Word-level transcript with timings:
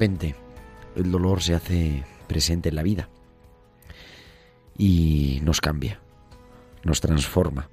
Repente 0.00 0.34
el 0.96 1.12
dolor 1.12 1.42
se 1.42 1.54
hace 1.54 2.04
presente 2.26 2.70
en 2.70 2.74
la 2.74 2.82
vida 2.82 3.10
y 4.78 5.40
nos 5.42 5.60
cambia, 5.60 6.00
nos 6.84 7.02
transforma. 7.02 7.68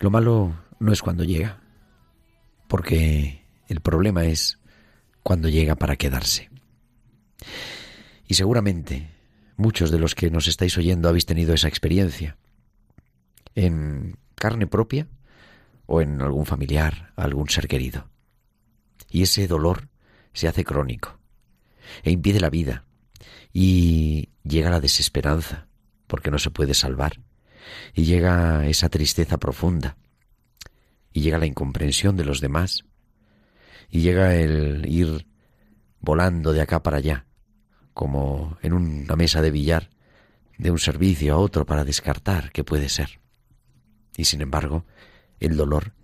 Lo 0.00 0.10
malo 0.10 0.52
no 0.80 0.92
es 0.92 1.02
cuando 1.02 1.22
llega, 1.22 1.60
porque 2.66 3.44
el 3.68 3.78
problema 3.78 4.24
es 4.24 4.58
cuando 5.22 5.48
llega 5.48 5.76
para 5.76 5.94
quedarse. 5.94 6.50
Y 8.26 8.34
seguramente 8.34 9.08
muchos 9.56 9.92
de 9.92 10.00
los 10.00 10.16
que 10.16 10.32
nos 10.32 10.48
estáis 10.48 10.76
oyendo 10.76 11.08
habéis 11.08 11.26
tenido 11.26 11.54
esa 11.54 11.68
experiencia 11.68 12.36
en 13.54 14.16
carne 14.34 14.66
propia 14.66 15.06
o 15.86 16.00
en 16.00 16.20
algún 16.20 16.44
familiar, 16.44 17.12
algún 17.14 17.48
ser 17.48 17.68
querido. 17.68 18.10
Y 19.08 19.22
ese 19.22 19.46
dolor 19.46 19.89
se 20.32 20.48
hace 20.48 20.64
crónico 20.64 21.18
e 22.02 22.10
impide 22.10 22.40
la 22.40 22.50
vida 22.50 22.84
y 23.52 24.30
llega 24.44 24.70
la 24.70 24.80
desesperanza 24.80 25.68
porque 26.06 26.30
no 26.30 26.38
se 26.38 26.50
puede 26.50 26.74
salvar 26.74 27.20
y 27.94 28.04
llega 28.04 28.66
esa 28.66 28.88
tristeza 28.88 29.38
profunda 29.38 29.96
y 31.12 31.20
llega 31.20 31.38
la 31.38 31.46
incomprensión 31.46 32.16
de 32.16 32.24
los 32.24 32.40
demás 32.40 32.84
y 33.88 34.00
llega 34.00 34.34
el 34.36 34.86
ir 34.88 35.26
volando 36.00 36.52
de 36.52 36.60
acá 36.60 36.82
para 36.82 36.98
allá 36.98 37.26
como 37.92 38.56
en 38.62 38.72
una 38.72 39.16
mesa 39.16 39.42
de 39.42 39.50
billar 39.50 39.90
de 40.58 40.70
un 40.70 40.78
servicio 40.78 41.34
a 41.34 41.38
otro 41.38 41.64
para 41.66 41.84
descartar 41.84 42.52
qué 42.52 42.64
puede 42.64 42.88
ser. 42.88 43.20
Y 44.16 44.24
sin 44.24 44.42
embargo, 44.42 44.84
el 45.38 45.56
dolor 45.56 45.94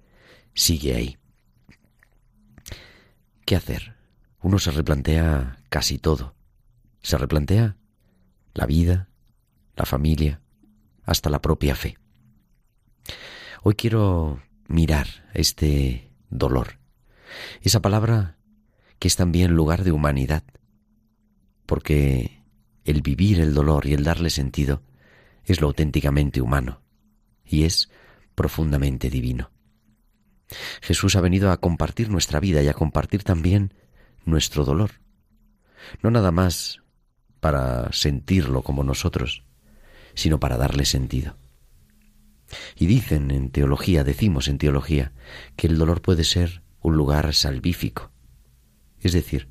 sigue 0.54 0.94
ahí. 0.94 1.18
¿Qué 3.44 3.54
hacer? 3.54 3.95
Uno 4.46 4.60
se 4.60 4.70
replantea 4.70 5.58
casi 5.68 5.98
todo. 5.98 6.36
Se 7.02 7.18
replantea 7.18 7.78
la 8.54 8.64
vida, 8.64 9.08
la 9.74 9.86
familia, 9.86 10.40
hasta 11.02 11.30
la 11.30 11.42
propia 11.42 11.74
fe. 11.74 11.98
Hoy 13.64 13.74
quiero 13.74 14.40
mirar 14.68 15.08
este 15.34 16.12
dolor, 16.30 16.78
esa 17.60 17.82
palabra 17.82 18.36
que 19.00 19.08
es 19.08 19.16
también 19.16 19.50
lugar 19.50 19.82
de 19.82 19.90
humanidad, 19.90 20.44
porque 21.66 22.44
el 22.84 23.02
vivir 23.02 23.40
el 23.40 23.52
dolor 23.52 23.84
y 23.86 23.94
el 23.94 24.04
darle 24.04 24.30
sentido 24.30 24.84
es 25.42 25.60
lo 25.60 25.66
auténticamente 25.66 26.40
humano 26.40 26.82
y 27.44 27.64
es 27.64 27.90
profundamente 28.36 29.10
divino. 29.10 29.50
Jesús 30.82 31.16
ha 31.16 31.20
venido 31.20 31.50
a 31.50 31.60
compartir 31.60 32.10
nuestra 32.10 32.38
vida 32.38 32.62
y 32.62 32.68
a 32.68 32.74
compartir 32.74 33.24
también 33.24 33.74
nuestro 34.26 34.64
dolor. 34.64 34.90
No 36.02 36.10
nada 36.10 36.30
más 36.30 36.82
para 37.40 37.92
sentirlo 37.92 38.62
como 38.62 38.84
nosotros, 38.84 39.44
sino 40.14 40.40
para 40.40 40.56
darle 40.56 40.84
sentido. 40.84 41.36
Y 42.76 42.86
dicen 42.86 43.30
en 43.30 43.50
teología, 43.50 44.04
decimos 44.04 44.48
en 44.48 44.58
teología, 44.58 45.12
que 45.56 45.66
el 45.66 45.78
dolor 45.78 46.02
puede 46.02 46.24
ser 46.24 46.62
un 46.80 46.96
lugar 46.96 47.34
salvífico, 47.34 48.10
es 49.00 49.12
decir, 49.12 49.48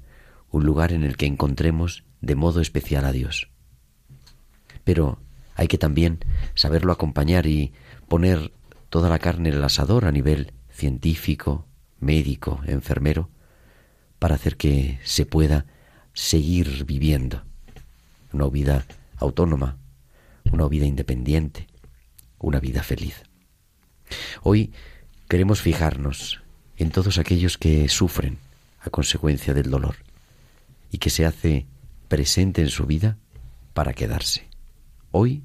un 0.50 0.66
lugar 0.66 0.94
en 0.94 1.04
el 1.04 1.18
que 1.18 1.26
encontremos 1.26 2.06
de 2.22 2.36
modo 2.36 2.62
especial 2.62 3.06
a 3.06 3.12
Dios. 3.12 3.50
Pero 4.84 5.20
hay 5.56 5.68
que 5.68 5.78
también 5.78 6.20
saberlo 6.54 6.92
acompañar 6.92 7.46
y 7.46 7.74
poner 8.08 8.54
toda 8.90 9.10
la 9.10 9.20
carne 9.20 9.50
en 9.50 9.56
el 9.56 9.64
asador 9.64 10.06
a 10.06 10.12
nivel 10.12 10.54
científico, 10.70 11.68
médico, 12.00 12.62
enfermero, 12.66 13.30
para 14.20 14.36
hacer 14.36 14.58
que 14.58 15.00
se 15.04 15.26
pueda 15.26 15.66
seguir 16.14 16.86
viviendo 16.86 17.44
una 18.32 18.48
vida 18.50 18.86
autónoma, 19.18 19.78
una 20.52 20.68
vida 20.68 20.86
independiente, 20.86 21.68
una 22.40 22.60
vida 22.60 22.84
feliz. 22.84 23.24
Hoy 24.44 24.72
queremos 25.28 25.62
fijarnos 25.62 26.42
en 26.78 26.92
todos 26.92 27.18
aquellos 27.18 27.58
que 27.58 27.88
sufren 27.90 28.38
a 28.82 28.90
consecuencia 28.90 29.54
del 29.54 29.70
dolor 29.70 29.96
y 30.92 30.98
que 30.98 31.10
se 31.10 31.26
hace 31.26 31.66
presente 32.08 32.62
en 32.62 32.70
su 32.70 32.86
vida 32.86 33.18
para 33.74 33.94
quedarse. 33.94 34.48
Hoy, 35.12 35.44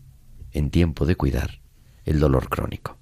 en 0.53 0.71
tiempo 0.71 1.07
de 1.07 1.17
cuidar 1.17 1.61
el 2.05 2.21
dolor 2.21 2.49
crónico. 2.49 2.99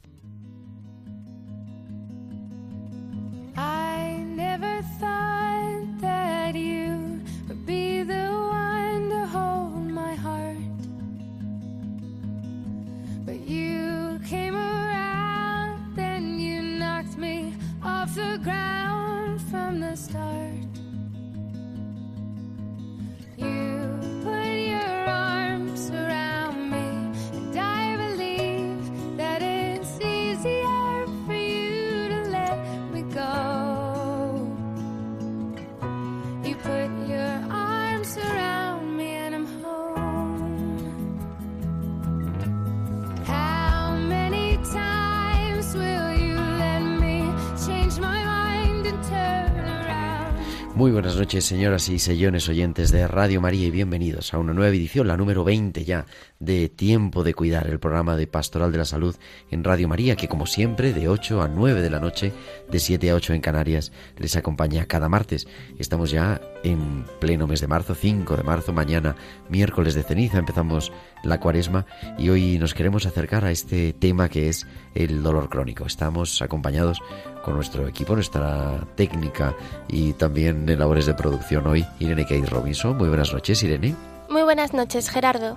Señoras 51.41 51.89
y 51.89 51.99
señores 51.99 52.49
oyentes 52.49 52.91
de 52.91 53.07
Radio 53.07 53.41
María 53.41 53.67
y 53.67 53.71
bienvenidos 53.71 54.35
a 54.35 54.39
una 54.39 54.53
nueva 54.53 54.75
edición, 54.75 55.07
la 55.07 55.17
número 55.17 55.45
20 55.45 55.85
ya, 55.85 56.07
de 56.41 56.69
Tiempo 56.69 57.23
de 57.23 57.35
Cuidar, 57.35 57.69
el 57.69 57.79
programa 57.79 58.17
de 58.17 58.27
Pastoral 58.27 58.73
de 58.73 58.79
la 58.79 58.85
Salud 58.85 59.15
en 59.51 59.63
Radio 59.63 59.89
María, 59.89 60.17
que 60.17 60.27
como 60.27 60.47
siempre, 60.47 60.93
de 60.93 61.09
8 61.09 61.43
a 61.43 61.49
9 61.49 61.81
de 61.81 61.91
la 61.91 62.01
noche, 62.01 62.33
de 62.71 62.79
7 62.79 63.11
a 63.11 63.15
8 63.15 63.35
en 63.35 63.41
Canarias, 63.41 63.93
les 64.17 64.37
acompaña 64.37 64.87
cada 64.87 65.09
martes. 65.09 65.47
Estamos 65.79 66.11
ya 66.11 66.41
en 66.63 67.05
pleno 67.21 67.47
mes 67.47 67.61
de 67.61 67.67
marzo, 67.67 67.95
5 67.95 68.37
de 68.37 68.43
marzo, 68.43 68.73
mañana, 68.73 69.17
miércoles 69.49 69.95
de 69.95 70.03
ceniza, 70.03 70.39
empezamos 70.39 70.93
la 71.23 71.41
cuaresma 71.41 71.87
y 72.19 72.29
hoy 72.29 72.59
nos 72.59 72.75
queremos 72.75 73.07
acercar 73.07 73.45
a 73.45 73.51
este 73.51 73.93
tema 73.93 74.29
que 74.29 74.49
es 74.49 74.67
el 74.95 75.23
dolor 75.23 75.49
crónico. 75.49 75.87
Estamos 75.87 76.43
acompañados 76.43 77.01
con 77.45 77.55
nuestro 77.55 77.89
equipo, 77.89 78.15
nuestra 78.15 78.87
técnica 78.95 79.55
y 79.89 80.13
también 80.15 80.69
en 80.69 80.79
labores 80.79 81.07
de 81.07 81.15
producción 81.15 81.67
hoy, 81.67 81.85
Irene 81.99 82.23
Kate 82.23 82.47
Robinson. 82.47 82.97
Muy 82.97 83.09
buenas 83.09 83.33
noches, 83.33 83.63
Irene. 83.63 84.08
Muy 84.29 84.43
buenas 84.43 84.75
noches, 84.75 85.09
Gerardo. 85.09 85.57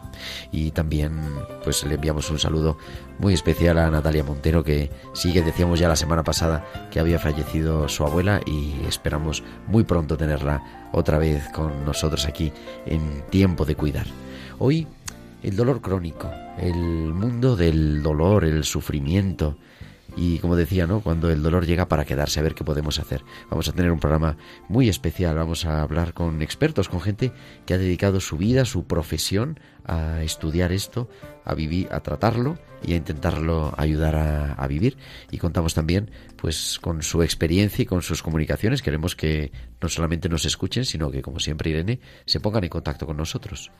Y 0.51 0.71
también 0.71 1.19
pues 1.63 1.83
le 1.83 1.95
enviamos 1.95 2.29
un 2.31 2.39
saludo 2.39 2.77
muy 3.19 3.33
especial 3.33 3.77
a 3.77 3.91
Natalia 3.91 4.23
Montero 4.23 4.63
que 4.63 4.89
sigue, 5.13 5.41
decíamos 5.41 5.77
ya 5.77 5.89
la 5.89 5.97
semana 5.97 6.23
pasada 6.23 6.65
que 6.89 7.01
había 7.01 7.19
fallecido 7.19 7.89
su 7.89 8.05
abuela 8.05 8.39
y 8.45 8.85
esperamos 8.87 9.43
muy 9.67 9.83
pronto 9.83 10.15
tenerla 10.15 10.89
otra 10.93 11.17
vez 11.17 11.49
con 11.49 11.83
nosotros 11.83 12.25
aquí 12.25 12.53
en 12.85 13.23
Tiempo 13.29 13.65
de 13.65 13.75
Cuidar. 13.75 14.07
Hoy 14.57 14.87
el 15.43 15.57
dolor 15.57 15.81
crónico, 15.81 16.31
el 16.57 16.75
mundo 16.75 17.57
del 17.57 18.01
dolor, 18.01 18.45
el 18.45 18.63
sufrimiento, 18.63 19.57
y 20.15 20.39
como 20.39 20.55
decía, 20.55 20.87
¿no? 20.87 21.01
Cuando 21.01 21.29
el 21.29 21.41
dolor 21.41 21.65
llega 21.65 21.87
para 21.87 22.05
quedarse, 22.05 22.39
a 22.39 22.43
ver 22.43 22.55
qué 22.55 22.63
podemos 22.63 22.99
hacer. 22.99 23.23
Vamos 23.49 23.67
a 23.69 23.71
tener 23.71 23.91
un 23.91 23.99
programa 23.99 24.37
muy 24.67 24.89
especial, 24.89 25.35
vamos 25.35 25.65
a 25.65 25.81
hablar 25.81 26.13
con 26.13 26.41
expertos, 26.41 26.89
con 26.89 27.01
gente 27.01 27.31
que 27.65 27.73
ha 27.73 27.77
dedicado 27.77 28.19
su 28.19 28.37
vida, 28.37 28.65
su 28.65 28.85
profesión 28.85 29.59
a 29.85 30.21
estudiar 30.21 30.71
esto, 30.71 31.09
a 31.45 31.55
vivir, 31.55 31.87
a 31.91 32.01
tratarlo 32.01 32.57
y 32.83 32.93
a 32.93 32.97
intentarlo 32.97 33.73
ayudar 33.77 34.15
a, 34.15 34.53
a 34.53 34.67
vivir. 34.67 34.97
Y 35.31 35.37
contamos 35.37 35.73
también, 35.73 36.11
pues, 36.35 36.79
con 36.79 37.01
su 37.01 37.23
experiencia 37.23 37.83
y 37.83 37.85
con 37.85 38.01
sus 38.01 38.21
comunicaciones. 38.21 38.81
Queremos 38.81 39.15
que 39.15 39.51
no 39.81 39.89
solamente 39.89 40.29
nos 40.29 40.45
escuchen, 40.45 40.85
sino 40.85 41.09
que, 41.09 41.21
como 41.21 41.39
siempre, 41.39 41.69
Irene, 41.69 41.99
se 42.25 42.39
pongan 42.39 42.63
en 42.63 42.69
contacto 42.69 43.05
con 43.05 43.17
nosotros. 43.17 43.71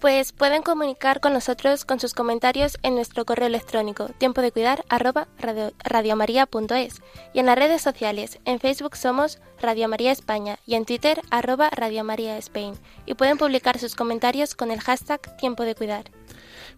Pues 0.00 0.32
pueden 0.32 0.62
comunicar 0.62 1.20
con 1.20 1.32
nosotros 1.32 1.86
con 1.86 1.98
sus 1.98 2.12
comentarios 2.12 2.76
en 2.82 2.94
nuestro 2.94 3.24
correo 3.24 3.46
electrónico 3.46 4.08
tiempo 4.18 4.42
de 4.42 4.52
cuidar 4.52 4.84
arroba 4.90 5.26
radio, 5.38 5.72
radiomaria.es 5.82 7.00
y 7.32 7.38
en 7.38 7.46
las 7.46 7.56
redes 7.56 7.80
sociales. 7.80 8.38
En 8.44 8.60
Facebook 8.60 8.94
somos 8.96 9.38
Radio 9.60 9.88
María 9.88 10.12
España 10.12 10.58
y 10.66 10.74
en 10.74 10.84
Twitter 10.84 11.22
arroba 11.30 11.70
Radio 11.70 12.04
María 12.04 12.36
Spain 12.36 12.74
y 13.06 13.14
pueden 13.14 13.38
publicar 13.38 13.78
sus 13.78 13.94
comentarios 13.94 14.54
con 14.54 14.70
el 14.70 14.80
hashtag 14.80 15.34
tiempo 15.38 15.62
de 15.62 15.74
cuidar 15.74 16.04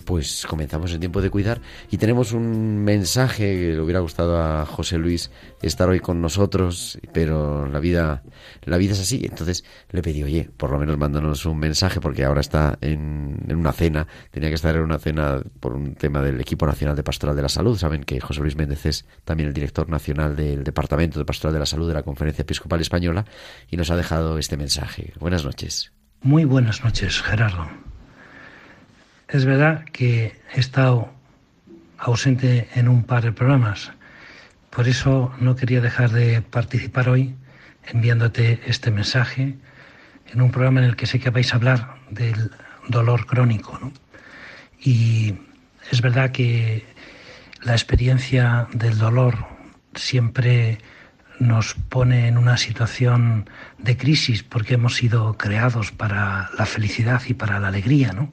pues 0.04 0.46
comenzamos 0.48 0.92
el 0.92 1.00
tiempo 1.00 1.20
de 1.20 1.30
cuidar 1.30 1.60
y 1.90 1.98
tenemos 1.98 2.32
un 2.32 2.78
mensaje 2.84 3.44
que 3.44 3.72
le 3.74 3.80
hubiera 3.80 4.00
gustado 4.00 4.40
a 4.42 4.64
José 4.66 4.98
Luis 4.98 5.30
estar 5.62 5.88
hoy 5.88 6.00
con 6.00 6.20
nosotros, 6.20 6.98
pero 7.12 7.66
la 7.68 7.78
vida, 7.78 8.22
la 8.64 8.76
vida 8.78 8.92
es 8.92 9.00
así. 9.00 9.26
Entonces 9.28 9.64
le 9.90 10.02
pedí, 10.02 10.22
oye, 10.22 10.50
por 10.56 10.70
lo 10.70 10.78
menos 10.78 10.96
mándanos 10.98 11.44
un 11.46 11.58
mensaje 11.58 12.00
porque 12.00 12.24
ahora 12.24 12.40
está 12.40 12.78
en, 12.80 13.38
en 13.48 13.56
una 13.56 13.72
cena, 13.72 14.06
tenía 14.30 14.48
que 14.48 14.54
estar 14.54 14.74
en 14.76 14.82
una 14.82 14.98
cena 14.98 15.42
por 15.60 15.74
un 15.74 15.94
tema 15.94 16.22
del 16.22 16.40
equipo 16.40 16.66
nacional 16.66 16.96
de 16.96 17.02
Pastoral 17.02 17.36
de 17.36 17.42
la 17.42 17.48
Salud. 17.48 17.76
Saben 17.76 18.04
que 18.04 18.20
José 18.20 18.40
Luis 18.40 18.56
Méndez 18.56 18.86
es 18.86 19.04
también 19.24 19.48
el 19.48 19.54
director 19.54 19.88
nacional 19.88 20.36
del 20.36 20.64
Departamento 20.64 21.18
de 21.18 21.24
Pastoral 21.24 21.52
de 21.52 21.60
la 21.60 21.66
Salud 21.66 21.88
de 21.88 21.94
la 21.94 22.02
Conferencia 22.02 22.42
Episcopal 22.42 22.80
Española 22.80 23.24
y 23.70 23.76
nos 23.76 23.90
ha 23.90 23.96
dejado 23.96 24.38
este 24.38 24.56
mensaje. 24.56 25.12
Buenas 25.18 25.44
noches. 25.44 25.92
Muy 26.20 26.44
buenas 26.44 26.82
noches, 26.82 27.22
Gerardo. 27.22 27.87
Es 29.28 29.44
verdad 29.44 29.84
que 29.92 30.40
he 30.54 30.60
estado 30.60 31.12
ausente 31.98 32.66
en 32.74 32.88
un 32.88 33.04
par 33.04 33.22
de 33.24 33.32
programas, 33.32 33.92
por 34.70 34.88
eso 34.88 35.34
no 35.38 35.54
quería 35.54 35.82
dejar 35.82 36.12
de 36.12 36.40
participar 36.40 37.10
hoy 37.10 37.34
enviándote 37.84 38.60
este 38.64 38.90
mensaje 38.90 39.54
en 40.32 40.40
un 40.40 40.50
programa 40.50 40.80
en 40.80 40.86
el 40.86 40.96
que 40.96 41.06
sé 41.06 41.20
que 41.20 41.28
vais 41.28 41.52
a 41.52 41.56
hablar 41.56 41.96
del 42.08 42.50
dolor 42.88 43.26
crónico. 43.26 43.78
¿no? 43.82 43.92
Y 44.80 45.34
es 45.90 46.00
verdad 46.00 46.30
que 46.30 46.86
la 47.60 47.72
experiencia 47.72 48.66
del 48.72 48.96
dolor 48.96 49.46
siempre 49.94 50.78
nos 51.38 51.74
pone 51.74 52.28
en 52.28 52.38
una 52.38 52.56
situación 52.56 53.50
de 53.76 53.96
crisis 53.98 54.42
porque 54.42 54.74
hemos 54.74 54.96
sido 54.96 55.36
creados 55.36 55.92
para 55.92 56.48
la 56.56 56.64
felicidad 56.64 57.20
y 57.26 57.34
para 57.34 57.60
la 57.60 57.68
alegría, 57.68 58.12
¿no? 58.12 58.32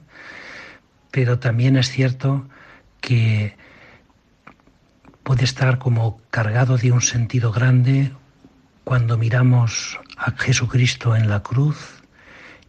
Pero 1.16 1.38
también 1.38 1.78
es 1.78 1.88
cierto 1.88 2.46
que 3.00 3.56
puede 5.22 5.44
estar 5.44 5.78
como 5.78 6.20
cargado 6.28 6.76
de 6.76 6.92
un 6.92 7.00
sentido 7.00 7.52
grande 7.52 8.12
cuando 8.84 9.16
miramos 9.16 9.98
a 10.18 10.32
Jesucristo 10.32 11.16
en 11.16 11.30
la 11.30 11.42
cruz 11.42 12.02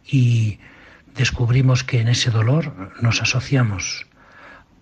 y 0.02 0.60
descubrimos 1.14 1.84
que 1.84 2.00
en 2.00 2.08
ese 2.08 2.30
dolor 2.30 2.94
nos 3.02 3.20
asociamos 3.20 4.06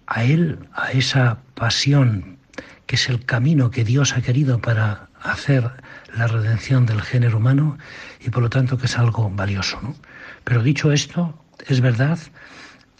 a 0.06 0.22
Él, 0.22 0.68
a 0.72 0.92
esa 0.92 1.38
pasión 1.56 2.38
que 2.86 2.94
es 2.94 3.08
el 3.08 3.24
camino 3.24 3.72
que 3.72 3.82
Dios 3.82 4.16
ha 4.16 4.22
querido 4.22 4.60
para 4.60 5.08
hacer 5.20 5.72
la 6.14 6.28
redención 6.28 6.86
del 6.86 7.02
género 7.02 7.38
humano 7.38 7.78
y 8.20 8.30
por 8.30 8.44
lo 8.44 8.48
tanto 8.48 8.78
que 8.78 8.86
es 8.86 8.96
algo 8.96 9.28
valioso. 9.28 9.80
¿no? 9.82 9.96
Pero 10.44 10.62
dicho 10.62 10.92
esto, 10.92 11.42
es 11.66 11.80
verdad 11.80 12.20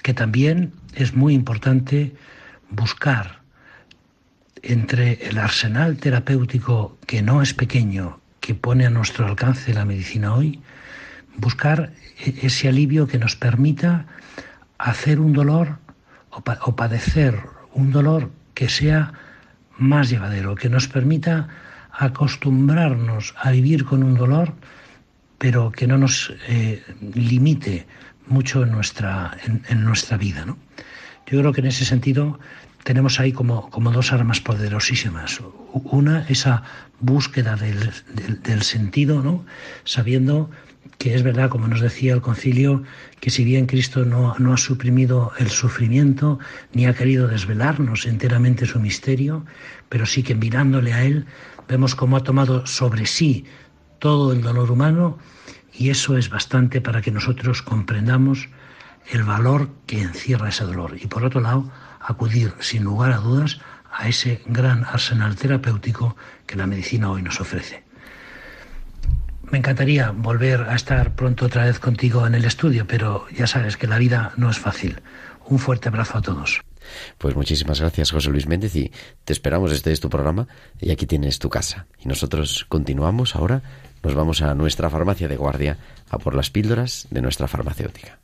que 0.06 0.14
también 0.14 0.72
es 0.94 1.16
muy 1.16 1.34
importante 1.34 2.14
buscar 2.70 3.40
entre 4.62 5.14
el 5.28 5.36
arsenal 5.36 5.96
terapéutico 5.96 6.96
que 7.08 7.22
no 7.22 7.42
es 7.42 7.54
pequeño, 7.54 8.20
que 8.38 8.54
pone 8.54 8.86
a 8.86 8.90
nuestro 8.90 9.26
alcance 9.26 9.74
la 9.74 9.84
medicina 9.84 10.32
hoy, 10.32 10.60
buscar 11.38 11.92
e-, 12.24 12.46
ese 12.46 12.68
alivio 12.68 13.08
que 13.08 13.18
nos 13.18 13.34
permita 13.34 14.06
hacer 14.78 15.18
un 15.18 15.32
dolor 15.32 15.80
o, 16.30 16.40
pa 16.40 16.60
o 16.62 16.76
padecer 16.76 17.42
un 17.74 17.90
dolor 17.90 18.30
que 18.54 18.68
sea 18.68 19.12
más 19.76 20.08
llevadero, 20.08 20.54
que 20.54 20.68
nos 20.68 20.86
permita 20.86 21.48
acostumbrarnos 21.90 23.34
a 23.42 23.50
vivir 23.50 23.84
con 23.84 24.04
un 24.04 24.14
dolor, 24.14 24.54
pero 25.38 25.72
que 25.72 25.88
no 25.88 25.98
nos 25.98 26.32
eh, 26.46 26.80
limite 27.12 27.88
mucho 28.26 28.62
en 28.62 28.72
nuestra, 28.72 29.36
en, 29.44 29.84
nuestra 29.84 30.16
vida. 30.16 30.44
¿no? 30.44 30.58
Yo 31.26 31.40
creo 31.40 31.52
que 31.52 31.60
en 31.60 31.68
ese 31.68 31.84
sentido 31.84 32.38
tenemos 32.84 33.18
ahí 33.18 33.32
como, 33.32 33.68
como 33.70 33.90
dos 33.90 34.12
armas 34.12 34.40
poderosísimas. 34.40 35.40
Una, 35.72 36.26
esa 36.28 36.62
búsqueda 37.00 37.56
del, 37.56 37.92
del, 38.14 38.42
del, 38.42 38.62
sentido, 38.62 39.22
¿no? 39.22 39.44
sabiendo 39.84 40.50
que 40.98 41.14
es 41.14 41.22
verdad, 41.22 41.50
como 41.50 41.68
nos 41.68 41.80
decía 41.80 42.14
el 42.14 42.20
concilio, 42.20 42.82
que 43.20 43.30
si 43.30 43.44
bien 43.44 43.66
Cristo 43.66 44.04
no, 44.04 44.34
no 44.38 44.54
ha 44.54 44.56
suprimido 44.56 45.32
el 45.38 45.50
sufrimiento, 45.50 46.38
ni 46.72 46.86
ha 46.86 46.94
querido 46.94 47.28
desvelarnos 47.28 48.06
enteramente 48.06 48.66
su 48.66 48.80
misterio, 48.80 49.44
pero 49.88 50.06
sí 50.06 50.22
que 50.22 50.34
mirándole 50.34 50.92
a 50.92 51.04
Él, 51.04 51.26
vemos 51.68 51.94
cómo 51.94 52.16
ha 52.16 52.22
tomado 52.22 52.66
sobre 52.66 53.06
sí 53.06 53.44
todo 53.98 54.32
el 54.32 54.42
dolor 54.42 54.70
humano 54.70 55.18
y 55.78 55.90
eso 55.90 56.16
es 56.16 56.30
bastante 56.30 56.80
para 56.80 57.02
que 57.02 57.10
nosotros 57.10 57.62
comprendamos 57.62 58.48
el 59.10 59.24
valor 59.24 59.70
que 59.86 60.00
encierra 60.00 60.48
ese 60.48 60.64
dolor. 60.64 60.96
Y 61.00 61.06
por 61.06 61.24
otro 61.24 61.40
lado, 61.40 61.70
acudir 62.00 62.54
sin 62.60 62.84
lugar 62.84 63.12
a 63.12 63.18
dudas 63.18 63.60
a 63.92 64.08
ese 64.08 64.42
gran 64.46 64.84
arsenal 64.84 65.36
terapéutico 65.36 66.16
que 66.46 66.56
la 66.56 66.66
medicina 66.66 67.10
hoy 67.10 67.22
nos 67.22 67.40
ofrece. 67.40 67.84
Me 69.50 69.58
encantaría 69.58 70.10
volver 70.10 70.62
a 70.62 70.74
estar 70.74 71.14
pronto 71.14 71.46
otra 71.46 71.64
vez 71.64 71.78
contigo 71.78 72.26
en 72.26 72.34
el 72.34 72.44
estudio, 72.44 72.86
pero 72.86 73.26
ya 73.30 73.46
sabes 73.46 73.76
que 73.76 73.86
la 73.86 73.98
vida 73.98 74.32
no 74.36 74.50
es 74.50 74.58
fácil. 74.58 75.00
Un 75.44 75.58
fuerte 75.58 75.88
abrazo 75.88 76.18
a 76.18 76.22
todos. 76.22 76.62
Pues 77.18 77.36
muchísimas 77.36 77.80
gracias, 77.80 78.10
José 78.10 78.30
Luis 78.30 78.46
Méndez, 78.46 78.74
y 78.76 78.92
te 79.24 79.32
esperamos. 79.32 79.72
Este 79.72 79.92
es 79.92 80.00
tu 80.00 80.10
programa 80.10 80.48
y 80.80 80.90
aquí 80.90 81.06
tienes 81.06 81.38
tu 81.38 81.48
casa. 81.48 81.86
Y 82.02 82.08
nosotros 82.08 82.66
continuamos 82.68 83.34
ahora 83.36 83.62
nos 84.02 84.14
vamos 84.14 84.40
a 84.42 84.54
nuestra 84.54 84.88
farmacia 84.88 85.26
de 85.26 85.36
guardia 85.36 85.78
a 86.10 86.18
por 86.18 86.34
las 86.34 86.50
píldoras 86.50 87.08
de 87.10 87.22
nuestra 87.22 87.48
farmacéutica. 87.48 88.20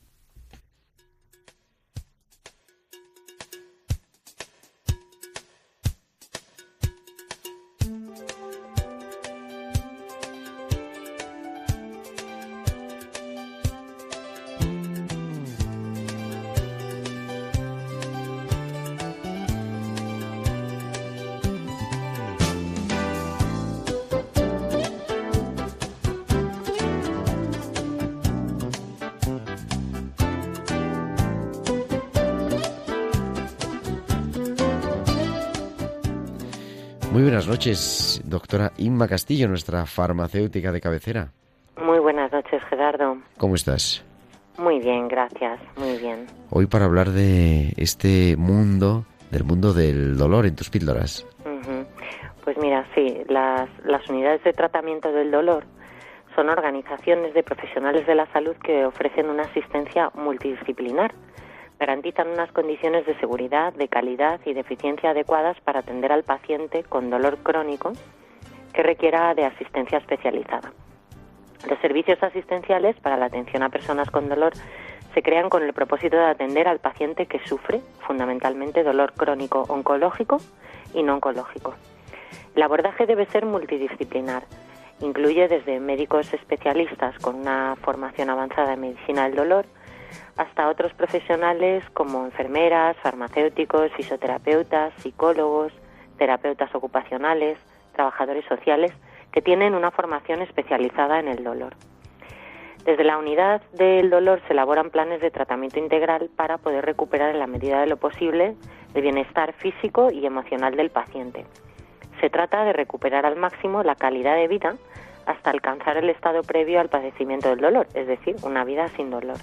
Noches, 37.63 38.21
doctora 38.25 38.73
Inma 38.77 39.07
Castillo, 39.07 39.47
nuestra 39.47 39.87
farmacéutica 39.87 40.73
de 40.73 40.81
cabecera. 40.81 41.29
Muy 41.81 42.01
buenas 42.01 42.33
noches, 42.33 42.61
Gerardo. 42.69 43.19
¿Cómo 43.39 43.55
estás? 43.55 44.05
Muy 44.59 44.81
bien, 44.81 45.07
gracias, 45.07 45.61
muy 45.77 45.97
bien. 45.99 46.27
Hoy 46.51 46.67
para 46.67 46.87
hablar 46.87 47.11
de 47.11 47.73
este 47.77 48.37
mundo, 48.37 49.05
del 49.31 49.45
mundo 49.45 49.73
del 49.73 50.17
dolor 50.19 50.47
en 50.47 50.57
tus 50.57 50.71
píldoras. 50.71 51.25
Uh 51.45 51.51
-huh. 51.51 51.87
Pues 52.43 52.59
mira, 52.59 52.85
sí, 52.97 53.19
las, 53.29 53.69
las 53.85 54.09
unidades 54.09 54.43
de 54.43 54.53
tratamiento 54.53 55.13
del 55.13 55.31
dolor 55.31 55.63
son 56.35 56.49
organizaciones 56.49 57.33
de 57.33 57.45
profesionales 57.45 58.05
de 58.09 58.17
la 58.17 58.27
salud 58.33 58.57
que 58.57 58.85
ofrecen 58.85 59.31
una 59.31 59.45
asistencia 59.45 60.11
multidisciplinar. 60.15 61.15
Garantizan 61.83 62.29
unas 62.29 62.53
condiciones 62.53 63.05
de 63.07 63.19
seguridad, 63.19 63.73
de 63.73 63.89
calidad 63.89 64.39
y 64.47 64.53
de 64.53 64.61
eficiencia 64.61 65.11
adecuadas 65.11 65.61
para 65.63 65.81
atender 65.81 66.13
al 66.13 66.23
paciente 66.23 66.85
con 66.85 67.11
dolor 67.11 67.39
crónico 67.39 67.93
que 68.73 68.85
requiera 68.85 69.35
de 69.35 69.47
asistencia 69.47 69.99
especializada. 69.99 70.73
Los 71.69 71.81
servicios 71.81 72.23
asistenciales 72.23 72.95
para 73.01 73.17
la 73.17 73.27
atención 73.27 73.65
a 73.65 73.69
personas 73.69 74.13
con 74.13 74.29
dolor 74.29 74.53
se 75.13 75.23
crean 75.25 75.51
con 75.51 75.65
el 75.65 75.73
propósito 75.73 76.17
de 76.17 76.27
atender 76.27 76.69
al 76.69 76.79
paciente 76.79 77.27
que 77.27 77.41
sufre 77.41 77.81
fundamentalmente 78.07 78.85
dolor 78.85 79.13
crónico 79.15 79.65
oncológico 79.67 80.37
y 80.95 81.03
no 81.03 81.15
oncológico. 81.15 81.75
El 82.55 82.63
abordaje 82.63 83.07
debe 83.07 83.27
ser 83.27 83.45
multidisciplinar. 83.45 84.45
Incluye 85.01 85.49
desde 85.49 85.81
médicos 85.81 86.33
especialistas 86.33 87.19
con 87.19 87.35
una 87.35 87.75
formación 87.83 88.31
avanzada 88.31 88.75
en 88.75 88.83
medicina 88.83 89.25
del 89.25 89.35
dolor 89.35 89.67
hasta 90.37 90.69
otros 90.69 90.93
profesionales 90.95 91.85
como 91.93 92.25
enfermeras, 92.25 92.97
farmacéuticos, 92.99 93.93
fisioterapeutas, 93.93 94.93
psicólogos, 94.99 95.73
terapeutas 96.19 96.75
ocupacionales, 96.75 97.59
trabajadores 97.93 98.45
sociales 98.47 98.93
que 99.33 99.43
tienen 99.43 99.75
una 99.75 99.91
formación 99.91 100.43
especializada 100.43 101.21
en 101.21 101.29
el 101.29 101.43
dolor. 101.45 101.75
Desde 102.85 103.05
la 103.05 103.17
unidad 103.17 103.63
del 103.73 104.11
dolor 104.11 104.41
se 104.47 104.55
elaboran 104.55 104.91
planes 104.91 105.21
de 105.21 105.31
tratamiento 105.31 105.79
integral 105.79 106.31
para 106.35 106.59
poder 106.59 106.85
recuperar 106.85 107.31
en 107.31 107.39
la 107.39 107.47
medida 107.47 107.81
de 107.81 107.87
lo 107.87 107.97
posible 107.97 108.57
el 108.95 109.03
bienestar 109.03 109.53
físico 109.53 110.11
y 110.11 110.27
emocional 110.27 110.77
del 110.77 110.91
paciente. 110.91 111.47
Se 112.21 112.29
trata 112.29 112.65
de 112.65 112.73
recuperar 112.73 113.25
al 113.25 113.37
máximo 113.37 113.83
la 113.83 113.95
calidad 113.95 114.35
de 114.35 114.49
vida 114.49 114.75
hasta 115.27 115.51
alcanzar 115.51 115.97
el 115.97 116.11
estado 116.11 116.43
previo 116.43 116.81
al 116.81 116.89
padecimiento 116.89 117.51
del 117.51 117.61
dolor, 117.61 117.87
es 117.95 118.07
decir, 118.09 118.37
una 118.43 118.65
vida 118.65 118.89
sin 118.89 119.11
dolor. 119.11 119.39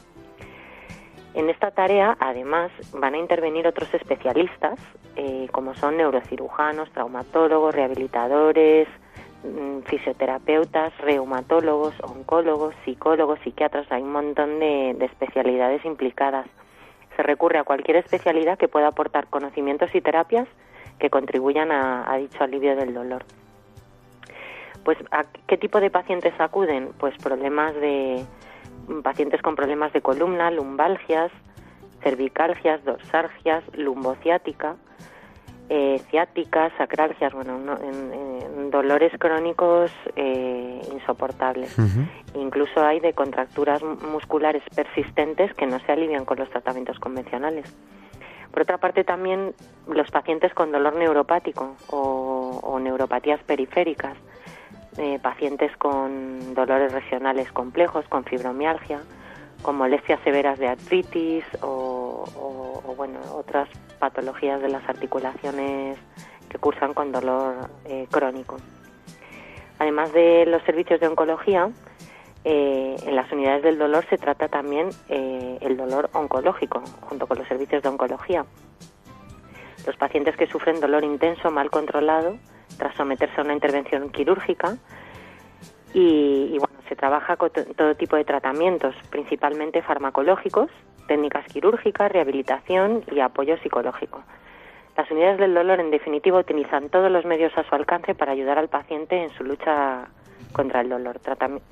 En 1.34 1.50
esta 1.50 1.72
tarea, 1.72 2.18
además, 2.20 2.72
van 2.94 3.14
a 3.14 3.18
intervenir 3.18 3.68
otros 3.68 3.94
especialistas, 3.94 4.80
eh, 5.16 5.48
como 5.52 5.76
son 5.76 5.98
neurocirujanos, 5.98 6.92
traumatólogos, 6.92 7.76
rehabilitadores, 7.76 8.88
Mm, 9.44 9.84
fisioterapeutas, 9.84 10.98
reumatólogos, 10.98 11.94
oncólogos, 12.02 12.76
psicólogos, 12.84 13.40
psiquiatras, 13.40 13.90
hay 13.90 14.02
un 14.02 14.12
montón 14.12 14.60
de, 14.60 14.92
especialidades 15.00 15.86
implicadas. 15.86 16.46
Se 17.16 17.24
recurre 17.24 17.58
a 17.58 17.64
cualquier 17.64 17.98
especialidad 17.98 18.58
que 18.58 18.68
pueda 18.68 18.88
aportar 18.88 19.28
conocimientos 19.28 19.96
y 19.96 20.02
terapias 20.02 20.48
que 21.00 21.10
contribuyan 21.10 21.72
a, 21.72 22.14
dicho 22.18 22.44
alivio 22.44 22.76
del 22.76 22.94
dolor. 22.94 23.24
Pues, 24.84 24.98
¿a 25.12 25.24
qué 25.48 25.58
tipo 25.58 25.80
de 25.80 25.90
pacientes 25.90 26.34
acuden? 26.38 26.90
Pues 26.98 27.16
problemas 27.18 27.74
de 27.76 28.26
pacientes 29.04 29.42
con 29.42 29.56
problemas 29.56 29.94
de 29.94 30.02
columna, 30.02 30.52
lumbalgias, 30.52 31.32
cervicalgias, 32.04 32.84
dorsargias, 32.84 33.64
lumbociática, 33.76 34.76
eh, 35.70 36.02
ciáticas, 36.10 36.74
sacralgias, 36.78 37.34
bueno, 37.34 37.78
en, 37.82 38.72
dolores 38.72 39.12
crónicos 39.18 39.92
eh, 40.16 40.82
insoportables. 40.94 41.76
Incluso 42.36 42.86
hay 42.86 43.00
de 43.00 43.14
contracturas 43.14 43.82
musculares 43.84 44.62
persistentes 44.76 45.54
que 45.56 45.66
no 45.66 45.80
se 45.80 45.92
alivian 45.92 46.24
con 46.24 46.38
los 46.38 46.50
tratamientos 46.50 47.00
convencionales. 47.00 47.76
Por 48.52 48.64
otra 48.64 48.78
parte, 48.78 49.04
también 49.04 49.54
los 49.88 50.10
pacientes 50.12 50.54
con 50.54 50.72
dolor 50.72 50.96
neuropático 50.96 51.76
o, 51.92 52.80
neuropatías 52.80 53.42
periféricas, 53.44 54.18
eh, 55.02 55.18
pacientes 55.18 55.72
con 55.78 56.54
dolores 56.54 56.92
regionales 56.92 57.50
complejos, 57.54 58.06
con 58.10 58.26
fibromialgia, 58.26 59.00
con 59.62 59.78
molestias 59.78 60.20
severas 60.26 60.60
de 60.60 60.68
artritis 60.68 61.46
o, 61.62 62.26
bueno, 62.98 63.18
otras 63.34 63.70
patologías 63.98 64.62
de 64.62 64.68
las 64.68 64.84
articulaciones 64.90 65.98
que 66.50 66.58
cursan 66.58 66.94
con 66.94 67.14
dolor 67.14 67.70
eh, 67.86 68.08
crónico. 68.12 68.58
Además 69.80 70.12
de 70.12 70.46
los 70.46 70.62
servicios 70.64 71.00
de 71.00 71.08
oncología, 71.08 71.70
eh, 72.44 72.98
en 73.02 73.16
las 73.16 73.32
unidades 73.32 73.64
del 73.64 73.78
dolor 73.78 74.06
se 74.10 74.18
trata 74.18 74.50
también 74.50 74.90
el 75.08 75.78
dolor 75.78 76.10
oncológico, 76.12 76.84
junto 77.02 77.26
con 77.26 77.38
los 77.38 77.48
servicios 77.48 77.82
de 77.84 77.88
oncología. 77.88 78.46
Los 79.88 79.96
pacientes 79.96 80.36
que 80.36 80.48
sufren 80.48 80.82
dolor 80.82 81.06
intenso 81.06 81.52
mal 81.52 81.70
controlado 81.70 82.38
tras 82.80 82.96
someterse 82.96 83.40
a 83.40 83.44
una 83.44 83.54
intervención 83.54 84.10
quirúrgica 84.10 84.78
y, 85.94 86.58
bueno, 86.58 86.76
se 86.88 86.96
trabaja 86.96 87.38
con 87.38 87.52
todo 87.52 87.94
tipo 87.96 88.16
de 88.16 88.24
tratamientos, 88.24 88.96
principalmente 89.12 89.84
farmacológicos, 89.84 90.72
técnicas 91.08 91.46
quirúrgicas, 91.46 92.12
rehabilitación 92.12 93.04
y 93.12 93.20
apoyo 93.20 93.58
psicológico. 93.58 94.24
Las 94.98 95.10
unidades 95.12 95.40
del 95.40 95.54
dolor, 95.54 95.80
en 95.80 95.92
definitiva, 95.92 96.40
utilizan 96.40 96.90
todos 96.90 97.12
los 97.12 97.26
medios 97.26 97.56
a 97.58 97.64
su 97.64 97.76
alcance 97.76 98.16
para 98.16 98.32
ayudar 98.32 98.58
al 98.58 98.70
paciente 98.70 99.24
en 99.24 99.30
su 99.32 99.44
lucha 99.44 100.08
contra 100.52 100.82
el 100.82 100.90
dolor, 100.90 101.20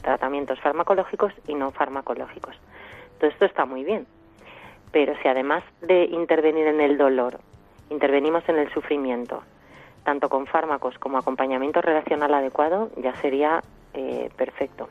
tratamientos 0.01 0.59
farmacológicos 0.59 1.33
y 1.47 1.55
no 1.55 1.71
farmacológicos. 1.71 2.55
Todo 3.19 3.29
esto 3.29 3.45
está 3.45 3.65
muy 3.65 3.83
bien, 3.83 4.05
pero 4.91 5.13
si 5.21 5.27
además 5.27 5.63
de 5.81 6.05
intervenir 6.05 6.67
en 6.67 6.81
el 6.81 6.97
dolor, 6.97 7.39
intervenimos 7.89 8.47
en 8.47 8.57
el 8.59 8.71
sufrimiento, 8.71 9.43
tanto 10.07 10.29
con 10.29 10.47
fármacos 10.47 10.97
como 10.99 11.17
acompañamiento 11.17 11.81
relacional 11.81 12.33
adecuado, 12.33 12.89
ya 12.95 13.13
sería 13.19 13.61
eh, 13.93 14.29
perfecto. 14.37 14.87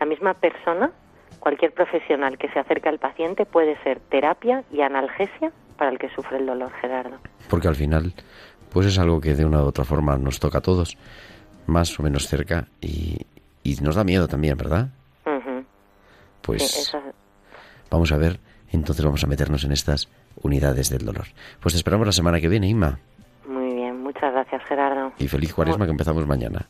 La 0.00 0.06
misma 0.06 0.34
persona, 0.34 0.90
cualquier 1.38 1.72
profesional 1.72 2.36
que 2.36 2.48
se 2.48 2.58
acerque 2.58 2.88
al 2.88 2.98
paciente 2.98 3.46
puede 3.46 3.80
ser 3.84 4.00
terapia 4.00 4.64
y 4.72 4.80
analgesia 4.80 5.52
para 5.78 5.92
el 5.92 6.00
que 6.00 6.08
sufre 6.08 6.38
el 6.38 6.46
dolor, 6.46 6.72
Gerardo. 6.80 7.18
Porque 7.48 7.68
al 7.68 7.76
final, 7.76 8.12
pues 8.72 8.88
es 8.88 8.98
algo 8.98 9.20
que 9.20 9.36
de 9.36 9.44
una 9.44 9.62
u 9.62 9.66
otra 9.66 9.84
forma 9.84 10.18
nos 10.18 10.40
toca 10.40 10.58
a 10.58 10.62
todos, 10.62 10.98
más 11.68 11.96
o 12.00 12.02
menos 12.02 12.26
cerca, 12.26 12.66
y, 12.80 13.24
nos 13.82 13.94
da 13.94 14.02
miedo 14.02 14.26
también, 14.26 14.56
¿verdad? 14.56 14.88
Pues 16.42 16.92
vamos 17.88 18.10
a 18.10 18.16
ver, 18.16 18.40
entonces 18.72 19.04
vamos 19.04 19.22
a 19.22 19.28
meternos 19.28 19.62
en 19.62 19.70
estas 19.70 20.08
unidades 20.42 20.90
del 20.90 21.04
dolor. 21.04 21.26
Pues 21.60 21.74
te 21.74 21.78
esperamos 21.78 22.04
la 22.04 22.12
semana 22.12 22.40
que 22.40 22.48
viene, 22.48 22.66
Inma. 22.66 22.98
Muchas 24.14 24.32
gracias, 24.32 24.62
Gerardo. 24.64 25.12
Y 25.18 25.28
feliz 25.28 25.52
cuaresma 25.52 25.84
que 25.84 25.90
empezamos 25.90 26.26
mañana. 26.26 26.64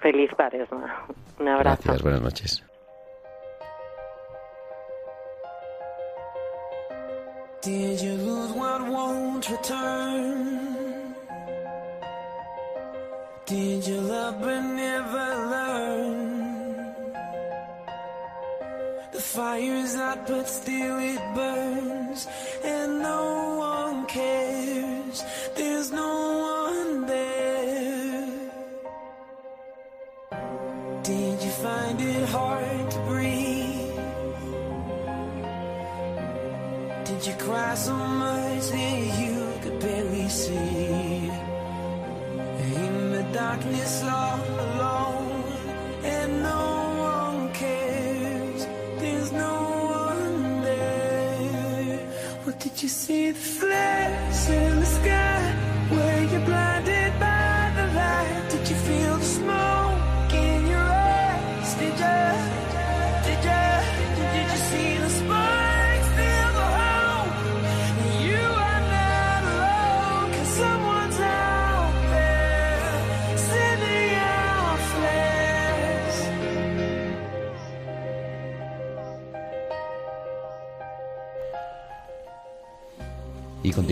Feliz 0.00 0.30
cuaresma. 0.34 1.04
Un 1.40 1.48
abrazo. 1.48 1.82
Gracias, 1.84 2.02
buenas 2.02 2.22
noches. 2.22 2.62
Did 7.62 8.00
you 8.00 8.14
lose 8.14 8.52
what 8.52 8.80
won't 8.88 9.48
return? 9.50 11.14
Did 13.46 13.86
you 13.86 14.00
love 14.00 14.40
but 14.40 14.60
never 14.60 15.50
learn? 15.50 16.36
The 19.12 19.20
fire's 19.20 19.96
out 19.96 20.26
but 20.28 20.46
still 20.48 20.98
it 20.98 21.20
burns 21.34 22.28
And 22.64 23.02
no 23.02 23.55
find 31.66 32.00
it 32.00 32.24
hard 32.36 32.84
to 32.94 32.98
breathe? 33.10 33.98
Did 37.08 37.20
you 37.28 37.34
cry 37.46 37.74
so 37.86 37.96
much 38.24 38.64
that 38.74 38.98
you 39.20 39.36
could 39.62 39.78
barely 39.86 40.28
see? 40.28 41.30
In 42.84 42.94
the 43.16 43.24
darkness 43.42 43.94
all 44.16 44.40
alone 44.68 45.42
and 46.14 46.30
no 46.50 46.64
one 47.12 47.40
cares 47.60 48.62
There's 49.00 49.30
no 49.46 49.56
one 50.08 50.62
there 50.66 51.98
What 52.44 52.56
did 52.64 52.76
you 52.82 52.90
see? 53.00 53.22
The 53.38 53.46
flares 53.58 54.40
in 54.58 54.72
the 54.82 54.90
sky 54.98 55.25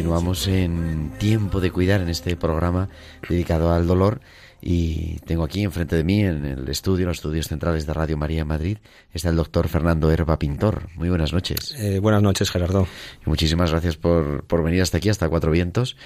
continuamos 0.04 0.49
en 0.49 1.12
Tiempo 1.18 1.62
de 1.62 1.70
Cuidar 1.70 2.02
en 2.02 2.11
este 2.11 2.37
programa 2.37 2.90
dedicado 3.26 3.73
al 3.73 3.87
dolor 3.87 4.20
Y 4.66 5.18
tengo 5.26 5.44
aquí 5.44 5.62
enfrente 5.62 5.94
de 5.94 6.04
mí, 6.04 6.25
en 6.25 6.46
el 6.46 6.66
estudio, 6.70 7.02
en 7.02 7.08
los 7.08 7.18
estudios 7.18 7.49
centrales 7.49 7.84
de 7.84 7.92
Radio 7.92 8.16
María 8.16 8.46
Madrid, 8.46 8.78
está 9.12 9.28
el 9.28 9.37
doctor 9.37 9.68
Fernando 9.68 10.11
Herba 10.11 10.38
Pintor. 10.38 10.88
Muy 10.94 11.11
buenas 11.11 11.34
noches. 11.34 11.75
Eh, 11.78 11.99
buenas 11.99 12.23
noches, 12.23 12.50
Gerardo. 12.50 12.88
Y 13.26 13.28
muchísimas 13.28 13.73
gracias 13.73 13.99
por, 13.99 14.44
por 14.44 14.62
venir 14.64 14.80
hasta 14.80 14.96
aquí, 14.96 15.11
hasta 15.11 15.28
Cuatro 15.28 15.50
Vientos. 15.50 15.99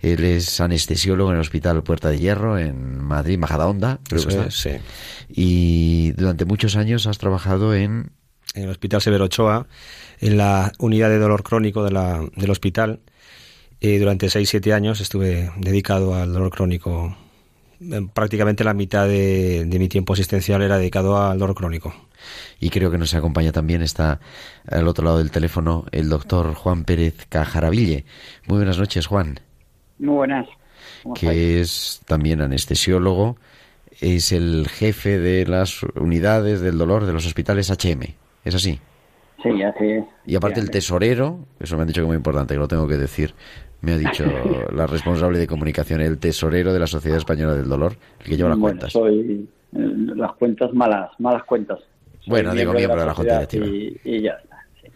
Él 0.00 0.24
es 0.24 0.60
anestesiólogo 0.60 1.30
en 1.30 1.36
el 1.36 1.40
Hospital 1.40 1.82
Puerta 1.82 2.10
de 2.10 2.18
Hierro, 2.18 2.58
en 2.58 2.98
Madrid, 3.02 3.38
Majadahonda. 3.38 4.00
Creo 4.06 4.26
que 4.26 4.46
es, 4.46 4.54
sí. 4.56 4.72
Y 5.30 6.12
durante 6.12 6.44
muchos 6.44 6.76
años 6.76 7.06
has 7.06 7.16
trabajado 7.16 7.74
en... 7.74 8.12
En 8.54 8.64
el 8.64 8.68
Hospital 8.68 9.00
Severo 9.00 9.24
Ochoa, 9.24 9.66
en 10.20 10.36
la 10.36 10.72
unidad 10.78 11.08
de 11.08 11.18
dolor 11.18 11.42
crónico 11.42 11.82
de 11.82 11.92
la, 11.92 12.20
del 12.36 12.50
hospital. 12.50 13.00
Eh, 13.84 13.98
durante 13.98 14.28
6-7 14.28 14.72
años 14.72 15.00
estuve 15.00 15.50
dedicado 15.56 16.14
al 16.14 16.32
dolor 16.32 16.52
crónico. 16.52 17.16
Eh, 17.80 18.06
Prácticamente 18.14 18.62
la 18.62 18.74
mitad 18.74 19.08
de, 19.08 19.64
de 19.64 19.78
mi 19.80 19.88
tiempo 19.88 20.12
asistencial 20.12 20.62
era 20.62 20.78
dedicado 20.78 21.20
al 21.20 21.36
dolor 21.36 21.56
crónico. 21.56 21.92
Y 22.60 22.70
creo 22.70 22.92
que 22.92 22.98
nos 22.98 23.12
acompaña 23.12 23.50
también, 23.50 23.82
está 23.82 24.20
al 24.68 24.86
otro 24.86 25.04
lado 25.04 25.18
del 25.18 25.32
teléfono, 25.32 25.84
el 25.90 26.08
doctor 26.08 26.54
Juan 26.54 26.84
Pérez 26.84 27.26
Cajaraville. 27.28 28.04
Muy 28.46 28.58
buenas 28.58 28.78
noches, 28.78 29.08
Juan. 29.08 29.40
Muy 29.98 30.14
buenas. 30.14 30.46
Que 31.16 31.60
es 31.60 32.02
también 32.06 32.40
anestesiólogo, 32.40 33.36
es 34.00 34.30
el 34.30 34.68
jefe 34.68 35.18
de 35.18 35.44
las 35.44 35.82
unidades 35.96 36.60
del 36.60 36.78
dolor 36.78 37.04
de 37.04 37.14
los 37.14 37.26
hospitales 37.26 37.68
HM. 37.68 38.14
¿Es 38.44 38.54
así? 38.54 38.78
Sí, 39.42 39.62
así 39.62 39.84
es. 39.84 40.04
Y 40.26 40.36
aparte 40.36 40.60
el 40.60 40.70
tesorero, 40.70 41.40
eso 41.60 41.76
me 41.76 41.82
han 41.82 41.88
dicho 41.88 42.00
que 42.00 42.04
es 42.04 42.08
muy 42.08 42.16
importante, 42.16 42.54
que 42.54 42.60
lo 42.60 42.68
tengo 42.68 42.86
que 42.86 42.96
decir, 42.96 43.34
me 43.80 43.92
ha 43.92 43.96
dicho 43.98 44.24
la 44.74 44.86
responsable 44.86 45.38
de 45.38 45.46
comunicación, 45.46 46.00
el 46.00 46.18
tesorero 46.18 46.72
de 46.72 46.78
la 46.78 46.86
Sociedad 46.86 47.18
Española 47.18 47.54
del 47.54 47.68
Dolor, 47.68 47.96
el 48.20 48.26
que 48.26 48.36
lleva 48.36 48.50
las 48.50 48.58
bueno, 48.58 48.78
cuentas. 48.78 48.92
soy 48.92 49.48
eh, 49.74 49.78
las 50.14 50.32
cuentas 50.34 50.72
malas, 50.72 51.10
malas 51.18 51.44
cuentas. 51.44 51.80
Soy 52.20 52.30
Bueno, 52.30 52.54
digo, 52.54 52.72
miembro 52.72 53.00
de 53.00 53.06
la 53.06 53.14
Junta 53.14 53.40
sociedad 53.46 53.66
Y, 53.66 54.00
y 54.04 54.22
ya 54.22 54.32
está. 54.32 54.56
Sí. 54.80 54.88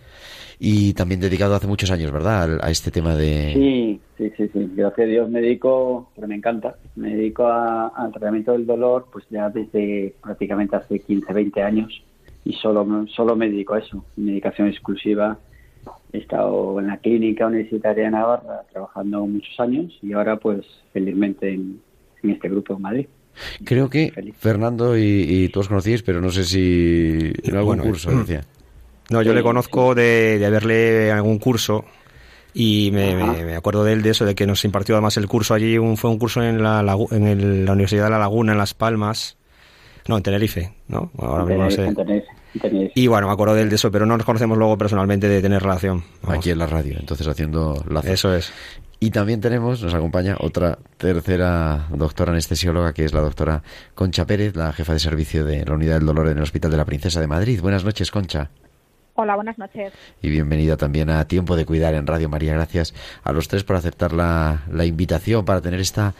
Y 0.58 0.94
también 0.94 1.20
dedicado 1.20 1.54
hace 1.54 1.66
muchos 1.66 1.90
años, 1.90 2.12
¿verdad?, 2.12 2.58
a 2.62 2.70
este 2.70 2.90
tema 2.90 3.14
de... 3.16 3.52
Sí, 3.54 4.00
sí, 4.16 4.32
sí, 4.36 4.48
sí. 4.52 4.70
Gracias 4.74 5.06
a 5.06 5.10
Dios 5.10 5.28
me 5.28 5.40
dedico, 5.40 6.08
porque 6.14 6.28
me 6.28 6.36
encanta, 6.36 6.76
me 6.94 7.14
dedico 7.16 7.46
a- 7.46 7.88
al 7.88 8.10
tratamiento 8.12 8.52
del 8.52 8.64
dolor 8.66 9.08
pues 9.12 9.24
ya 9.30 9.48
desde 9.50 10.14
prácticamente 10.22 10.76
hace 10.76 11.00
15, 11.00 11.32
20 11.32 11.62
años 11.62 12.02
y 12.46 12.52
solo, 12.54 12.86
solo 13.14 13.36
me 13.36 13.50
dedico 13.50 13.74
a 13.74 13.80
eso, 13.80 14.02
medicación 14.16 14.68
exclusiva. 14.68 15.36
He 16.12 16.18
estado 16.18 16.80
en 16.80 16.86
la 16.86 16.96
clínica 16.96 17.46
universitaria 17.46 18.04
de 18.04 18.10
Navarra 18.12 18.62
trabajando 18.72 19.26
muchos 19.26 19.58
años 19.60 19.92
y 20.02 20.12
ahora 20.14 20.36
pues 20.38 20.64
felizmente 20.92 21.52
en, 21.52 21.80
en 22.22 22.30
este 22.30 22.48
grupo 22.48 22.74
en 22.74 22.82
Madrid. 22.82 23.06
Creo 23.64 23.90
que. 23.90 24.12
Fernando 24.38 24.96
y, 24.96 25.02
y 25.28 25.48
tú 25.50 25.60
os 25.60 25.68
conocíais, 25.68 26.02
pero 26.02 26.20
no 26.22 26.30
sé 26.30 26.44
si 26.44 27.32
en 27.42 27.54
algún 27.56 27.76
Bueno, 27.76 27.82
curso, 27.82 28.10
decía. 28.10 28.42
No, 29.10 29.22
yo 29.22 29.30
Sí, 29.30 29.36
le 29.36 29.42
conozco 29.44 29.94
de, 29.94 30.36
de 30.40 30.46
haberle 30.46 31.10
en 31.10 31.14
algún 31.14 31.38
curso 31.38 31.84
y 32.54 32.90
me, 32.92 33.14
me- 33.14 33.44
me 33.44 33.54
acuerdo 33.54 33.84
de 33.84 33.92
él, 33.92 34.02
de 34.02 34.10
eso, 34.10 34.24
de 34.24 34.34
que 34.34 34.48
nos 34.48 34.64
impartió 34.64 34.96
además 34.96 35.16
el 35.16 35.28
curso 35.28 35.54
allí, 35.54 35.78
un, 35.78 35.96
fue 35.96 36.10
un 36.10 36.18
curso 36.18 36.42
en, 36.42 36.60
la, 36.60 36.82
lagu- 36.82 37.12
en 37.12 37.24
el- 37.28 37.64
la 37.66 37.72
Universidad 37.72 38.04
de 38.06 38.10
La 38.10 38.18
Laguna, 38.18 38.50
en 38.50 38.58
Las 38.58 38.74
Palmas, 38.74 39.36
no, 40.08 40.16
en 40.16 40.22
Tenerife, 40.24 40.72
¿no? 40.88 41.12
Ahora 41.18 41.44
mismo 41.44 41.62
no 41.64 41.70
sé. 41.70 41.84
En 41.84 41.94
Tenerife, 41.94 42.26
Y 42.94 43.06
bueno, 43.06 43.26
me 43.26 43.32
acuerdo 43.32 43.54
de 43.54 43.62
él 43.62 43.68
de 43.68 43.76
eso, 43.76 43.90
pero 43.90 44.06
no 44.06 44.16
nos 44.16 44.26
conocemos 44.26 44.56
luego 44.56 44.78
personalmente 44.78 45.28
de 45.28 45.42
tener 45.42 45.62
relación. 45.62 46.04
Vamos. 46.22 46.38
Aquí 46.38 46.50
en 46.50 46.58
la 46.58 46.66
radio, 46.66 46.96
entonces 46.98 47.26
haciendo 47.26 47.84
lazos. 47.88 48.10
Eso 48.10 48.34
es. 48.34 48.52
Y 48.98 49.10
también 49.10 49.40
tenemos, 49.40 49.82
nos 49.82 49.92
acompaña 49.92 50.36
otra 50.40 50.78
tercera 50.96 51.86
doctora 51.90 52.32
anestesióloga, 52.32 52.94
que 52.94 53.04
es 53.04 53.12
la 53.12 53.20
doctora 53.20 53.62
Concha 53.94 54.26
Pérez, 54.26 54.56
la 54.56 54.72
jefa 54.72 54.94
de 54.94 54.98
servicio 54.98 55.44
de 55.44 55.64
la 55.66 55.74
Unidad 55.74 55.96
del 55.96 56.06
Dolor 56.06 56.28
en 56.28 56.38
el 56.38 56.42
Hospital 56.42 56.70
de 56.70 56.78
la 56.78 56.86
Princesa 56.86 57.20
de 57.20 57.26
Madrid. 57.26 57.60
Buenas 57.60 57.84
noches, 57.84 58.10
Concha. 58.10 58.50
Hola, 59.14 59.34
buenas 59.34 59.58
noches. 59.58 59.92
Y 60.22 60.30
bienvenida 60.30 60.76
también 60.76 61.10
a 61.10 61.26
Tiempo 61.26 61.56
de 61.56 61.66
Cuidar 61.66 61.94
en 61.94 62.06
Radio 62.06 62.28
María. 62.28 62.54
Gracias 62.54 62.94
a 63.22 63.32
los 63.32 63.48
tres 63.48 63.64
por 63.64 63.76
aceptar 63.76 64.12
la, 64.12 64.64
la 64.70 64.84
invitación 64.84 65.44
para 65.44 65.60
tener 65.60 65.80
esta 65.80 66.14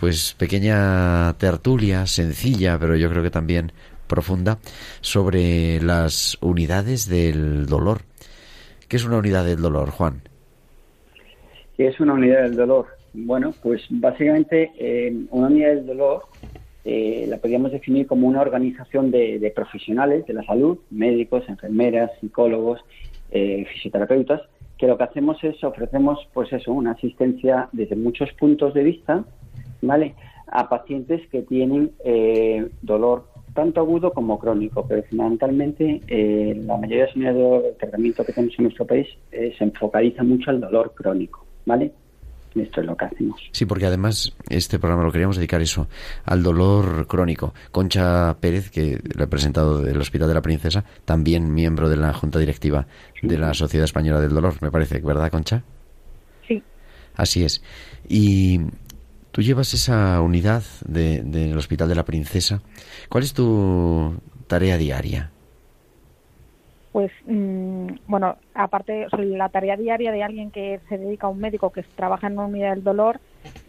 pues 0.00 0.34
pequeña 0.34 1.32
tertulia, 1.38 2.06
sencilla, 2.06 2.78
pero 2.78 2.96
yo 2.96 3.08
creo 3.10 3.22
que 3.22 3.30
también 3.30 3.72
profunda, 4.06 4.58
sobre 5.00 5.80
las 5.80 6.38
unidades 6.40 7.08
del 7.08 7.66
dolor. 7.66 8.02
¿Qué 8.88 8.96
es 8.96 9.04
una 9.04 9.18
unidad 9.18 9.44
del 9.44 9.60
dolor, 9.60 9.90
Juan? 9.90 10.22
¿Qué 11.76 11.88
es 11.88 12.00
una 12.00 12.14
unidad 12.14 12.42
del 12.42 12.56
dolor? 12.56 12.86
Bueno, 13.12 13.52
pues 13.62 13.82
básicamente 13.90 14.72
eh, 14.78 15.14
una 15.30 15.48
unidad 15.48 15.74
del 15.74 15.86
dolor 15.86 16.24
eh, 16.84 17.26
la 17.28 17.38
podríamos 17.38 17.72
definir 17.72 18.06
como 18.06 18.28
una 18.28 18.40
organización 18.40 19.10
de, 19.10 19.40
de 19.40 19.50
profesionales 19.50 20.24
de 20.26 20.34
la 20.34 20.44
salud, 20.44 20.78
médicos, 20.90 21.42
enfermeras, 21.48 22.12
psicólogos, 22.20 22.80
eh, 23.32 23.66
fisioterapeutas, 23.72 24.42
que 24.78 24.86
lo 24.86 24.96
que 24.96 25.02
hacemos 25.02 25.42
es 25.42 25.62
ofrecemos, 25.64 26.28
pues 26.32 26.52
eso, 26.52 26.72
una 26.72 26.92
asistencia 26.92 27.68
desde 27.72 27.96
muchos 27.96 28.32
puntos 28.34 28.72
de 28.72 28.84
vista, 28.84 29.24
¿vale? 29.82 30.14
A 30.46 30.68
pacientes 30.68 31.26
que 31.28 31.42
tienen 31.42 31.90
eh, 32.04 32.68
dolor 32.82 33.26
tanto 33.56 33.80
agudo 33.80 34.12
como 34.12 34.38
crónico, 34.38 34.86
pero 34.86 35.02
fundamentalmente 35.02 36.00
eh, 36.06 36.62
la 36.64 36.76
mayoría 36.76 36.98
de 36.98 37.06
las 37.06 37.16
unidades 37.16 37.62
de 37.64 37.72
tratamiento 37.80 38.24
que 38.24 38.32
tenemos 38.32 38.54
en 38.58 38.62
nuestro 38.64 38.86
país 38.86 39.08
eh, 39.32 39.52
se 39.58 39.64
enfocaliza 39.64 40.22
mucho 40.22 40.50
al 40.50 40.60
dolor 40.60 40.92
crónico, 40.94 41.44
¿vale? 41.64 41.90
Esto 42.54 42.80
es 42.80 42.86
lo 42.86 42.96
que 42.96 43.04
hacemos. 43.04 43.40
Sí, 43.52 43.66
porque 43.66 43.86
además 43.86 44.34
este 44.48 44.78
programa 44.78 45.04
lo 45.04 45.12
queríamos 45.12 45.36
dedicar 45.36 45.60
eso, 45.60 45.88
al 46.24 46.42
dolor 46.42 47.06
crónico. 47.06 47.52
Concha 47.70 48.36
Pérez, 48.40 48.70
que 48.70 48.98
le 49.14 49.24
he 49.24 49.26
presentado 49.26 49.82
del 49.82 50.00
Hospital 50.00 50.28
de 50.28 50.34
la 50.34 50.42
Princesa, 50.42 50.84
también 51.04 51.52
miembro 51.52 51.88
de 51.88 51.96
la 51.96 52.14
Junta 52.14 52.38
Directiva 52.38 52.86
de 53.20 53.38
la 53.38 53.52
Sociedad 53.52 53.84
Española 53.84 54.20
del 54.20 54.32
Dolor, 54.32 54.54
me 54.62 54.70
parece, 54.70 55.00
¿verdad, 55.00 55.30
Concha? 55.30 55.62
Sí. 56.46 56.62
Así 57.14 57.44
es. 57.44 57.62
Y 58.08 58.60
tú 59.36 59.42
llevas 59.42 59.74
esa 59.74 60.18
unidad 60.22 60.62
de- 60.88 61.20
del 61.22 61.58
Hospital 61.58 61.90
de 61.90 61.94
la 61.94 62.06
Princesa. 62.06 62.62
¿Cuál 63.10 63.22
es 63.22 63.34
tu 63.34 64.14
tarea 64.46 64.78
diaria? 64.78 65.30
Pues, 66.90 67.12
mm, 67.26 67.86
bueno, 68.06 68.36
aparte, 68.54 69.06
la 69.18 69.50
tarea 69.50 69.76
diaria 69.76 70.10
de 70.10 70.22
alguien 70.22 70.50
que 70.50 70.80
se 70.88 70.96
dedica 70.96 71.26
a 71.26 71.30
un 71.30 71.38
médico 71.38 71.68
que 71.70 71.82
trabaja 71.82 72.28
en 72.28 72.32
una 72.38 72.46
unidad 72.46 72.70
del 72.70 72.82
dolor 72.82 73.20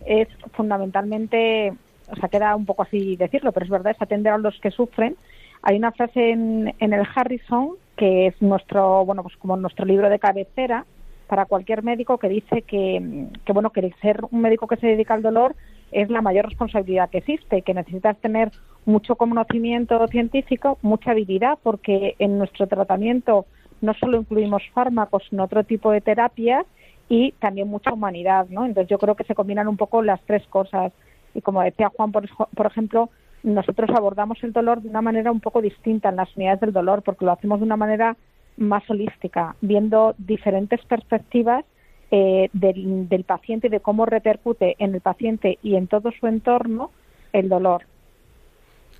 es 0.06 0.30
fundamentalmente, 0.54 1.74
o 2.10 2.16
sea, 2.16 2.30
queda 2.30 2.56
un 2.56 2.66
poco 2.66 2.84
así 2.84 3.18
decirlo, 3.18 3.52
pero 3.52 3.66
es 3.66 3.70
verdad, 3.70 3.92
es 3.94 4.02
atender 4.02 4.32
a 4.32 4.38
los 4.38 4.58
que 4.62 4.72
sufren. 4.72 5.18
Hay 5.64 5.76
una 5.76 5.92
frase 5.92 6.32
en, 6.32 6.74
en 6.80 6.94
el 6.94 7.06
Harrison 7.14 7.72
que 7.98 8.28
es 8.28 8.42
nuestro, 8.42 9.04
bueno, 9.04 9.22
pues 9.22 9.36
como 9.36 9.58
nuestro 9.58 9.84
libro 9.86 10.10
de 10.10 10.18
cabecera 10.20 10.86
para 11.28 11.46
cualquier 11.46 11.84
médico 11.84 12.18
que 12.18 12.30
dice 12.30 12.62
que, 12.64 13.30
bueno, 13.54 13.70
que 13.72 13.94
ser 14.02 14.22
un 14.32 14.42
médico 14.42 14.68
que 14.68 14.78
se 14.78 14.88
dedica 14.88 15.14
al 15.14 15.22
dolor 15.22 15.56
es 15.92 16.10
la 16.10 16.22
mayor 16.22 16.46
responsabilidad 16.46 17.10
que 17.10 17.20
existe, 17.20 17.62
que 17.62 17.74
necesitas 17.74 18.18
tener 18.18 18.52
mucho 18.86 19.16
conocimiento 19.16 20.06
científico, 20.08 20.78
mucha 20.82 21.12
habilidad, 21.12 21.58
porque 21.62 22.16
en 22.20 22.38
nuestro 22.38 22.68
tratamiento 22.68 23.46
no 23.82 23.94
solo 23.94 24.18
incluimos 24.18 24.64
fármacos, 24.74 25.24
sino 25.30 25.44
otro 25.44 25.64
tipo 25.64 25.92
de 25.92 26.02
terapias 26.02 26.66
y 27.10 27.34
también 27.34 27.68
mucha 27.68 27.94
humanidad, 27.94 28.48
¿no? 28.50 28.66
Entonces 28.66 28.90
yo 28.90 28.98
creo 28.98 29.16
que 29.16 29.24
se 29.24 29.36
combinan 29.36 29.68
un 29.68 29.78
poco 29.78 30.02
las 30.02 30.22
tres 30.22 30.46
cosas. 30.48 30.92
Y 31.34 31.42
como 31.42 31.62
decía 31.62 31.92
Juan, 31.96 32.12
por, 32.12 32.28
por 32.30 32.66
ejemplo, 32.66 33.10
nosotros 33.44 33.90
abordamos 33.96 34.44
el 34.44 34.52
dolor 34.52 34.82
de 34.82 34.90
una 34.90 35.02
manera 35.02 35.32
un 35.32 35.40
poco 35.40 35.62
distinta 35.62 36.10
en 36.10 36.16
las 36.16 36.36
unidades 36.36 36.62
del 36.62 36.74
dolor, 36.74 37.04
porque 37.04 37.26
lo 37.26 37.32
hacemos 37.32 37.60
de 37.60 37.66
una 37.66 37.78
manera 37.78 38.18
más 38.58 38.90
holística, 38.90 39.56
viendo 39.62 40.16
diferentes 40.18 40.84
perspectivas 40.86 41.64
eh, 42.12 42.50
del, 42.54 43.08
del 43.10 43.24
paciente 43.24 43.68
y 43.68 43.70
de 43.70 43.80
cómo 43.80 44.06
repercute 44.06 44.76
en 44.80 44.96
el 44.96 45.02
paciente 45.02 45.60
y 45.62 45.76
en 45.76 45.88
todo 45.88 46.12
su 46.20 46.28
entorno 46.28 46.92
el 47.34 47.50
dolor. 47.50 47.84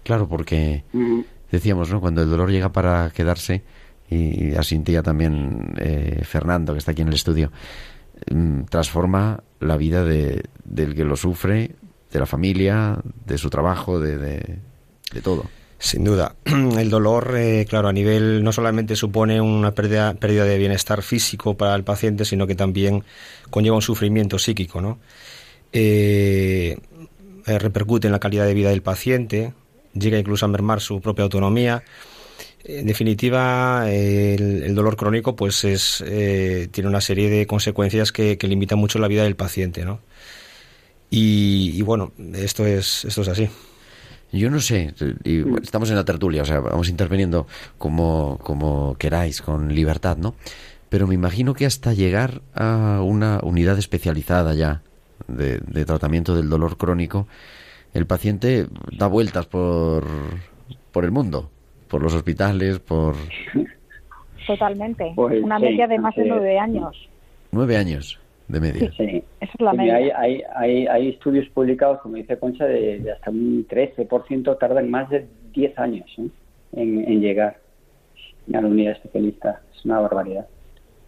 Claro, 0.04 0.28
porque 0.28 0.84
decíamos, 1.52 1.92
¿no? 1.92 2.00
Cuando 2.00 2.22
el 2.22 2.30
dolor 2.30 2.50
llega 2.50 2.70
para 2.72 3.10
quedarse, 3.12 3.64
y 4.10 4.56
asintía 4.56 5.04
también 5.04 5.74
eh, 5.78 6.22
Fernando, 6.24 6.74
que 6.74 6.80
está 6.80 6.92
aquí 6.92 7.02
en 7.02 7.10
el 7.10 7.16
estudio, 7.16 7.52
mm, 8.32 8.64
transforma 8.64 9.44
la 9.60 9.76
vida 9.76 10.04
de, 10.04 10.44
del 10.64 10.96
que 10.96 11.04
lo 11.04 11.16
sufre, 11.16 11.76
de 12.12 12.20
la 12.20 12.26
familia, 12.26 13.00
de 13.26 13.38
su 13.38 13.50
trabajo, 13.50 14.00
de, 14.00 14.18
de, 14.18 14.60
de 15.14 15.22
todo. 15.22 15.44
Sin 15.80 16.04
duda. 16.04 16.36
El 16.46 16.90
dolor, 16.90 17.36
eh, 17.38 17.66
claro, 17.70 17.88
a 17.88 17.94
nivel 17.94 18.44
no 18.44 18.52
solamente 18.52 18.96
supone 18.96 19.40
una 19.40 19.72
pérdida, 19.72 20.14
pérdida 20.16 20.46
de 20.46 20.58
bienestar 20.58 21.02
físico 21.02 21.56
para 21.56 21.76
el 21.76 21.84
paciente, 21.84 22.26
sino 22.26 22.48
que 22.48 22.56
también 22.56 23.04
conlleva 23.50 23.76
un 23.76 23.82
sufrimiento 23.82 24.40
psíquico, 24.40 24.82
¿no? 24.82 25.00
Eh, 25.72 26.78
eh, 27.46 27.60
repercute 27.60 28.08
en 28.08 28.12
la 28.12 28.20
calidad 28.20 28.46
de 28.46 28.54
vida 28.54 28.70
del 28.70 28.82
paciente, 28.82 29.54
llega 29.94 30.18
incluso 30.18 30.46
a 30.46 30.50
mermar 30.50 30.82
su 30.82 31.00
propia 31.02 31.24
autonomía. 31.24 31.84
En 32.64 32.88
definitiva, 32.88 33.90
el, 33.90 34.76
dolor 34.76 34.98
crónico, 34.98 35.36
pues 35.36 35.64
es 35.64 36.04
eh, 36.06 36.68
tiene 36.72 36.90
una 36.90 37.00
serie 37.00 37.30
de 37.30 37.48
consecuencias 37.48 38.12
que, 38.12 38.38
que 38.38 38.48
limitan 38.48 38.80
mucho 38.80 39.00
la 39.00 39.08
vida 39.08 39.24
del 39.24 39.36
paciente, 39.36 39.86
¿no? 39.86 40.02
Y, 41.10 41.82
bueno, 41.84 42.12
esto 42.34 42.66
es, 42.66 43.06
esto 43.06 43.22
es 43.22 43.28
así. 43.30 43.50
Yo 44.32 44.50
no 44.50 44.60
sé, 44.60 44.94
y 45.24 45.40
estamos 45.62 45.90
en 45.90 45.96
la 45.96 46.04
tertulia, 46.04 46.42
o 46.42 46.46
sea, 46.46 46.60
vamos 46.60 46.90
interviniendo 46.90 47.48
como, 47.78 48.38
como 48.44 48.96
queráis, 48.98 49.42
con 49.42 49.74
libertad, 49.74 50.18
¿no? 50.18 50.36
Pero 50.90 51.08
me 51.08 51.16
imagino 51.16 51.54
que 51.54 51.66
hasta 51.66 51.94
llegar 51.94 52.42
a 52.54 53.02
una 53.04 53.40
unidad 53.44 53.78
especializada 53.78 54.54
ya 54.54 54.82
de, 55.28 55.60
de 55.60 55.86
tratamiento 55.86 56.36
del 56.36 56.50
dolor 56.50 56.78
crónico, 56.78 57.28
el 57.94 58.06
paciente 58.06 58.68
da 58.98 59.08
vueltas 59.08 59.46
por, 59.46 60.06
por 60.92 61.06
el 61.06 61.12
mundo, 61.12 61.50
por 61.88 62.02
los 62.02 62.14
hospitales, 62.14 62.80
por... 62.80 63.16
Totalmente. 64.46 65.12
Pues 65.16 65.44
una 65.44 65.60
media 65.60 65.88
de 65.88 66.00
más 66.00 66.16
de 66.16 66.26
nueve 66.26 66.60
años. 66.60 67.10
Nueve 67.52 67.78
años 67.78 68.20
de 68.48 68.60
media. 68.60 68.92
Sí, 68.96 69.24
Esa 69.42 69.52
es 69.54 69.62
la 69.62 69.74
media. 69.74 69.96
Hay, 69.96 70.10
hay, 70.16 70.42
hay, 70.56 70.88
hay, 70.88 71.10
estudios 71.10 71.48
publicados, 71.50 72.00
como 72.02 72.16
dice 72.16 72.38
Concha, 72.38 72.66
de, 72.66 73.12
hasta 73.12 73.30
un 73.30 73.68
13% 73.68 74.58
tardan 74.58 74.90
más 74.90 75.10
de 75.10 75.28
10 75.54 75.80
años 75.80 76.10
¿eh? 76.18 76.28
en, 76.74 77.04
en, 77.06 77.22
llegar 77.22 77.60
a 78.54 78.62
la 78.62 78.68
unidad 78.68 78.94
especialista. 78.94 79.62
Es 79.76 79.84
una 79.86 80.00
barbaridad. 80.00 80.48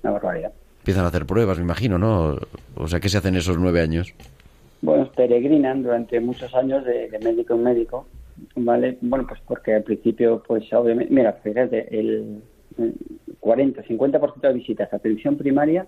Una 0.04 0.14
barbaridad. 0.14 0.52
Empiezan 0.80 1.06
a 1.06 1.08
hacer 1.08 1.26
pruebas, 1.26 1.58
me 1.58 1.64
imagino, 1.64 1.98
¿no? 1.98 2.38
O 2.76 2.88
sea, 2.88 3.00
¿qué 3.00 3.10
se 3.10 3.18
hacen 3.18 3.36
esos 3.36 3.58
nueve 3.58 3.82
años? 3.82 4.14
Bueno, 4.82 5.10
peregrinan 5.16 5.84
durante 5.84 6.20
muchos 6.20 6.54
años 6.56 6.86
de, 6.86 7.10
de 7.10 7.20
médico 7.20 7.54
en 7.54 7.64
médico, 7.64 8.08
¿vale? 8.56 8.98
Bueno, 9.02 9.26
pues 9.28 9.42
porque 9.46 9.76
al 9.76 9.84
principio, 9.84 10.42
pues 10.46 10.72
obviamente, 10.74 11.14
mira, 11.14 11.34
fíjate, 11.44 11.88
el 11.98 12.42
40, 13.40 13.84
50% 13.84 14.42
de 14.42 14.54
visitas 14.54 14.92
a 14.92 14.98
atención 14.98 15.38
primaria 15.38 15.86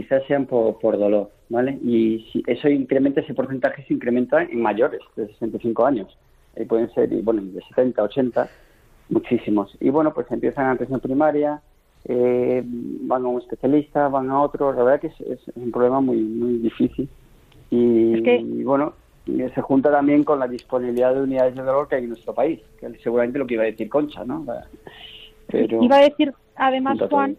quizás 0.00 0.22
sean 0.26 0.46
por, 0.46 0.80
dolor, 0.80 1.30
¿vale? 1.50 1.78
Y 1.84 2.26
si 2.32 2.42
eso 2.46 2.68
incrementa, 2.68 3.20
ese 3.20 3.34
porcentaje 3.34 3.84
se 3.84 3.92
incrementa 3.92 4.42
en 4.42 4.62
mayores 4.62 5.00
de 5.14 5.26
65 5.26 5.84
años. 5.84 6.16
Eh, 6.56 6.64
pueden 6.64 6.90
ser, 6.94 7.10
bueno, 7.22 7.42
de 7.42 7.60
70, 7.62 8.02
80, 8.02 8.48
muchísimos. 9.10 9.76
Y 9.78 9.90
bueno, 9.90 10.14
pues 10.14 10.30
empiezan 10.30 10.66
a 10.66 10.70
atención 10.72 11.00
primaria, 11.00 11.60
eh, 12.06 12.62
van 12.64 13.24
a 13.24 13.28
un 13.28 13.42
especialista, 13.42 14.08
van 14.08 14.30
a 14.30 14.40
otro. 14.40 14.72
La 14.72 14.82
verdad 14.82 15.00
que 15.00 15.08
es, 15.08 15.40
un 15.54 15.70
problema 15.70 16.00
muy, 16.00 16.16
muy 16.16 16.58
difícil. 16.58 17.08
Y, 17.70 18.64
bueno, 18.64 18.94
se 19.26 19.60
junta 19.60 19.90
también 19.92 20.24
con 20.24 20.40
la 20.40 20.48
disponibilidad 20.48 21.14
de 21.14 21.22
unidades 21.22 21.54
de 21.54 21.62
dolor 21.62 21.88
que 21.88 21.96
hay 21.96 22.04
en 22.04 22.08
nuestro 22.08 22.34
país, 22.34 22.60
que 22.80 22.86
es 22.86 23.02
seguramente 23.02 23.38
lo 23.38 23.46
que 23.46 23.54
iba 23.54 23.64
a 23.64 23.66
decir 23.66 23.88
Concha, 23.88 24.24
¿no? 24.24 24.44
Pero, 25.46 25.82
iba 25.84 25.96
a 25.98 26.00
decir, 26.00 26.32
además, 26.56 26.98
Juan, 27.08 27.36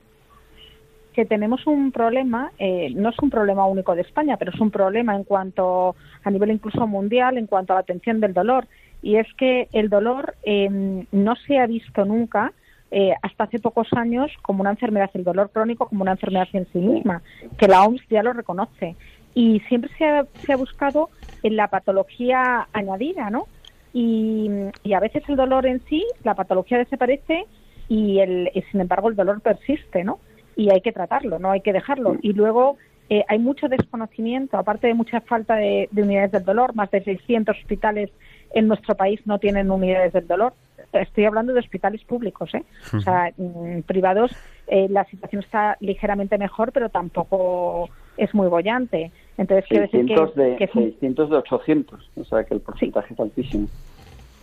que 1.14 1.26
tenemos 1.26 1.68
un 1.68 1.92
problema, 1.92 2.52
eh, 2.58 2.92
no 2.96 3.10
es 3.10 3.20
un 3.22 3.30
problema 3.30 3.66
único 3.66 3.96
de 3.96 4.02
España, 4.02 4.38
pero 4.38 4.52
es 4.52 4.60
un 4.60 4.72
problema 4.72 5.16
en 5.16 5.24
cuanto 5.24 5.96
a 6.24 6.32
nivel 6.32 6.52
incluso 6.52 6.88
mundial, 6.88 7.38
en 7.38 7.48
cuanto 7.48 7.74
a 7.74 7.78
la 7.78 7.82
atención 7.82 8.20
del 8.20 8.34
dolor. 8.34 8.68
Y 9.02 9.18
es 9.18 9.28
que 9.38 9.68
el 9.74 9.90
dolor 9.90 10.36
em, 10.44 11.06
no 11.12 11.36
se 11.36 11.60
ha 11.60 11.68
visto 11.68 12.06
nunca 12.06 12.54
eh, 12.92 13.14
hasta 13.22 13.46
hace 13.46 13.60
pocos 13.60 13.88
años 13.94 14.32
como 14.42 14.62
una 14.62 14.72
enfermedad, 14.72 15.10
el 15.14 15.24
dolor 15.24 15.50
crónico 15.52 15.88
como 15.88 16.04
una 16.04 16.12
enfermedad 16.12 16.48
en 16.54 16.68
sí 16.72 16.80
misma, 16.80 17.22
que 17.58 17.68
la 17.68 17.84
OMS 17.84 18.02
ya 18.10 18.22
lo 18.22 18.34
reconoce. 18.34 18.96
Y 19.34 19.62
siempre 19.62 19.90
se 19.98 20.06
ha, 20.06 20.26
se 20.46 20.54
ha 20.54 20.58
buscado 20.58 21.10
en 21.42 21.56
la 21.56 21.70
patología 21.70 22.68
añadida, 22.74 23.30
¿no? 23.30 23.46
Y, 23.94 24.50
y, 24.84 24.94
a 24.94 25.00
veces 25.00 25.24
el 25.28 25.36
dolor 25.36 25.66
en 25.66 25.82
sí, 25.88 26.06
la 26.24 26.36
patología 26.36 26.78
desaparece 26.78 27.46
y, 27.90 28.20
el, 28.20 28.50
y 28.54 28.62
sin 28.64 28.80
embargo 28.80 29.10
el 29.10 29.16
dolor 29.16 29.42
persiste, 29.42 30.04
¿no? 30.04 30.20
Y 30.56 30.70
hay 30.70 30.82
que 30.82 30.92
tratarlo, 30.92 31.40
no 31.40 31.52
hay 31.52 31.62
que 31.62 31.74
dejarlo. 31.74 32.16
Y 32.22 32.34
luego 32.34 32.78
eh, 33.10 33.26
hay 33.28 33.40
mucho 33.40 33.68
desconocimiento, 33.68 34.58
aparte 34.58 34.88
de 34.88 34.94
mucha 34.94 35.22
falta 35.22 35.56
de, 35.56 35.90
unidades 35.96 36.32
del 36.32 36.46
dolor, 36.46 36.76
más 36.76 36.90
de 36.92 37.04
600 37.04 37.58
hospitales 37.58 38.10
en 38.54 38.68
nuestro 38.68 38.96
país 38.96 39.20
no 39.26 39.40
tienen 39.40 39.70
unidades 39.70 40.14
del 40.14 40.28
dolor. 40.28 40.54
Estoy 40.94 41.26
hablando 41.26 41.54
de 41.54 41.60
hospitales 41.60 42.04
públicos, 42.04 42.54
¿eh? 42.54 42.64
O 42.94 43.00
sea, 43.00 43.32
mm, 43.38 43.82
privados 43.82 44.32
eh, 44.68 44.88
la 44.90 45.06
situación 45.06 45.44
está 45.44 45.78
ligeramente 45.80 46.38
mejor, 46.38 46.72
pero 46.72 46.90
tampoco 46.90 47.90
es 48.18 48.34
muy 48.34 48.48
bollante. 48.48 49.12
Entonces, 49.38 49.66
quiero 49.68 49.84
decir 49.84 50.06
que, 50.06 50.42
de, 50.42 50.70
600 50.72 51.30
de 51.30 51.36
800, 51.36 52.12
o 52.16 52.24
sea 52.24 52.44
que 52.44 52.54
el 52.54 52.62
porcentaje 52.62 53.14
es 53.14 53.20
altísimo. 53.20 53.68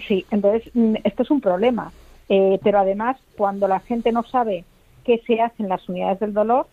Sí, 0.07 0.25
entonces 0.31 0.71
mm, 0.75 0.97
esto 1.05 1.23
es 1.23 1.31
un 1.31 1.41
problema. 1.41 1.91
Eh, 2.29 2.59
pero 2.63 2.81
además, 2.81 3.17
cuando 3.37 3.67
la 3.67 3.81
gente 3.81 4.13
no 4.13 4.23
sabe 4.23 4.65
qué 5.09 5.23
se 5.27 5.41
hace 5.41 5.63
en 5.63 5.71
las 5.71 5.89
unidades 5.89 6.21
del 6.21 6.35
dolor, 6.35 6.67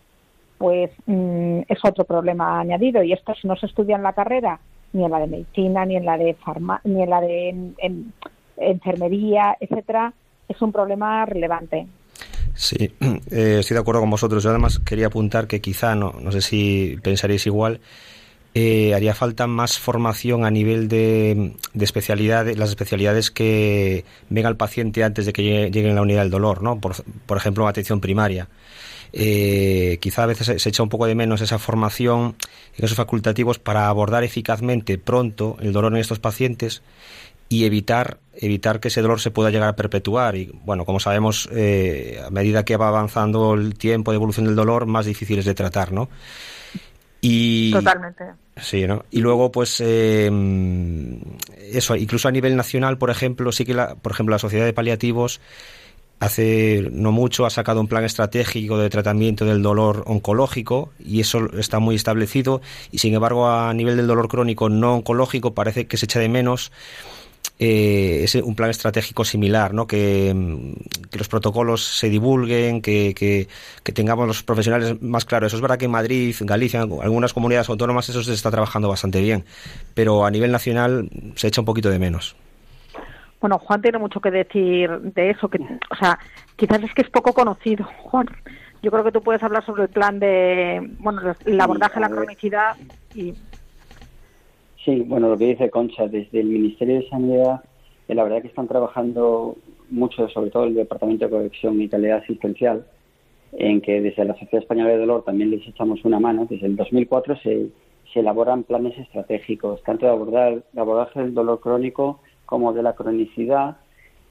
pues 0.57 0.91
mm, 1.05 1.61
es 1.69 1.79
otro 1.83 2.03
problema 2.03 2.59
añadido. 2.59 3.01
Y 3.01 3.13
esto 3.13 3.33
no 3.45 3.55
se 3.55 3.65
estudia 3.67 3.95
en 3.95 4.03
la 4.03 4.11
carrera, 4.11 4.59
ni 4.91 5.05
en 5.05 5.11
la 5.11 5.19
de 5.19 5.27
medicina, 5.27 5.85
ni 5.85 5.95
en 5.95 6.05
la 6.05 6.17
de 6.17 6.33
farma, 6.33 6.81
ni 6.83 7.01
en 7.01 7.09
la 7.09 7.21
de 7.21 7.55
enfermería, 8.57 9.55
etcétera, 9.59 10.13
es 10.49 10.61
un 10.61 10.73
problema 10.73 11.25
relevante. 11.25 11.87
Sí, 12.53 12.91
eh, 13.31 13.57
estoy 13.59 13.75
de 13.75 13.81
acuerdo 13.81 14.01
con 14.01 14.09
vosotros. 14.09 14.43
Yo 14.43 14.49
además 14.49 14.79
quería 14.79 15.07
apuntar 15.07 15.47
que 15.47 15.61
quizá, 15.61 15.95
no, 15.95 16.13
no 16.19 16.31
sé 16.33 16.41
si 16.41 16.97
pensaréis 17.01 17.47
igual, 17.47 17.79
eh, 18.57 18.93
haría 18.95 19.13
falta 19.13 19.47
más 19.47 19.79
formación 19.79 20.45
a 20.45 20.49
nivel 20.49 20.87
de, 20.87 21.51
de 21.73 21.85
especialidades, 21.85 22.57
las 22.57 22.69
especialidades 22.69 23.29
que 23.29 24.05
venga 24.29 24.47
el 24.47 24.55
paciente 24.55 25.03
antes 25.03 25.25
de 25.25 25.33
que 25.33 25.43
llegue, 25.43 25.91
a 25.91 25.93
la 25.93 26.01
unidad 26.01 26.21
del 26.21 26.31
dolor, 26.31 26.63
¿no? 26.63 26.79
Por, 26.79 26.95
por 27.25 27.35
ejemplo, 27.35 27.67
atención 27.67 27.99
primaria. 27.99 28.47
Eh, 29.11 29.97
quizá 29.99 30.23
a 30.23 30.27
veces 30.27 30.61
se 30.61 30.69
echa 30.69 30.83
un 30.83 30.89
poco 30.89 31.05
de 31.05 31.15
menos 31.15 31.41
esa 31.41 31.59
formación 31.59 32.37
en 32.77 32.85
esos 32.85 32.95
facultativos 32.95 33.59
para 33.59 33.89
abordar 33.89 34.23
eficazmente 34.23 34.97
pronto 34.97 35.57
el 35.59 35.73
dolor 35.73 35.91
en 35.91 35.99
estos 35.99 36.19
pacientes 36.19 36.81
y 37.49 37.65
evitar 37.65 38.19
evitar 38.33 38.79
que 38.79 38.87
ese 38.87 39.01
dolor 39.01 39.21
se 39.21 39.31
pueda 39.31 39.51
llegar 39.51 39.69
a 39.69 39.75
perpetuar 39.75 40.35
y 40.35 40.51
bueno 40.65 40.83
como 40.83 40.99
sabemos 40.99 41.47
eh, 41.53 42.21
a 42.25 42.29
medida 42.29 42.65
que 42.65 42.75
va 42.75 42.89
avanzando 42.89 43.53
el 43.53 43.77
tiempo 43.77 44.11
de 44.11 44.15
evolución 44.15 44.47
del 44.47 44.55
dolor 44.55 44.87
más 44.87 45.05
difícil 45.05 45.39
es 45.39 45.45
de 45.45 45.53
tratar 45.53 45.93
no 45.93 46.09
y 47.25 47.71
totalmente. 47.71 48.23
Sí, 48.57 48.87
¿no? 48.87 49.03
Y 49.11 49.19
luego, 49.19 49.51
pues, 49.51 49.81
eh, 49.81 50.31
eso, 51.71 51.95
incluso 51.95 52.27
a 52.27 52.31
nivel 52.31 52.55
nacional, 52.55 52.97
por 52.97 53.09
ejemplo, 53.09 53.51
sí 53.51 53.65
que, 53.65 53.73
la, 53.73 53.95
por 53.95 54.13
ejemplo, 54.13 54.33
la 54.33 54.39
Sociedad 54.39 54.65
de 54.65 54.73
Paliativos 54.73 55.41
hace 56.19 56.87
no 56.93 57.11
mucho 57.11 57.45
ha 57.45 57.49
sacado 57.49 57.81
un 57.81 57.87
plan 57.87 58.05
estratégico 58.05 58.77
de 58.77 58.89
tratamiento 58.89 59.43
del 59.43 59.61
dolor 59.61 60.03
oncológico 60.07 60.93
y 60.97 61.19
eso 61.19 61.51
está 61.57 61.79
muy 61.79 61.95
establecido. 61.95 62.61
Y 62.91 62.99
sin 62.99 63.13
embargo 63.13 63.49
a 63.49 63.73
nivel 63.73 63.97
del 63.97 64.07
dolor 64.07 64.29
crónico 64.29 64.69
no 64.69 64.95
oncológico 64.95 65.53
parece 65.53 65.87
que 65.87 65.97
se 65.97 66.05
echa 66.05 66.19
de 66.19 66.29
menos 66.29 66.71
eh, 67.57 68.21
es 68.23 68.35
un 68.35 68.55
plan 68.55 68.69
estratégico 68.69 69.23
similar, 69.23 69.73
¿no? 69.73 69.87
Que, 69.87 70.33
mm, 70.33 71.09
que 71.09 71.17
los 71.17 71.29
protocolos 71.29 71.85
se 71.85 72.09
divulguen, 72.09 72.81
que, 72.81 73.13
que, 73.15 73.93
tengamos 73.93 74.27
los 74.27 74.43
profesionales 74.43 75.01
más 75.01 75.23
claros. 75.23 75.47
Eso 75.47 75.57
es 75.57 75.61
verdad 75.61 75.77
que 75.77 75.85
en 75.85 75.91
Madrid, 75.91 76.35
Galicia, 76.41 76.81
algunas 76.81 77.33
comunidades 77.33 77.69
autónomas 77.69 78.09
eso 78.09 78.23
se 78.23 78.33
está 78.33 78.51
trabajando 78.51 78.89
bastante 78.89 79.21
bien, 79.21 79.45
pero 79.93 80.25
a 80.25 80.31
nivel 80.31 80.51
nacional 80.51 81.09
se 81.35 81.47
echa 81.47 81.61
un 81.61 81.65
poquito 81.65 81.89
de 81.89 81.99
menos. 81.99 82.35
Bueno, 83.39 83.59
Juan 83.59 83.81
tiene 83.81 83.99
mucho 83.99 84.19
que 84.19 84.31
decir 84.31 84.89
de 84.89 85.29
eso, 85.29 85.47
que, 85.47 85.59
o 85.59 85.95
sea, 85.95 86.17
quizás 86.55 86.83
es 86.83 86.93
que 86.93 87.03
es 87.03 87.09
poco 87.09 87.33
conocido, 87.33 87.85
Juan. 88.03 88.27
Yo 88.81 88.91
creo 88.91 89.03
que 89.03 89.11
tú 89.11 89.21
puedes 89.21 89.41
hablar 89.41 89.65
sobre 89.65 89.83
el 89.83 89.89
plan 89.89 90.19
de, 90.19 90.91
bueno, 90.99 91.21
el 91.45 91.61
abordaje 91.61 91.95
de 91.95 92.01
la 92.01 92.09
cronicidad 92.09 92.75
y 93.13 93.33
Sí, 94.85 95.01
bueno, 95.01 95.29
lo 95.29 95.37
que 95.37 95.47
dice 95.47 95.71
Concha, 95.71 96.07
desde 96.07 96.41
el 96.41 96.45
Ministerio 96.45 96.97
de 96.97 97.09
Sanidad, 97.09 97.63
eh, 98.07 98.13
la 98.13 98.23
verdad 98.23 98.43
que 98.43 98.49
están 98.49 98.67
trabajando 98.67 99.55
mucho, 99.89 100.29
sobre 100.29 100.51
todo 100.51 100.65
el 100.65 100.75
Departamento 100.75 101.25
de 101.25 101.31
Corrección 101.31 101.81
y 101.81 101.89
Calidad 101.89 102.19
Asistencial, 102.19 102.85
en 103.53 103.81
que 103.81 103.99
desde 103.99 104.23
la 104.25 104.33
Sociedad 104.33 104.61
Española 104.61 104.91
de 104.91 104.99
Dolor 104.99 105.23
también 105.23 105.49
les 105.49 105.67
echamos 105.67 106.05
una 106.05 106.19
mano. 106.19 106.45
Desde 106.47 106.67
el 106.67 106.75
2004 106.75 107.35
se, 107.37 107.69
se 108.13 108.19
elaboran 108.19 108.61
planes 108.61 108.95
estratégicos, 108.99 109.81
tanto 109.81 110.05
de 110.05 110.11
abordar 110.11 110.63
de 110.71 110.79
abordaje 110.79 111.19
del 111.19 111.33
dolor 111.33 111.59
crónico 111.61 112.19
como 112.45 112.71
de 112.71 112.83
la 112.83 112.93
cronicidad. 112.93 113.77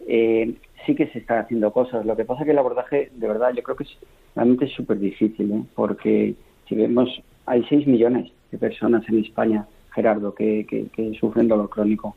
Eh, 0.06 0.54
sí 0.86 0.94
que 0.94 1.08
se 1.08 1.18
están 1.18 1.38
haciendo 1.38 1.72
cosas. 1.72 2.06
Lo 2.06 2.14
que 2.14 2.24
pasa 2.24 2.42
es 2.42 2.44
que 2.44 2.52
el 2.52 2.58
abordaje, 2.58 3.10
de 3.12 3.26
verdad, 3.26 3.52
yo 3.56 3.62
creo 3.64 3.76
que 3.76 3.84
es 3.84 3.98
realmente 4.36 4.68
súper 4.68 5.00
difícil, 5.00 5.50
¿eh? 5.50 5.62
porque 5.74 6.36
si 6.68 6.76
vemos, 6.76 7.08
hay 7.44 7.64
6 7.68 7.88
millones 7.88 8.30
de 8.52 8.58
personas 8.58 9.02
en 9.08 9.18
España 9.18 9.66
Gerardo, 9.94 10.34
que, 10.34 10.66
que, 10.66 11.14
sufren 11.18 11.48
dolor 11.48 11.68
crónico. 11.70 12.16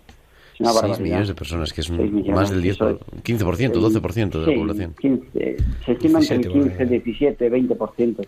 Es 0.53 0.61
una 0.61 0.71
6 0.71 0.99
millones 0.99 1.27
de 1.27 1.35
personas, 1.35 1.71
que 1.71 1.81
es 1.81 1.91
más 1.91 2.49
del 2.49 2.61
10, 2.61 2.79
15%, 2.79 3.21
12% 3.23 4.45
de 4.45 4.51
la 4.51 4.57
población. 4.57 4.95
15, 4.99 5.57
se 5.85 5.91
estima 5.91 6.19
entre 6.19 6.35
el 6.35 6.49
15, 6.49 6.85
17, 6.85 7.51
20%. 7.51 8.27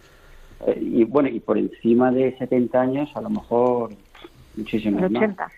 y 0.80 1.04
bueno, 1.06 1.30
y 1.30 1.40
por 1.40 1.58
encima 1.58 2.12
de 2.12 2.38
70 2.38 2.80
años, 2.80 3.10
a 3.16 3.22
lo 3.22 3.30
mejor 3.32 3.92
muchísimo 4.56 5.04
80. 5.04 5.44
Más. 5.44 5.52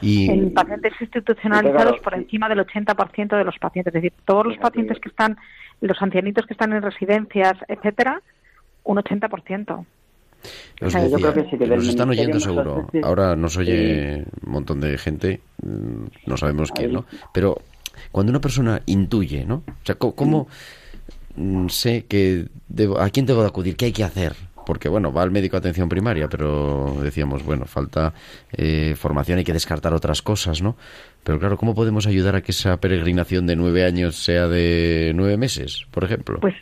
Y... 0.00 0.30
En 0.30 0.54
pacientes 0.54 0.94
institucionalizados 1.00 2.00
por 2.00 2.14
encima 2.14 2.48
del 2.48 2.60
80% 2.60 3.36
de 3.36 3.44
los 3.44 3.58
pacientes, 3.58 3.94
es 3.94 4.02
decir, 4.02 4.12
todos 4.24 4.46
los 4.46 4.58
pacientes 4.58 4.98
que 4.98 5.08
están, 5.08 5.36
los 5.80 6.00
ancianitos 6.00 6.46
que 6.46 6.54
están 6.54 6.72
en 6.72 6.82
residencias, 6.82 7.58
etcétera, 7.68 8.22
un 8.84 8.96
80%. 8.98 9.84
Yo 10.80 10.88
creo 10.90 11.34
que 11.34 11.44
sí 11.50 11.58
que 11.58 11.66
nos 11.66 11.88
están 11.88 12.10
oyendo 12.10 12.40
seguro. 12.40 12.86
veces- 12.92 13.04
Ahora 13.04 13.36
nos 13.36 13.56
oye 13.56 14.24
un 14.44 14.52
montón 14.52 14.80
de 14.80 14.96
gente, 14.98 15.40
mm, 15.62 16.04
no 16.26 16.36
sabemos 16.36 16.70
quién, 16.72 16.92
¿no? 16.92 17.04
Pero 17.32 17.58
cuando 18.12 18.30
una 18.30 18.40
persona 18.40 18.82
intuye, 18.86 19.44
¿no? 19.44 19.56
O 19.66 19.84
sea, 19.84 19.94
¿cómo 19.96 20.48
mm, 21.36 21.68
sé 21.68 22.04
que 22.08 22.46
debo- 22.68 22.98
a 23.00 23.10
quién 23.10 23.26
debo 23.26 23.42
de 23.42 23.48
acudir? 23.48 23.76
¿Qué 23.76 23.86
hay 23.86 23.92
que 23.92 24.04
hacer? 24.04 24.34
Porque, 24.66 24.88
bueno, 24.88 25.12
va 25.12 25.22
al 25.22 25.30
médico 25.30 25.54
de 25.54 25.60
atención 25.60 25.88
primaria, 25.88 26.28
pero 26.28 26.96
decíamos, 27.00 27.44
bueno, 27.44 27.66
falta 27.66 28.12
eh, 28.52 28.94
formación, 28.96 29.38
hay 29.38 29.44
que 29.44 29.52
descartar 29.52 29.94
otras 29.94 30.22
cosas, 30.22 30.60
¿no? 30.60 30.76
Pero 31.22 31.38
claro, 31.38 31.56
¿cómo 31.56 31.72
podemos 31.74 32.06
ayudar 32.08 32.34
a 32.34 32.40
que 32.42 32.50
esa 32.50 32.76
peregrinación 32.78 33.46
de 33.46 33.54
nueve 33.54 33.84
años 33.84 34.16
sea 34.16 34.48
de 34.48 35.12
nueve 35.14 35.36
meses, 35.36 35.86
por 35.92 36.02
ejemplo? 36.02 36.40
Pues 36.40 36.54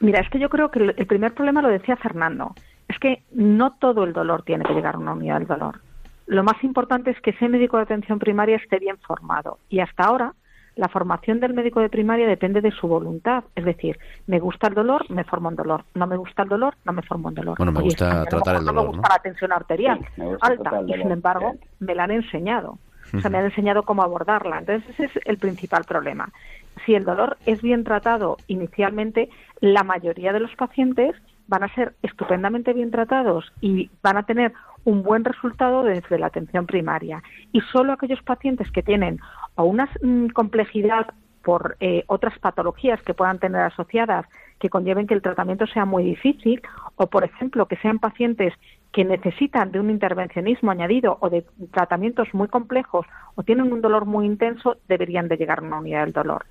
mira, 0.00 0.20
es 0.20 0.30
que 0.30 0.38
yo 0.40 0.48
creo 0.48 0.70
que 0.70 0.78
el 0.96 1.06
primer 1.06 1.34
problema 1.34 1.60
lo 1.60 1.68
decía 1.68 1.96
Fernando. 1.96 2.54
Es 2.88 2.98
que 2.98 3.22
no 3.32 3.72
todo 3.72 4.04
el 4.04 4.12
dolor 4.12 4.42
tiene 4.42 4.64
que 4.64 4.74
llegar 4.74 4.96
a 4.96 4.98
una 4.98 5.12
unidad 5.12 5.38
del 5.38 5.48
dolor. 5.48 5.80
Lo 6.26 6.42
más 6.42 6.62
importante 6.64 7.10
es 7.10 7.20
que 7.20 7.30
ese 7.30 7.48
médico 7.48 7.76
de 7.76 7.84
atención 7.84 8.18
primaria 8.18 8.56
esté 8.56 8.78
bien 8.78 8.98
formado. 8.98 9.58
Y 9.68 9.80
hasta 9.80 10.04
ahora, 10.04 10.34
la 10.76 10.88
formación 10.88 11.38
del 11.38 11.54
médico 11.54 11.80
de 11.80 11.88
primaria 11.88 12.26
depende 12.26 12.60
de 12.60 12.70
su 12.70 12.88
voluntad. 12.88 13.44
Es 13.54 13.64
decir, 13.64 13.98
me 14.26 14.40
gusta 14.40 14.68
el 14.68 14.74
dolor, 14.74 15.08
me 15.10 15.24
formo 15.24 15.50
en 15.50 15.56
dolor. 15.56 15.84
No 15.94 16.06
me 16.06 16.16
gusta 16.16 16.42
el 16.42 16.48
dolor, 16.48 16.74
no 16.84 16.92
me 16.92 17.02
formo 17.02 17.28
en 17.28 17.34
dolor. 17.34 17.56
Bueno, 17.58 17.72
me 17.72 17.78
Oye, 17.78 17.88
gusta 17.88 18.24
tratar 18.24 18.56
el 18.56 18.64
no 18.64 18.72
dolor, 18.72 18.82
me 18.84 18.88
gusta 18.88 19.08
¿no? 19.08 19.14
la 19.14 19.22
tensión 19.22 19.52
arterial 19.52 20.00
Sí, 20.16 20.22
alta. 20.40 20.82
Y 20.86 20.94
sin 20.94 21.10
embargo, 21.10 21.54
me 21.80 21.94
la 21.94 22.04
han 22.04 22.10
enseñado. 22.10 22.78
O 23.12 23.20
sea, 23.20 23.30
me 23.30 23.38
han 23.38 23.44
enseñado 23.44 23.84
cómo 23.84 24.02
abordarla. 24.02 24.58
Entonces, 24.58 24.88
ese 24.90 25.04
es 25.04 25.26
el 25.26 25.38
principal 25.38 25.84
problema. 25.84 26.30
Si 26.84 26.94
el 26.94 27.04
dolor 27.04 27.36
es 27.46 27.62
bien 27.62 27.84
tratado 27.84 28.38
inicialmente, 28.48 29.28
la 29.60 29.84
mayoría 29.84 30.32
de 30.32 30.40
los 30.40 30.54
pacientes 30.56 31.14
van 31.46 31.62
a 31.62 31.74
ser 31.74 31.94
estupendamente 32.02 32.72
bien 32.72 32.90
tratados 32.90 33.52
y 33.60 33.90
van 34.02 34.16
a 34.16 34.24
tener 34.24 34.52
un 34.84 35.02
buen 35.02 35.24
resultado 35.24 35.82
desde 35.82 36.18
la 36.18 36.26
atención 36.26 36.66
primaria. 36.66 37.22
Y 37.52 37.60
solo 37.72 37.92
aquellos 37.92 38.22
pacientes 38.22 38.70
que 38.70 38.82
tienen 38.82 39.20
o 39.54 39.64
una 39.64 39.88
mm, 40.02 40.28
complejidad 40.28 41.06
por 41.42 41.76
eh, 41.80 42.04
otras 42.06 42.38
patologías 42.38 43.00
que 43.02 43.14
puedan 43.14 43.38
tener 43.38 43.60
asociadas 43.60 44.26
que 44.58 44.70
conlleven 44.70 45.06
que 45.06 45.14
el 45.14 45.22
tratamiento 45.22 45.66
sea 45.66 45.84
muy 45.84 46.04
difícil 46.04 46.62
o, 46.96 47.06
por 47.06 47.24
ejemplo, 47.24 47.66
que 47.66 47.76
sean 47.76 47.98
pacientes 47.98 48.54
que 48.92 49.04
necesitan 49.04 49.72
de 49.72 49.80
un 49.80 49.90
intervencionismo 49.90 50.70
añadido 50.70 51.18
o 51.20 51.28
de 51.28 51.44
tratamientos 51.72 52.32
muy 52.32 52.48
complejos 52.48 53.06
o 53.34 53.42
tienen 53.42 53.72
un 53.72 53.82
dolor 53.82 54.06
muy 54.06 54.24
intenso, 54.24 54.76
deberían 54.88 55.28
de 55.28 55.36
llegar 55.36 55.58
a 55.58 55.62
una 55.62 55.78
unidad 55.78 56.04
del 56.04 56.12
dolor. 56.12 56.46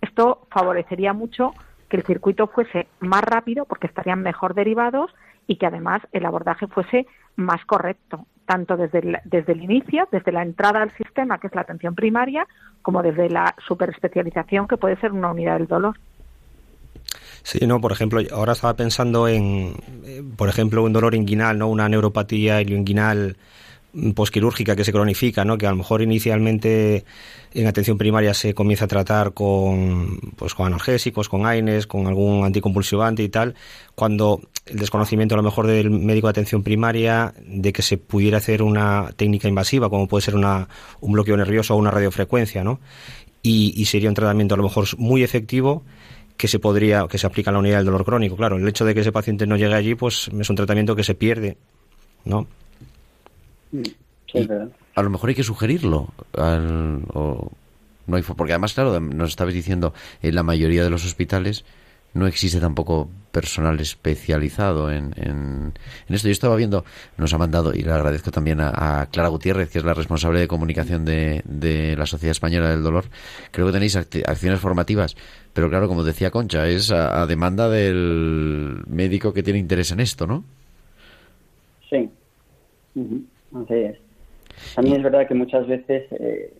Esto 0.00 0.46
favorecería 0.50 1.12
mucho 1.12 1.52
que 1.88 1.96
el 1.96 2.04
circuito 2.04 2.46
fuese 2.48 2.86
más 3.00 3.22
rápido 3.22 3.64
porque 3.64 3.86
estarían 3.86 4.22
mejor 4.22 4.54
derivados 4.54 5.10
y 5.46 5.56
que 5.56 5.66
además 5.66 6.02
el 6.12 6.26
abordaje 6.26 6.66
fuese 6.66 7.06
más 7.36 7.64
correcto, 7.64 8.26
tanto 8.46 8.76
desde 8.76 8.98
el, 8.98 9.18
desde 9.24 9.52
el 9.52 9.62
inicio, 9.62 10.08
desde 10.12 10.32
la 10.32 10.42
entrada 10.42 10.82
al 10.82 10.94
sistema, 10.96 11.38
que 11.38 11.46
es 11.46 11.54
la 11.54 11.62
atención 11.62 11.94
primaria, 11.94 12.46
como 12.82 13.02
desde 13.02 13.30
la 13.30 13.54
superespecialización, 13.66 14.68
que 14.68 14.76
puede 14.76 14.96
ser 14.96 15.12
una 15.12 15.30
unidad 15.30 15.58
del 15.58 15.66
dolor. 15.66 15.98
Sí, 17.42 17.66
no, 17.66 17.80
por 17.80 17.92
ejemplo, 17.92 18.20
ahora 18.32 18.52
estaba 18.52 18.74
pensando 18.74 19.26
en, 19.26 19.74
eh, 20.04 20.22
por 20.36 20.48
ejemplo, 20.50 20.82
un 20.82 20.92
dolor 20.92 21.14
inguinal, 21.14 21.58
¿no? 21.58 21.68
Una 21.68 21.88
neuropatía 21.88 22.60
ilioinguinal 22.60 23.36
posquirúrgica 24.14 24.76
que 24.76 24.84
se 24.84 24.92
cronifica, 24.92 25.44
¿no? 25.44 25.56
Que 25.56 25.66
a 25.66 25.70
lo 25.70 25.76
mejor 25.76 26.02
inicialmente 26.02 27.04
en 27.54 27.66
atención 27.66 27.96
primaria 27.96 28.34
se 28.34 28.54
comienza 28.54 28.84
a 28.84 28.88
tratar 28.88 29.32
con, 29.32 30.18
pues, 30.36 30.54
con 30.54 30.66
analgésicos, 30.66 31.28
con 31.28 31.46
AINES, 31.46 31.86
con 31.86 32.06
algún 32.06 32.44
anticonvulsivante 32.44 33.22
y 33.22 33.28
tal, 33.28 33.54
cuando 33.94 34.42
el 34.66 34.78
desconocimiento 34.78 35.34
a 35.34 35.38
lo 35.38 35.42
mejor 35.42 35.66
del 35.66 35.90
médico 35.90 36.26
de 36.26 36.32
atención 36.32 36.62
primaria 36.62 37.32
de 37.40 37.72
que 37.72 37.82
se 37.82 37.96
pudiera 37.96 38.38
hacer 38.38 38.62
una 38.62 39.10
técnica 39.16 39.48
invasiva, 39.48 39.88
como 39.88 40.06
puede 40.06 40.22
ser 40.22 40.34
una, 40.34 40.68
un 41.00 41.12
bloqueo 41.12 41.36
nervioso 41.36 41.74
o 41.74 41.78
una 41.78 41.90
radiofrecuencia, 41.90 42.62
¿no? 42.62 42.80
Y, 43.42 43.86
sería 43.86 44.10
un 44.10 44.14
tratamiento 44.14 44.54
a 44.54 44.58
lo 44.58 44.64
mejor 44.64 44.84
muy 44.98 45.22
efectivo 45.22 45.82
que 46.36 46.48
se 46.48 46.58
podría 46.58 47.06
que 47.08 47.16
se 47.16 47.26
aplica 47.26 47.50
en 47.50 47.54
la 47.54 47.60
unidad 47.60 47.78
del 47.78 47.86
dolor 47.86 48.04
crónico. 48.04 48.36
Claro, 48.36 48.56
el 48.56 48.68
hecho 48.68 48.84
de 48.84 48.94
que 48.94 49.00
ese 49.00 49.10
paciente 49.10 49.46
no 49.46 49.56
llegue 49.56 49.74
allí, 49.74 49.94
pues 49.94 50.28
es 50.38 50.50
un 50.50 50.56
tratamiento 50.56 50.94
que 50.94 51.02
se 51.02 51.14
pierde, 51.14 51.56
¿no? 52.26 52.46
Sí, 53.72 54.48
a 54.94 55.02
lo 55.02 55.10
mejor 55.10 55.30
hay 55.30 55.34
que 55.34 55.42
sugerirlo 55.44 56.08
al- 56.36 57.02
o 57.14 57.50
no 58.06 58.16
hay 58.16 58.22
porque 58.22 58.52
además 58.52 58.74
claro 58.74 58.98
nos 59.00 59.30
estabas 59.30 59.54
diciendo 59.54 59.92
en 60.22 60.34
la 60.34 60.42
mayoría 60.42 60.82
de 60.82 60.90
los 60.90 61.04
hospitales 61.04 61.64
no 62.14 62.26
existe 62.26 62.58
tampoco 62.58 63.08
personal 63.32 63.78
especializado 63.80 64.90
en, 64.90 65.12
en, 65.16 65.74
en 66.08 66.14
esto. 66.14 66.26
Yo 66.26 66.32
estaba 66.32 66.56
viendo, 66.56 66.84
nos 67.18 67.32
ha 67.34 67.38
mandado, 67.38 67.74
y 67.74 67.82
le 67.82 67.92
agradezco 67.92 68.30
también 68.30 68.60
a, 68.60 69.02
a 69.02 69.06
Clara 69.06 69.28
Gutiérrez, 69.28 69.70
que 69.70 69.78
es 69.78 69.84
la 69.84 69.92
responsable 69.94 70.40
de 70.40 70.48
comunicación 70.48 71.04
de, 71.04 71.42
de 71.44 71.94
la 71.96 72.06
Sociedad 72.06 72.32
Española 72.32 72.70
del 72.70 72.82
Dolor. 72.82 73.04
Creo 73.52 73.66
que 73.66 73.72
tenéis 73.72 73.94
acciones 73.94 74.58
formativas, 74.58 75.16
pero 75.52 75.68
claro, 75.68 75.86
como 75.86 76.02
decía 76.02 76.30
Concha, 76.30 76.66
es 76.66 76.90
a, 76.90 77.20
a 77.22 77.26
demanda 77.26 77.68
del 77.68 78.82
médico 78.88 79.32
que 79.34 79.42
tiene 79.42 79.58
interés 79.58 79.90
en 79.92 80.00
esto, 80.00 80.26
¿no? 80.26 80.44
Sí, 81.90 82.08
Ujú, 82.94 83.22
así 83.54 83.74
es. 83.74 83.98
También 84.74 84.96
es 84.96 85.02
verdad 85.02 85.28
que 85.28 85.34
muchas 85.34 85.66
veces, 85.66 86.06
eh, 86.12 86.52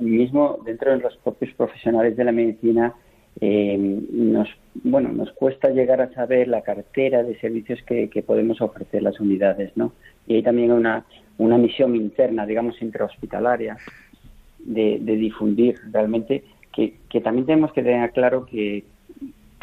mismo 0.00 0.58
dentro 0.64 0.90
de 0.90 0.98
los 0.98 1.16
propios 1.18 1.54
profesionales 1.54 2.16
de 2.16 2.24
la 2.24 2.32
medicina, 2.32 2.94
eh, 3.40 3.76
nos 3.78 4.48
bueno 4.82 5.10
nos 5.12 5.30
cuesta 5.32 5.68
llegar 5.68 6.00
a 6.00 6.10
saber 6.12 6.48
la 6.48 6.62
cartera 6.62 7.22
de 7.22 7.38
servicios 7.38 7.80
que, 7.82 8.08
que 8.08 8.22
podemos 8.22 8.60
ofrecer 8.62 9.02
las 9.02 9.20
unidades, 9.20 9.72
¿no? 9.76 9.92
Y 10.26 10.36
hay 10.36 10.42
también 10.42 10.72
una, 10.72 11.04
una 11.38 11.58
misión 11.58 11.94
interna, 11.96 12.46
digamos, 12.46 12.80
intrahospitalaria, 12.80 13.76
de, 14.58 14.98
de 15.00 15.16
difundir 15.16 15.78
realmente, 15.92 16.44
que, 16.72 16.94
que 17.08 17.20
también 17.20 17.46
tenemos 17.46 17.72
que 17.72 17.82
tener 17.82 18.10
claro 18.12 18.46
que, 18.46 18.84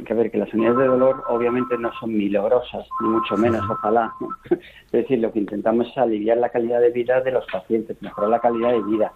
que 0.04 0.14
a 0.14 0.16
ver 0.16 0.32
que 0.32 0.38
las 0.38 0.54
unidades 0.54 0.78
de 0.80 0.86
dolor 0.88 1.24
obviamente 1.30 1.78
no 1.78 1.92
son 2.00 2.16
milagrosas 2.16 2.88
ni 3.02 3.10
mucho 3.10 3.38
menos 3.38 3.62
ojalá 3.70 4.14
¿no? 4.20 4.30
es 4.52 4.92
decir 4.92 5.20
lo 5.20 5.32
que 5.32 5.40
intentamos 5.40 5.88
es 5.88 5.98
aliviar 5.98 6.38
la 6.38 6.50
calidad 6.50 6.80
de 6.82 6.90
vida 6.92 7.22
de 7.22 7.32
los 7.32 7.46
pacientes 7.52 8.02
mejorar 8.02 8.30
la 8.30 8.40
calidad 8.40 8.72
de 8.72 8.82
vida. 8.84 9.14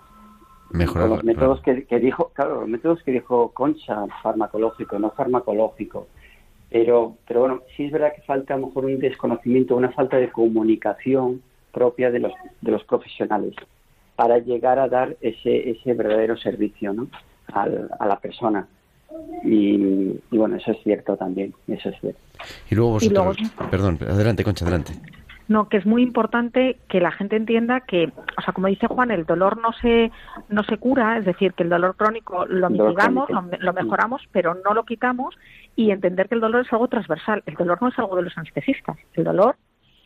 Mejorar, 0.70 1.08
con 1.08 1.18
los 1.18 1.24
métodos 1.24 1.62
que, 1.62 1.86
que 1.86 2.00
dijo 2.00 2.32
claro 2.34 2.62
los 2.62 2.70
métodos 2.70 3.02
que 3.04 3.12
dijo 3.12 3.52
Concha 3.54 4.06
farmacológico 4.22 5.00
no 5.00 5.12
farmacológico. 5.12 6.08
Pero 6.70 7.16
pero 7.28 7.40
bueno 7.42 7.62
sí 7.76 7.86
es 7.86 7.92
verdad 7.92 8.14
que 8.16 8.22
falta 8.24 8.54
a 8.54 8.58
lo 8.58 8.68
mejor 8.68 8.86
un 8.86 9.00
desconocimiento 9.00 9.76
una 9.76 9.92
falta 9.92 10.18
de 10.18 10.30
comunicación 10.30 11.42
propia 11.72 12.12
de 12.12 12.20
los 12.20 12.34
de 12.62 12.72
los 12.72 12.84
profesionales 12.84 13.54
para 14.16 14.40
llegar 14.40 14.80
a 14.80 14.90
dar 14.90 15.16
ese 15.22 15.70
ese 15.70 15.94
verdadero 15.94 16.36
servicio 16.38 16.92
¿no? 16.94 17.08
Al- 17.54 17.90
a 18.00 18.06
la 18.06 18.20
persona 18.20 18.68
y, 19.44 20.20
y 20.32 20.38
bueno, 20.38 20.56
eso 20.58 20.72
es 20.72 20.78
cierto 20.84 21.16
también, 21.18 21.54
eso 21.68 21.90
es 21.90 22.00
cierto. 22.00 22.20
Y 22.70 22.76
luego 22.76 22.98
Y 23.02 23.10
luego- 23.10 23.28
vosotros... 23.28 23.70
Perdón, 23.70 24.00
adelante, 24.08 24.44
Concha, 24.44 24.66
adelante. 24.66 24.94
No, 25.48 25.70
que 25.70 25.78
es 25.78 25.86
muy 25.86 26.04
importante 26.04 26.76
que 26.90 27.00
la 27.00 27.12
gente 27.12 27.38
entienda 27.38 27.80
que, 27.80 28.12
o 28.38 28.42
sea, 28.42 28.54
como 28.54 28.68
dice 28.68 28.88
Juan, 28.88 29.12
el 29.12 29.24
dolor 29.26 29.58
no 29.62 29.72
se 29.82 30.12
no 30.50 30.62
se 30.64 30.76
cura, 30.78 31.18
es 31.18 31.24
decir, 31.26 31.54
que 31.54 31.64
el 31.64 31.70
dolor 31.70 31.96
crónico 31.96 32.46
lo 32.48 32.70
mitigamos, 32.70 33.30
lo, 33.30 33.46
lo 33.58 33.74
mejoramos, 33.74 34.22
pero 34.34 34.56
no 34.56 34.74
lo 34.74 34.84
quitamos 34.84 35.38
y 35.78 35.92
entender 35.92 36.28
que 36.28 36.36
el 36.36 36.42
dolor 36.42 36.66
es 36.66 36.74
algo 36.74 36.90
transversal. 36.90 37.44
El 37.46 37.54
dolor 37.56 37.82
no 37.82 37.88
es 37.88 37.98
algo 37.98 38.18
de 38.18 38.24
los 38.24 38.38
anestesistas. 38.38 38.98
El 39.14 39.24
dolor 39.24 39.56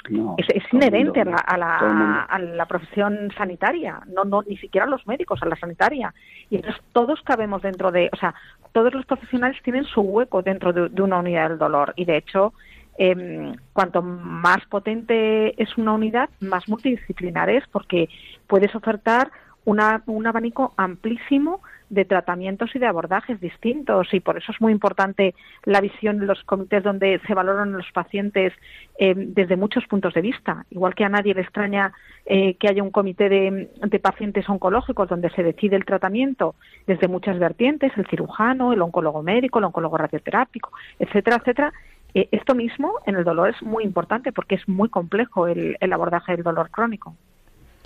No, 0.10 0.36
es, 0.38 0.48
es 0.50 0.64
inherente 0.74 1.22
a 1.22 1.26
mundo, 1.26 1.40
la, 1.46 1.54
a, 1.54 1.58
la, 1.58 2.22
a 2.24 2.40
la 2.40 2.66
profesión 2.66 3.32
sanitaria, 3.38 4.02
no, 4.08 4.24
no 4.26 4.42
ni 4.42 4.58
siquiera 4.58 4.86
a 4.86 4.90
los 4.90 5.06
médicos, 5.06 5.42
a 5.44 5.46
la 5.46 5.56
sanitaria. 5.56 6.14
Y 6.50 6.56
entonces 6.56 6.82
todos 6.92 7.22
cabemos 7.22 7.62
dentro 7.62 7.92
de, 7.92 8.10
o 8.12 8.18
sea, 8.18 8.34
todos 8.72 8.94
los 8.94 9.06
profesionales 9.06 9.62
tienen 9.64 9.86
su 9.86 10.02
hueco 10.02 10.42
dentro 10.42 10.74
de, 10.74 10.90
de 10.90 11.02
una 11.02 11.20
unidad 11.20 11.50
del 11.50 11.60
dolor. 11.60 11.94
Y 11.96 12.06
de 12.06 12.18
hecho, 12.18 12.54
em, 12.98 13.56
cuanto 13.74 14.02
más 14.02 14.66
potente 14.70 15.62
es 15.62 15.78
una 15.78 15.94
unidad, 15.94 16.30
más 16.40 16.68
multidisciplinar 16.68 17.50
es, 17.50 17.68
porque 17.68 18.10
puedes 18.48 18.74
ofertar 18.76 19.32
una, 19.66 20.02
un 20.08 20.26
abanico 20.26 20.74
amplísimo 20.78 21.62
de 21.92 22.06
tratamientos 22.06 22.74
y 22.74 22.80
de 22.80 22.88
abordajes 22.88 23.40
distintos 23.42 24.14
y 24.14 24.22
por 24.22 24.38
eso 24.38 24.54
es 24.54 24.62
muy 24.62 24.72
importante 24.72 25.36
la 25.66 25.82
visión 25.82 26.20
de 26.20 26.26
los 26.26 26.42
comités 26.46 26.84
donde 26.84 27.20
se 27.28 27.34
valoran 27.34 27.74
los 27.74 27.92
pacientes 27.92 28.54
eh, 28.98 29.14
desde 29.16 29.58
muchos 29.58 29.86
puntos 29.88 30.14
de 30.14 30.22
vista. 30.22 30.66
Igual 30.70 30.96
que 30.96 31.04
a 31.04 31.10
nadie 31.10 31.34
le 31.34 31.42
extraña 31.42 31.92
eh, 32.26 32.56
que 32.56 32.70
haya 32.70 32.82
un 32.82 32.92
comité 32.92 33.28
de, 33.28 33.70
de 33.76 34.00
pacientes 34.00 34.48
oncológicos 34.48 35.10
donde 35.10 35.30
se 35.32 35.44
decide 35.44 35.76
el 35.76 35.84
tratamiento 35.84 36.56
desde 36.88 37.10
muchas 37.10 37.38
vertientes, 37.38 37.92
el 37.98 38.08
cirujano, 38.08 38.72
el 38.72 38.82
oncólogo 38.82 39.22
médico, 39.22 39.60
el 39.60 39.66
oncólogo 39.66 39.98
radioterápico, 39.98 40.72
etcétera, 40.98 41.38
etcétera. 41.38 41.74
Eh, 42.14 42.30
esto 42.32 42.56
mismo 42.56 42.94
en 43.06 43.16
el 43.16 43.26
dolor 43.26 43.50
es 43.50 43.62
muy 43.62 43.84
importante 43.84 44.32
porque 44.32 44.56
es 44.56 44.66
muy 44.70 44.88
complejo 44.88 45.48
el, 45.48 45.76
el 45.82 45.94
abordaje 45.94 46.32
del 46.32 46.44
dolor 46.44 46.72
crónico. 46.72 47.18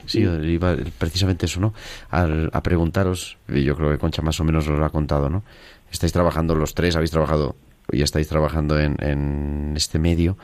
Sí, 0.07 0.19
iba 0.21 0.75
precisamente 0.97 1.45
eso, 1.45 1.59
¿no? 1.59 1.73
Al- 2.09 2.49
a 2.53 2.61
preguntaros, 2.63 3.37
y 3.49 3.63
yo 3.63 3.75
creo 3.75 3.91
que 3.91 3.97
Concha 3.97 4.21
más 4.21 4.39
o 4.39 4.43
menos 4.43 4.67
os 4.67 4.77
lo 4.77 4.85
ha 4.85 4.89
contado, 4.89 5.29
¿no? 5.29 5.43
Estáis 5.91 6.11
trabajando 6.13 6.55
los 6.55 6.73
tres, 6.75 6.95
habéis 6.95 7.11
trabajado 7.11 7.55
y 7.91 8.01
estáis 8.01 8.27
trabajando 8.27 8.79
en, 8.79 8.95
en 8.99 9.73
este 9.75 9.99
medio. 9.99 10.37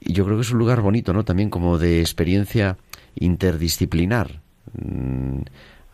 y 0.00 0.12
yo 0.12 0.24
creo 0.24 0.36
que 0.36 0.42
es 0.42 0.50
un 0.52 0.58
lugar 0.58 0.80
bonito, 0.82 1.12
¿no? 1.12 1.24
También 1.24 1.50
como 1.50 1.78
de 1.78 2.00
experiencia 2.00 2.76
interdisciplinar, 3.18 4.40
mm, 4.72 5.38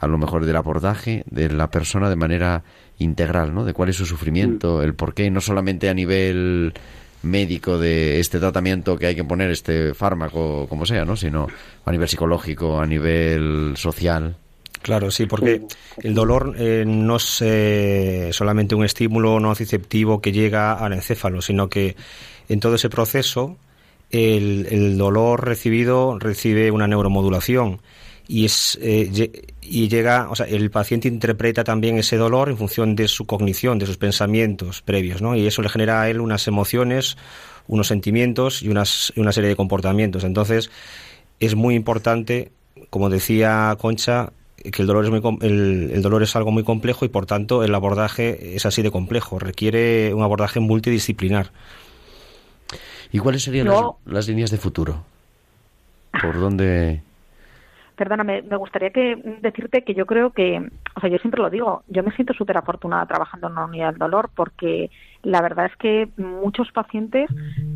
a 0.01 0.07
lo 0.09 0.19
mejor 0.19 0.45
del 0.45 0.57
abordaje 0.57 1.23
de 1.31 1.49
la 1.51 1.71
persona 1.71 2.11
de 2.11 2.17
manera 2.17 2.65
integral, 2.99 3.55
¿no? 3.55 3.65
De 3.65 3.73
cuál 3.73 3.89
es 3.91 3.97
su 3.97 4.07
sufrimiento, 4.07 4.83
el 4.83 4.95
por 4.95 5.15
qué, 5.15 5.31
no 5.31 5.41
solamente 5.41 5.89
a 5.89 5.95
nivel 5.95 6.73
médico 7.23 7.79
de 7.79 8.21
este 8.21 8.39
tratamiento 8.39 8.97
que 8.97 9.07
hay 9.07 9.15
que 9.15 9.25
poner, 9.25 9.51
este 9.51 9.95
fármaco, 9.95 10.67
como 10.69 10.87
sea, 10.87 11.05
¿no? 11.05 11.17
Sino 11.17 11.47
a 11.85 11.93
nivel 11.93 12.09
psicológico, 12.09 12.81
a 12.81 12.87
nivel 12.87 13.75
social. 13.77 14.37
Claro, 14.83 15.11
sí, 15.13 15.27
porque 15.27 15.63
el 16.03 16.15
dolor 16.15 16.57
eh, 16.59 16.85
no 16.87 17.17
es 17.17 17.41
eh, 17.41 18.31
solamente 18.33 18.75
un 18.75 18.85
estímulo 18.85 19.39
nociceptivo 19.39 20.21
que 20.21 20.33
llega 20.33 20.73
al 20.73 20.93
encéfalo, 20.93 21.41
sino 21.41 21.69
que 21.69 21.95
en 22.49 22.59
todo 22.59 22.75
ese 22.75 22.91
proceso 22.91 23.57
el, 24.11 24.67
el 24.71 24.99
dolor 24.99 25.45
recibido 25.45 26.19
recibe 26.19 26.73
una 26.73 26.89
neuromodulación 26.89 27.81
y 28.29 28.45
es 28.45 28.79
eh, 28.81 29.31
y 29.63 29.89
llega, 29.89 30.29
o 30.31 30.37
sea, 30.37 30.47
el 30.47 30.71
paciente 30.71 31.09
interpreta 31.09 31.65
también 31.65 31.97
ese 31.97 32.17
dolor 32.17 32.49
en 32.49 32.57
función 32.57 32.95
de 32.97 33.09
su 33.09 33.27
cognición, 33.27 33.79
de 33.79 33.87
sus 33.87 33.97
pensamientos 33.97 34.83
previos, 34.83 35.23
¿no? 35.23 35.35
Y 35.35 35.47
eso 35.47 35.63
le 35.63 35.69
genera 35.69 36.03
a 36.03 36.11
él 36.11 36.21
unas 36.21 36.47
emociones, 36.49 37.17
unos 37.69 37.87
sentimientos 37.87 38.63
y 38.63 38.69
unas, 38.69 39.13
una 39.17 39.33
serie 39.33 39.49
de 39.49 39.57
comportamientos. 39.57 40.25
Entonces, 40.25 40.71
es 41.41 41.55
muy 41.55 41.75
importante, 41.75 42.53
como 42.91 43.09
decía 43.09 43.77
Concha, 43.81 44.33
que 44.57 44.83
el 44.83 44.87
dolor 44.87 45.05
es 45.05 45.11
muy, 45.11 45.39
el, 45.41 45.91
el, 45.95 46.03
dolor 46.03 46.23
es 46.23 46.37
algo 46.37 46.51
muy 46.51 46.65
complejo 46.65 47.05
y 47.05 47.09
por 47.09 47.27
tanto 47.27 47.65
el 47.65 47.75
abordaje 47.75 48.55
es 48.55 48.67
así 48.67 48.83
de 48.83 48.91
complejo, 48.91 49.39
requiere 49.39 50.13
un 50.13 50.23
abordaje 50.23 50.61
multidisciplinar. 50.61 51.51
¿Y 53.11 53.19
cuáles 53.19 53.43
serían 53.43 53.67
no. 53.67 53.99
las, 54.05 54.15
las 54.15 54.29
líneas 54.29 54.51
de 54.51 54.59
futuro? 54.59 55.05
¿Por 56.21 56.39
dónde 56.39 57.03
perdóname, 57.97 58.43
me 58.43 58.57
gustaría 58.57 58.91
que 58.91 59.17
decirte 59.41 59.83
que 59.83 59.95
yo 59.95 60.07
creo 60.07 60.31
que, 60.31 60.71
o 60.97 61.01
sea, 61.01 61.11
yo 61.11 61.19
siempre 61.19 61.43
lo 61.43 61.51
digo, 61.51 61.83
yo 61.89 62.03
me 62.03 62.13
siento 62.13 62.35
súper 62.35 62.57
afortunada 62.57 63.07
trabajando 63.07 63.47
en 63.47 63.53
una 63.53 63.65
unidad 63.67 63.91
del 63.91 63.99
dolor 63.99 64.31
porque 64.35 64.91
la 65.23 65.41
verdad 65.41 65.67
es 65.67 65.77
que 65.77 66.09
muchos 66.17 66.71
pacientes 66.73 67.31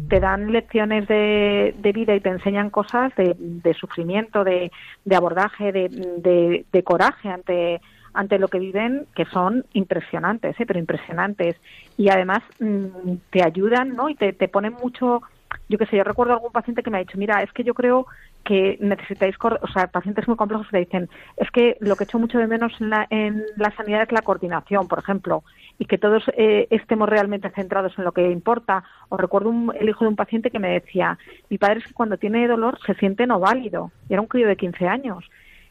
te 0.08 0.20
dan 0.20 0.52
lecciones 0.52 1.06
de, 1.08 1.74
de 1.78 1.92
vida 1.92 2.14
y 2.14 2.20
te 2.20 2.28
enseñan 2.28 2.70
cosas 2.70 3.12
de, 3.16 3.74
sufrimiento, 3.78 4.44
de, 4.44 4.70
abordaje, 5.14 5.72
de, 5.72 6.82
coraje 6.84 7.28
ante 7.28 7.80
ante 8.14 8.38
lo 8.38 8.48
que 8.48 8.58
viven 8.58 9.04
que 9.14 9.26
son 9.26 9.66
impresionantes, 9.74 10.58
¿eh? 10.58 10.64
pero 10.64 10.78
impresionantes 10.78 11.54
y 11.98 12.08
además 12.08 12.42
mm, 12.58 13.16
te 13.28 13.42
ayudan, 13.42 13.94
¿no? 13.94 14.08
Y 14.08 14.14
te, 14.14 14.32
te 14.32 14.48
ponen 14.48 14.72
mucho 14.72 15.20
yo 15.68 15.78
qué 15.78 15.86
sé, 15.86 15.96
yo 15.96 16.04
recuerdo 16.04 16.32
algún 16.32 16.52
paciente 16.52 16.82
que 16.82 16.90
me 16.90 16.98
ha 16.98 17.00
dicho, 17.00 17.18
mira, 17.18 17.42
es 17.42 17.52
que 17.52 17.64
yo 17.64 17.74
creo 17.74 18.06
que 18.46 18.78
necesitáis, 18.80 19.34
o 19.42 19.68
sea, 19.68 19.88
pacientes 19.88 20.28
muy 20.28 20.36
complejos 20.36 20.68
que 20.68 20.78
dicen, 20.78 21.10
es 21.36 21.50
que 21.50 21.76
lo 21.80 21.96
que 21.96 22.04
echo 22.04 22.18
mucho 22.18 22.38
de 22.38 22.46
menos 22.46 22.72
en 22.80 22.90
la, 22.90 23.06
en 23.10 23.44
la 23.56 23.72
sanidad 23.72 24.02
es 24.02 24.12
la 24.12 24.22
coordinación, 24.22 24.86
por 24.86 25.00
ejemplo, 25.00 25.42
y 25.78 25.86
que 25.86 25.98
todos 25.98 26.22
eh, 26.36 26.68
estemos 26.70 27.08
realmente 27.08 27.50
centrados 27.50 27.98
en 27.98 28.04
lo 28.04 28.12
que 28.12 28.30
importa. 28.30 28.84
O 29.08 29.16
recuerdo 29.16 29.50
un, 29.50 29.72
el 29.78 29.88
hijo 29.88 30.04
de 30.04 30.10
un 30.10 30.16
paciente 30.16 30.52
que 30.52 30.60
me 30.60 30.70
decía, 30.70 31.18
mi 31.50 31.58
padre 31.58 31.80
es 31.80 31.88
que 31.88 31.94
cuando 31.94 32.18
tiene 32.18 32.46
dolor 32.46 32.78
se 32.86 32.94
siente 32.94 33.26
no 33.26 33.40
válido, 33.40 33.90
y 34.08 34.12
era 34.12 34.22
un 34.22 34.28
crío 34.28 34.46
de 34.46 34.56
15 34.56 34.86
años. 34.86 35.28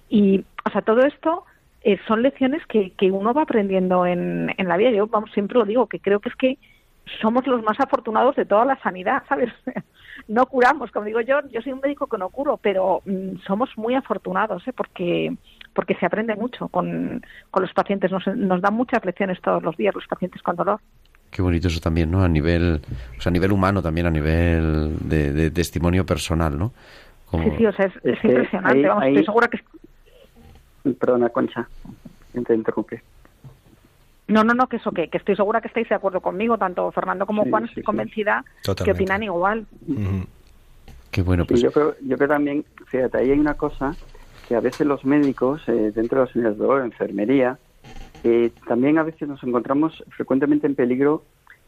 Y, 0.10 0.44
o 0.66 0.70
sea, 0.70 0.82
todo 0.82 1.00
esto 1.06 1.46
eh, 1.82 1.98
son 2.10 2.24
lecciones 2.24 2.66
que, 2.68 2.92
que 2.92 3.10
uno 3.10 3.34
va 3.34 3.44
aprendiendo 3.44 4.06
en, 4.06 4.54
en 4.58 4.68
la 4.68 4.76
vida. 4.76 4.92
Yo, 4.92 5.08
vamos, 5.08 5.32
siempre 5.32 5.58
lo 5.58 5.66
digo, 5.66 5.88
que 5.88 6.00
creo 6.00 6.20
que 6.20 6.30
es 6.30 6.36
que 6.36 6.58
somos 7.22 7.46
los 7.48 7.63
más 7.63 7.80
afortunados 7.80 8.36
de 8.36 8.46
toda 8.46 8.65
la 8.65 8.80
sanidad, 8.82 9.24
¿sabes? 9.28 9.52
no 10.28 10.46
curamos, 10.46 10.91
como 10.91 11.06
digo 11.06 11.22
yo, 11.22 11.39
yo 11.52 11.62
soy 11.62 11.74
un 11.74 11.80
médico 11.80 12.08
que 12.08 12.18
no 12.18 12.30
curo, 12.30 12.58
pero 12.58 13.02
mm, 13.06 13.38
somos 13.46 13.70
muy 13.78 13.96
afortunados, 13.96 14.68
¿eh? 14.68 14.74
Porque 14.74 15.36
porque 15.74 15.96
se 15.96 16.06
aprende 16.06 16.36
mucho 16.36 16.70
con, 16.70 17.22
con 17.52 17.62
los 17.62 17.74
pacientes, 17.74 18.10
nos, 18.10 18.26
nos 18.28 18.62
dan 18.62 18.74
muchas 18.74 19.04
lecciones 19.04 19.41
todos 19.41 19.62
los 19.62 19.76
días 19.76 19.94
los 19.94 20.08
pacientes 20.08 20.41
con 20.41 20.56
dolor. 20.56 20.80
Qué 21.30 21.41
bonito 21.41 21.68
eso 21.68 21.82
también, 21.82 22.10
¿no? 22.10 22.24
A 22.24 22.30
nivel, 22.30 22.80
o 23.18 23.22
sea, 23.22 23.30
a 23.30 23.34
nivel 23.34 23.52
humano 23.52 23.82
también, 23.82 24.08
a 24.08 24.10
nivel 24.10 24.96
de, 25.02 25.34
de 25.34 25.52
testimonio 25.52 26.06
personal, 26.06 26.58
¿no? 26.58 26.72
Como... 27.30 27.44
Sí, 27.44 27.52
sí, 27.58 27.65
o 27.65 27.74
sea, 27.74 27.88
es, 27.88 27.96
es, 28.04 28.18
es 28.20 28.24
impresionante. 28.24 28.78
Ahí, 28.78 28.86
Vamos, 28.86 29.04
ahí... 29.04 29.10
estoy 29.10 29.26
segura 29.26 29.50
que... 29.50 30.94
Perdona, 30.94 31.28
Concha, 31.28 31.68
te 32.32 32.56
interrumpí. 32.56 32.96
No, 34.28 34.44
no, 34.44 34.54
no, 34.54 34.68
que 34.68 34.78
eso, 34.78 34.92
que, 34.92 35.08
que, 35.08 35.18
estoy 35.18 35.36
segura 35.36 35.62
que 35.62 35.68
estáis 35.68 35.88
de 35.88 35.96
acuerdo 35.96 36.20
conmigo, 36.20 36.58
tanto 36.58 36.92
Fernando 36.92 37.26
como 37.26 37.44
sí, 37.44 37.50
Juan, 37.50 37.64
sí, 37.64 37.70
estoy 37.70 37.84
convencida 37.84 38.44
que 38.84 38.92
opinan 38.92 39.22
igual. 39.24 39.66
Uh 39.88 39.94
-huh. 39.94 40.28
Qué 41.12 41.22
bueno, 41.22 41.46
pues. 41.46 41.62
yo, 41.62 41.72
creo, 41.72 41.96
yo 42.02 42.18
creo 42.18 42.30
también, 42.30 42.66
fíjate, 42.88 43.20
ahí 43.20 43.32
hay 43.32 43.40
una 43.40 43.54
cosa 43.54 43.96
que 44.48 44.56
a 44.56 44.60
veces 44.60 44.86
los 44.86 45.06
médicos, 45.06 45.62
eh, 45.68 45.92
dentro 45.96 46.20
de 46.20 46.26
las 46.26 46.36
unidades 46.36 46.58
de 46.58 46.66
dolor, 46.66 46.84
enfermería, 46.84 47.58
eh, 48.24 48.52
también 48.68 48.98
a 48.98 49.04
veces 49.04 49.28
nos 49.28 49.44
encontramos 49.44 50.04
frecuentemente 50.10 50.68
en 50.68 50.76
peligro 50.76 51.24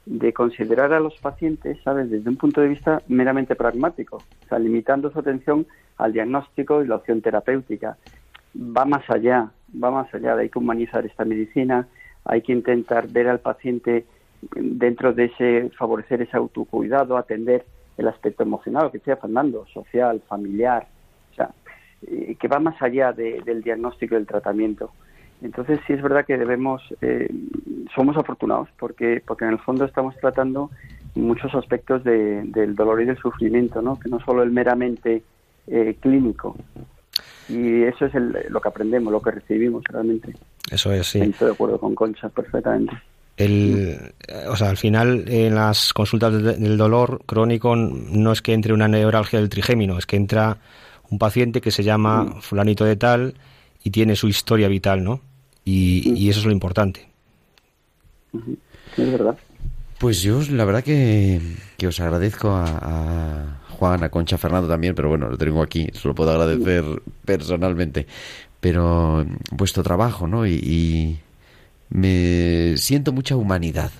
de 0.07 0.33
considerar 0.33 0.93
a 0.93 0.99
los 0.99 1.15
pacientes, 1.19 1.77
¿sabes?, 1.83 2.09
desde 2.09 2.29
un 2.29 2.37
punto 2.37 2.61
de 2.61 2.69
vista 2.69 3.01
meramente 3.07 3.55
pragmático, 3.55 4.17
o 4.17 4.47
sea, 4.47 4.57
limitando 4.57 5.11
su 5.11 5.19
atención 5.19 5.67
al 5.97 6.13
diagnóstico 6.13 6.83
y 6.83 6.87
la 6.87 6.95
opción 6.95 7.21
terapéutica. 7.21 7.97
Va 8.55 8.85
más 8.85 9.07
allá, 9.09 9.51
va 9.83 9.91
más 9.91 10.13
allá, 10.13 10.35
hay 10.35 10.49
que 10.49 10.59
humanizar 10.59 11.05
esta 11.05 11.25
medicina, 11.25 11.87
hay 12.27 12.41
que 12.41 12.53
intentar 12.53 13.07
ver 13.07 13.27
al 13.27 13.39
paciente 13.39 14.05
dentro 14.55 15.13
de 15.13 15.25
ese, 15.25 15.69
favorecer 15.77 16.21
ese 16.21 16.37
autocuidado, 16.37 17.17
atender 17.17 17.65
el 17.97 18.07
aspecto 18.07 18.43
emocional, 18.43 18.91
que 18.91 18.99
sea 18.99 19.17
Fernando, 19.17 19.65
social, 19.73 20.21
familiar, 20.27 20.87
o 21.31 21.35
sea, 21.35 21.49
eh, 22.07 22.35
que 22.39 22.47
va 22.47 22.59
más 22.59 22.79
allá 22.81 23.11
de, 23.11 23.41
del 23.43 23.63
diagnóstico 23.63 24.13
y 24.13 24.17
del 24.17 24.27
tratamiento. 24.27 24.91
Entonces 25.41 25.79
sí 25.87 25.93
es 25.93 26.01
verdad 26.01 26.25
que 26.25 26.37
debemos, 26.37 26.81
eh, 27.01 27.29
somos 27.95 28.17
afortunados 28.17 28.69
porque, 28.77 29.21
porque 29.25 29.45
en 29.45 29.51
el 29.51 29.59
fondo 29.59 29.85
estamos 29.85 30.15
tratando 30.17 30.69
muchos 31.15 31.53
aspectos 31.55 32.03
de, 32.03 32.43
del 32.43 32.75
dolor 32.75 33.01
y 33.01 33.05
del 33.05 33.17
sufrimiento, 33.17 33.81
¿no? 33.81 33.99
que 33.99 34.09
no 34.09 34.19
solo 34.19 34.43
el 34.43 34.51
meramente 34.51 35.23
eh, 35.67 35.95
clínico. 35.99 36.55
Y 37.49 37.83
eso 37.83 38.05
es 38.05 38.15
el, 38.15 38.35
lo 38.49 38.59
que 38.59 38.69
aprendemos, 38.69 39.11
lo 39.11 39.21
que 39.21 39.31
recibimos 39.31 39.83
realmente. 39.85 40.33
Eso 40.69 40.91
es, 40.91 41.07
sí. 41.07 41.19
Estoy 41.19 41.47
de 41.47 41.53
acuerdo 41.53 41.79
con 41.79 41.95
Concha 41.95 42.29
perfectamente. 42.29 42.93
El, 43.37 44.13
o 44.49 44.55
sea, 44.55 44.69
al 44.69 44.77
final, 44.77 45.25
en 45.27 45.55
las 45.55 45.93
consultas 45.93 46.41
del 46.41 46.75
dolor 46.77 47.21
crónico 47.25 47.75
no 47.75 48.31
es 48.31 48.41
que 48.41 48.53
entre 48.53 48.73
una 48.73 48.87
neuralgia 48.87 49.39
del 49.39 49.49
trigémino, 49.49 49.97
es 49.97 50.05
que 50.05 50.15
entra 50.15 50.57
un 51.09 51.19
paciente 51.19 51.61
que 51.61 51.71
se 51.71 51.83
llama 51.83 52.23
mm. 52.23 52.41
fulanito 52.41 52.83
de 52.83 52.95
tal 52.95 53.35
y 53.83 53.91
tiene 53.91 54.15
su 54.15 54.27
historia 54.27 54.67
vital, 54.67 55.03
¿no? 55.03 55.21
Y, 55.63 56.03
mm. 56.05 56.17
y 56.17 56.29
eso 56.29 56.39
es 56.39 56.45
lo 56.45 56.51
importante. 56.51 57.07
Es 58.97 59.11
verdad. 59.11 59.37
Pues 59.99 60.21
yo, 60.21 60.41
la 60.51 60.65
verdad 60.65 60.83
que, 60.83 61.39
que 61.77 61.87
os 61.87 61.99
agradezco 61.99 62.49
a, 62.49 62.65
a, 62.65 63.66
Juan, 63.77 64.03
a 64.03 64.09
Concha, 64.09 64.37
Fernando 64.37 64.67
también, 64.67 64.95
pero 64.95 65.09
bueno, 65.09 65.29
lo 65.29 65.37
tengo 65.37 65.61
aquí, 65.61 65.89
se 65.93 66.07
lo 66.07 66.15
puedo 66.15 66.31
agradecer 66.31 66.83
personalmente. 67.25 68.07
Pero 68.59 69.25
vuestro 69.51 69.83
trabajo, 69.83 70.27
¿no? 70.27 70.45
Y, 70.45 70.53
y 70.53 71.19
me 71.89 72.75
siento 72.77 73.11
mucha 73.13 73.35
humanidad 73.35 73.91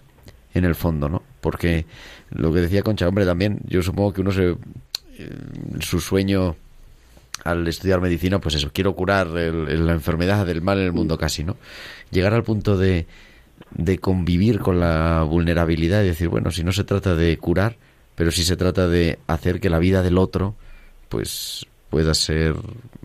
en 0.54 0.66
el 0.66 0.76
fondo, 0.76 1.10
¿no? 1.10 1.24
Porque 1.42 1.86
lo 2.32 2.52
que 2.52 2.62
decía 2.62 2.82
Concha, 2.82 3.08
hombre, 3.08 3.26
también 3.26 3.60
yo 3.68 3.82
supongo 3.82 4.14
que 4.14 4.22
uno 4.22 4.32
se 4.32 4.56
su 5.80 6.00
sueño 6.00 6.56
al 7.44 7.68
estudiar 7.68 8.02
medicina, 8.02 8.40
pues 8.40 8.56
eso, 8.56 8.72
quiero 8.74 8.96
curar 8.96 9.28
el, 9.28 9.68
el, 9.70 9.86
la 9.86 9.94
enfermedad 9.94 10.46
del 10.46 10.62
mal 10.62 10.80
en 10.80 10.86
el 10.86 10.92
mundo 10.92 11.18
casi, 11.18 11.44
¿no? 11.44 11.58
Llegar 12.12 12.34
al 12.34 12.44
punto 12.44 12.78
de, 12.78 13.06
de 13.72 14.00
convivir 14.00 14.60
con 14.60 14.80
la 14.80 15.24
vulnerabilidad 15.24 16.04
y 16.04 16.08
decir, 16.08 16.30
bueno, 16.30 16.52
si 16.52 16.64
no 16.64 16.72
se 16.72 16.84
trata 16.84 17.16
de 17.16 17.38
curar, 17.38 17.78
pero 18.18 18.32
si 18.32 18.44
se 18.44 18.58
trata 18.58 18.88
de 18.88 19.20
hacer 19.28 19.60
que 19.60 19.70
la 19.70 19.78
vida 19.78 20.02
del 20.02 20.18
otro, 20.18 20.56
pues 21.08 21.68
pueda 21.92 22.16
ser 22.16 22.56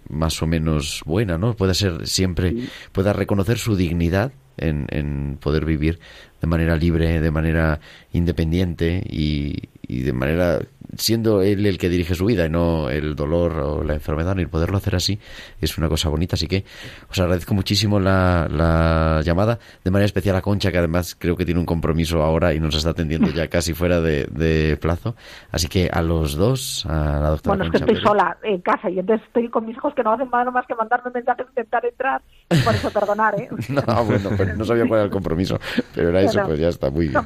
más 0.08 0.42
o 0.42 0.46
menos 0.46 1.02
buena, 1.04 1.36
¿no? 1.36 1.54
Pueda 1.54 1.74
ser 1.74 2.06
siempre, 2.08 2.56
pueda 2.92 3.12
reconocer 3.12 3.58
su 3.58 3.76
dignidad 3.76 4.32
en, 4.56 4.86
en 4.88 5.36
poder 5.38 5.66
vivir 5.66 6.00
de 6.40 6.46
manera 6.46 6.76
libre, 6.76 7.20
de 7.20 7.30
manera 7.30 7.78
independiente 8.14 9.04
y, 9.06 9.68
y 9.86 10.00
de 10.00 10.12
manera 10.14 10.60
siendo 10.96 11.42
él 11.42 11.66
el 11.66 11.78
que 11.78 11.88
dirige 11.88 12.14
su 12.14 12.26
vida 12.26 12.46
y 12.46 12.50
no 12.50 12.90
el 12.90 13.14
dolor 13.14 13.58
o 13.58 13.84
la 13.84 13.94
enfermedad, 13.94 14.36
y 14.36 14.46
poderlo 14.46 14.76
hacer 14.76 14.94
así 14.94 15.18
es 15.60 15.78
una 15.78 15.88
cosa 15.88 16.08
bonita. 16.08 16.36
Así 16.36 16.46
que 16.46 16.64
os 17.10 17.18
agradezco 17.18 17.54
muchísimo 17.54 17.98
la, 17.98 18.48
la, 18.50 19.20
llamada, 19.22 19.58
de 19.82 19.90
manera 19.90 20.06
especial 20.06 20.36
a 20.36 20.42
Concha, 20.42 20.70
que 20.70 20.78
además 20.78 21.16
creo 21.18 21.36
que 21.36 21.44
tiene 21.44 21.60
un 21.60 21.66
compromiso 21.66 22.22
ahora 22.22 22.54
y 22.54 22.60
nos 22.60 22.74
está 22.74 22.90
atendiendo 22.90 23.28
ya 23.30 23.46
casi 23.48 23.74
fuera 23.74 24.00
de, 24.00 24.26
de 24.30 24.76
plazo. 24.76 25.14
Así 25.50 25.68
que 25.68 25.88
a 25.92 26.02
los 26.02 26.34
dos, 26.34 26.86
a 26.86 27.20
la 27.20 27.28
doctora 27.30 27.56
Bueno, 27.56 27.64
Concha 27.64 27.66
es 27.66 27.70
que 27.70 27.76
estoy 27.78 27.94
Pérez. 27.94 28.02
sola 28.02 28.36
en 28.42 28.60
casa 28.60 28.90
y 28.90 28.98
entonces 28.98 29.26
estoy 29.26 29.48
con 29.48 29.66
mis 29.66 29.76
hijos 29.76 29.94
que 29.94 30.02
no 30.02 30.12
hacen 30.12 30.28
nada 30.30 30.50
más 30.50 30.66
que 30.66 30.74
mandarme 30.74 31.10
mensajes 31.14 31.46
intentar 31.48 31.84
entrar. 31.84 32.22
Por 32.64 32.74
eso, 32.74 32.90
perdonar, 32.90 33.40
¿eh? 33.40 33.48
no, 33.68 34.04
bueno, 34.04 34.30
no 34.56 34.64
sabía 34.64 34.86
cuál 34.86 35.00
era 35.00 35.04
el 35.04 35.10
compromiso, 35.10 35.58
pero 35.94 36.10
era 36.10 36.20
eso, 36.22 36.42
pues 36.44 36.58
ya 36.58 36.68
está, 36.68 36.90
muy 36.90 37.08
bien. 37.08 37.22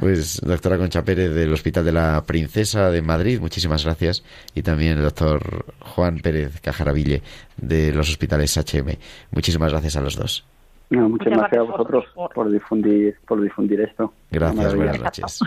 Pues 0.00 0.40
doctora 0.40 0.76
Concha 0.76 1.02
Pérez 1.02 1.34
del 1.34 1.52
Hospital 1.52 1.84
de 1.84 1.92
la 1.92 2.22
Princesa 2.26 2.57
Cesa 2.58 2.90
de 2.90 3.02
Madrid, 3.02 3.38
muchísimas 3.38 3.84
gracias, 3.84 4.24
y 4.52 4.62
también 4.62 4.98
el 4.98 5.04
doctor 5.04 5.64
Juan 5.78 6.18
Pérez 6.18 6.60
Cajaraville 6.60 7.22
de 7.56 7.92
los 7.92 8.10
hospitales 8.10 8.56
HM. 8.56 8.98
Muchísimas 9.30 9.70
gracias 9.70 9.96
a 9.96 10.00
los 10.00 10.16
dos. 10.16 10.44
muchas, 10.90 11.34
gracias 11.34 11.60
a 11.60 11.62
vosotros 11.62 12.04
por, 12.34 12.50
difundir, 12.50 13.16
por 13.28 13.40
difundir 13.40 13.82
esto. 13.82 14.12
Gracias, 14.32 14.74
buenas 14.74 15.00
noches. 15.00 15.40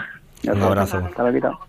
Un 0.46 0.62
abrazo. 0.62 1.00
Hasta 1.00 1.30
luego. 1.30 1.60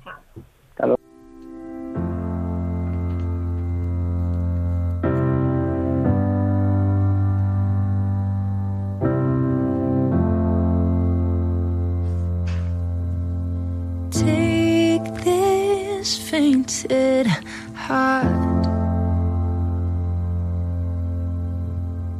Fainted 16.32 17.26
heart. 17.74 18.64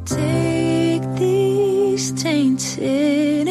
Take 0.05 1.01
these 1.17 2.11
tainted 2.21 3.47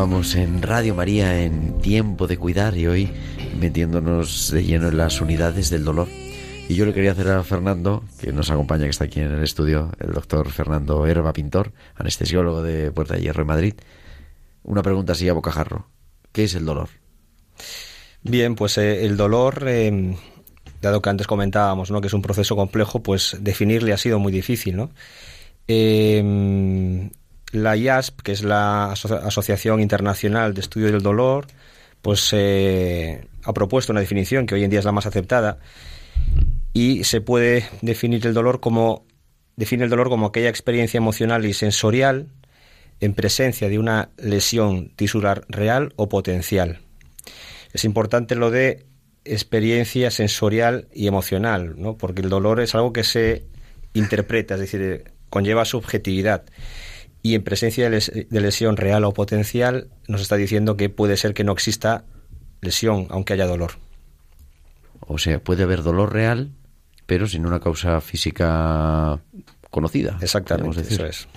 continuamos 0.00 0.34
en 0.34 0.62
Radio 0.62 0.94
María 0.94 1.42
en 1.42 1.78
Tiempo 1.82 2.26
de 2.26 2.38
Cuidar 2.38 2.74
y 2.74 2.86
hoy 2.86 3.10
metiéndonos 3.60 4.50
de 4.50 4.64
lleno 4.64 4.88
en 4.88 4.96
las 4.96 5.20
unidades 5.20 5.68
del 5.68 5.84
dolor. 5.84 6.08
Y 6.70 6.74
yo 6.74 6.86
le 6.86 6.94
quería 6.94 7.12
hacer 7.12 7.28
a 7.28 7.44
Fernando, 7.44 8.02
que 8.18 8.32
nos 8.32 8.50
acompaña, 8.50 8.84
que 8.84 8.90
está 8.92 9.04
aquí 9.04 9.20
en 9.20 9.30
el 9.30 9.42
estudio, 9.42 9.92
el 10.00 10.12
doctor 10.12 10.50
Fernando 10.52 11.06
Herba 11.06 11.34
Pintor, 11.34 11.74
anestesiólogo 11.96 12.62
de 12.62 12.90
Puerta 12.92 13.12
de 13.12 13.20
Hierro 13.20 13.42
en 13.42 13.46
Madrid, 13.48 13.74
una 14.62 14.82
pregunta 14.82 15.12
así 15.12 15.28
a 15.28 15.34
bocajarro. 15.34 15.86
¿Qué 16.32 16.44
es 16.44 16.54
el 16.54 16.64
dolor? 16.64 16.88
Bien, 18.22 18.54
pues 18.54 18.78
eh, 18.78 19.04
el 19.04 19.18
dolor, 19.18 19.64
eh, 19.68 20.16
dado 20.80 21.02
que 21.02 21.10
antes 21.10 21.26
comentábamos 21.26 21.90
¿no? 21.90 22.00
que 22.00 22.06
es 22.06 22.14
un 22.14 22.22
proceso 22.22 22.56
complejo, 22.56 23.02
pues 23.02 23.36
definirle 23.38 23.92
ha 23.92 23.98
sido 23.98 24.18
muy 24.18 24.32
difícil. 24.32 24.78
¿no? 24.78 24.92
Eh, 25.68 27.10
la 27.52 27.76
IASP, 27.76 28.20
que 28.22 28.32
es 28.32 28.42
la 28.42 28.90
Aso- 28.92 29.16
Asociación 29.24 29.80
Internacional 29.80 30.54
de 30.54 30.60
Estudio 30.60 30.90
del 30.92 31.02
Dolor, 31.02 31.46
pues 32.02 32.30
eh, 32.32 33.26
ha 33.44 33.52
propuesto 33.52 33.92
una 33.92 34.00
definición 34.00 34.46
que 34.46 34.54
hoy 34.54 34.64
en 34.64 34.70
día 34.70 34.78
es 34.78 34.84
la 34.84 34.92
más 34.92 35.06
aceptada 35.06 35.58
y 36.72 37.04
se 37.04 37.20
puede 37.20 37.66
definir 37.82 38.26
el 38.26 38.34
dolor 38.34 38.60
como 38.60 39.04
define 39.56 39.84
el 39.84 39.90
dolor 39.90 40.08
como 40.08 40.26
aquella 40.26 40.48
experiencia 40.48 40.98
emocional 40.98 41.44
y 41.44 41.52
sensorial 41.52 42.28
en 43.00 43.14
presencia 43.14 43.68
de 43.68 43.78
una 43.78 44.10
lesión 44.16 44.90
tisular 44.96 45.44
real 45.48 45.92
o 45.96 46.08
potencial. 46.08 46.78
Es 47.72 47.84
importante 47.84 48.34
lo 48.36 48.50
de 48.50 48.86
experiencia 49.24 50.10
sensorial 50.10 50.88
y 50.94 51.06
emocional, 51.06 51.74
¿no? 51.76 51.96
porque 51.96 52.22
el 52.22 52.30
dolor 52.30 52.60
es 52.60 52.74
algo 52.74 52.92
que 52.92 53.04
se 53.04 53.44
interpreta, 53.92 54.54
es 54.54 54.60
decir, 54.60 55.12
conlleva 55.28 55.64
subjetividad. 55.64 56.44
Y 57.22 57.34
en 57.34 57.42
presencia 57.42 57.84
de, 57.84 57.90
les- 57.90 58.12
de 58.30 58.40
lesión 58.40 58.76
real 58.76 59.04
o 59.04 59.12
potencial 59.12 59.88
nos 60.08 60.20
está 60.22 60.36
diciendo 60.36 60.76
que 60.76 60.88
puede 60.88 61.16
ser 61.16 61.34
que 61.34 61.44
no 61.44 61.52
exista 61.52 62.04
lesión, 62.62 63.06
aunque 63.10 63.34
haya 63.34 63.46
dolor. 63.46 63.72
O 65.00 65.18
sea, 65.18 65.38
puede 65.42 65.62
haber 65.64 65.82
dolor 65.82 66.12
real, 66.12 66.50
pero 67.06 67.26
sin 67.26 67.44
una 67.46 67.60
causa 67.60 68.00
física 68.00 69.18
conocida. 69.70 70.18
Exactamente, 70.20 70.80
eso 70.80 71.04
es. 71.06 71.28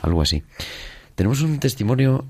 Algo 0.00 0.22
así. 0.22 0.42
Tenemos 1.14 1.42
un 1.42 1.58
testimonio 1.58 2.24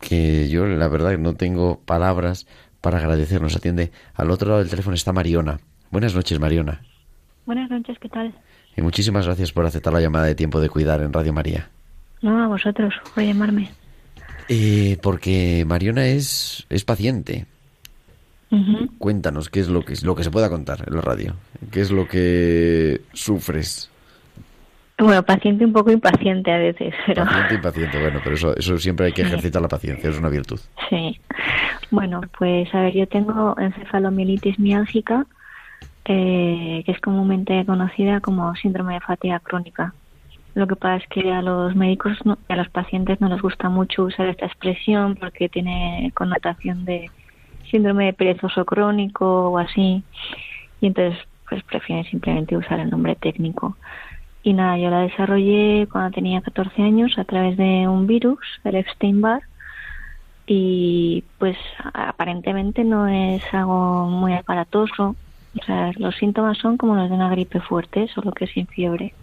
que 0.00 0.48
yo, 0.48 0.66
la 0.66 0.88
verdad, 0.88 1.16
no 1.18 1.34
tengo 1.34 1.80
palabras 1.80 2.46
para 2.80 2.98
agradecer. 2.98 3.40
Nos 3.40 3.54
atiende 3.56 3.92
al 4.14 4.30
otro 4.30 4.48
lado 4.48 4.60
del 4.60 4.70
teléfono 4.70 4.94
está 4.94 5.12
Mariona. 5.12 5.60
Buenas 5.90 6.14
noches, 6.14 6.40
Mariona. 6.40 6.82
Buenas 7.46 7.70
noches, 7.70 7.98
¿qué 8.00 8.08
tal? 8.08 8.34
Y 8.76 8.82
muchísimas 8.82 9.26
gracias 9.26 9.52
por 9.52 9.66
aceptar 9.66 9.92
la 9.92 10.00
llamada 10.00 10.26
de 10.26 10.34
tiempo 10.34 10.60
de 10.60 10.68
cuidar 10.68 11.00
en 11.02 11.12
Radio 11.12 11.32
María. 11.32 11.68
No, 12.22 12.42
a 12.44 12.46
vosotros, 12.48 12.94
por 13.14 13.22
llamarme. 13.24 13.70
Eh, 14.48 14.98
porque 15.02 15.64
Mariona 15.66 16.06
es, 16.06 16.66
es 16.70 16.84
paciente. 16.84 17.46
Cuéntanos 18.98 19.48
qué 19.48 19.60
es 19.60 19.68
lo 19.68 19.82
que, 19.82 19.94
lo 20.02 20.14
que 20.14 20.24
se 20.24 20.30
pueda 20.30 20.50
contar 20.50 20.84
en 20.86 20.94
la 20.94 21.00
radio. 21.00 21.34
¿Qué 21.70 21.80
es 21.80 21.90
lo 21.90 22.06
que 22.06 23.00
sufres? 23.14 23.90
Bueno, 24.98 25.22
paciente 25.22 25.64
un 25.64 25.72
poco 25.72 25.90
impaciente 25.90 26.52
a 26.52 26.58
veces, 26.58 26.92
pero 27.06 27.24
Paciente, 27.24 27.54
impaciente. 27.54 27.98
Bueno, 28.00 28.20
pero 28.22 28.36
eso, 28.36 28.54
eso 28.54 28.76
siempre 28.78 29.06
hay 29.06 29.12
que 29.12 29.22
Sí. 29.22 29.28
ejercitar 29.28 29.62
la 29.62 29.68
paciencia, 29.68 30.10
es 30.10 30.18
una 30.18 30.28
virtud. 30.28 30.60
sí. 30.90 31.18
Bueno, 31.90 32.20
pues 32.38 32.72
a 32.74 32.82
ver, 32.82 32.94
yo 32.94 33.06
tengo 33.06 33.54
encefalomielitis 33.58 34.58
miálgica, 34.58 35.26
eh, 36.04 36.82
que 36.84 36.92
es 36.92 37.00
comúnmente 37.00 37.64
conocida 37.66 38.20
como 38.20 38.54
síndrome 38.56 38.94
de 38.94 39.00
fatiga 39.00 39.40
crónica. 39.40 39.94
Lo 40.54 40.66
que 40.66 40.76
pasa 40.76 40.96
es 40.98 41.08
que 41.08 41.32
a 41.32 41.42
los 41.42 41.74
médicos 41.76 42.18
no- 42.24 42.38
a 42.48 42.56
los 42.56 42.68
pacientes 42.70 43.20
no 43.20 43.28
les 43.28 43.42
gusta 43.42 43.68
mucho 43.70 44.04
usar 44.04 44.28
esta 44.28 44.46
expresión 44.46 45.16
porque 45.16 45.48
tiene 45.48 46.12
connotación 46.14 46.84
de 46.84 47.08
síndrome 47.70 48.06
de 48.06 48.12
perezoso 48.14 48.64
crónico 48.66 49.50
o 49.50 49.58
así. 49.58 50.04
Y 50.80 50.86
entonces 50.88 51.18
pues 51.48 51.62
prefieren 51.64 52.04
simplemente 52.06 52.56
usar 52.56 52.80
el 52.80 52.90
nombre 52.90 53.16
técnico. 53.16 53.78
Y 54.42 54.54
nada, 54.54 54.78
yo 54.78 54.90
la 54.90 55.00
desarrollé 55.02 55.88
cuando 55.90 56.12
tenía 56.12 56.42
14 56.42 56.82
años 56.82 57.18
a 57.18 57.24
través 57.24 57.56
de 57.56 57.88
un 57.88 58.06
virus, 58.06 58.40
el 58.64 58.76
Epstein-Barr, 58.76 59.42
y 60.46 61.24
pues 61.38 61.56
aparentemente 61.94 62.84
no 62.84 63.08
es 63.08 63.42
algo 63.52 64.06
muy 64.08 64.34
aparatoso. 64.34 65.16
O 65.60 65.64
sea, 65.64 65.92
los 65.96 66.16
síntomas 66.16 66.58
son 66.58 66.76
como 66.76 66.96
los 66.96 67.08
de 67.08 67.14
una 67.14 67.28
gripe 67.30 67.60
fuerte, 67.60 68.08
solo 68.08 68.32
que 68.32 68.46
sin 68.46 68.66
fiebre. 68.66 69.14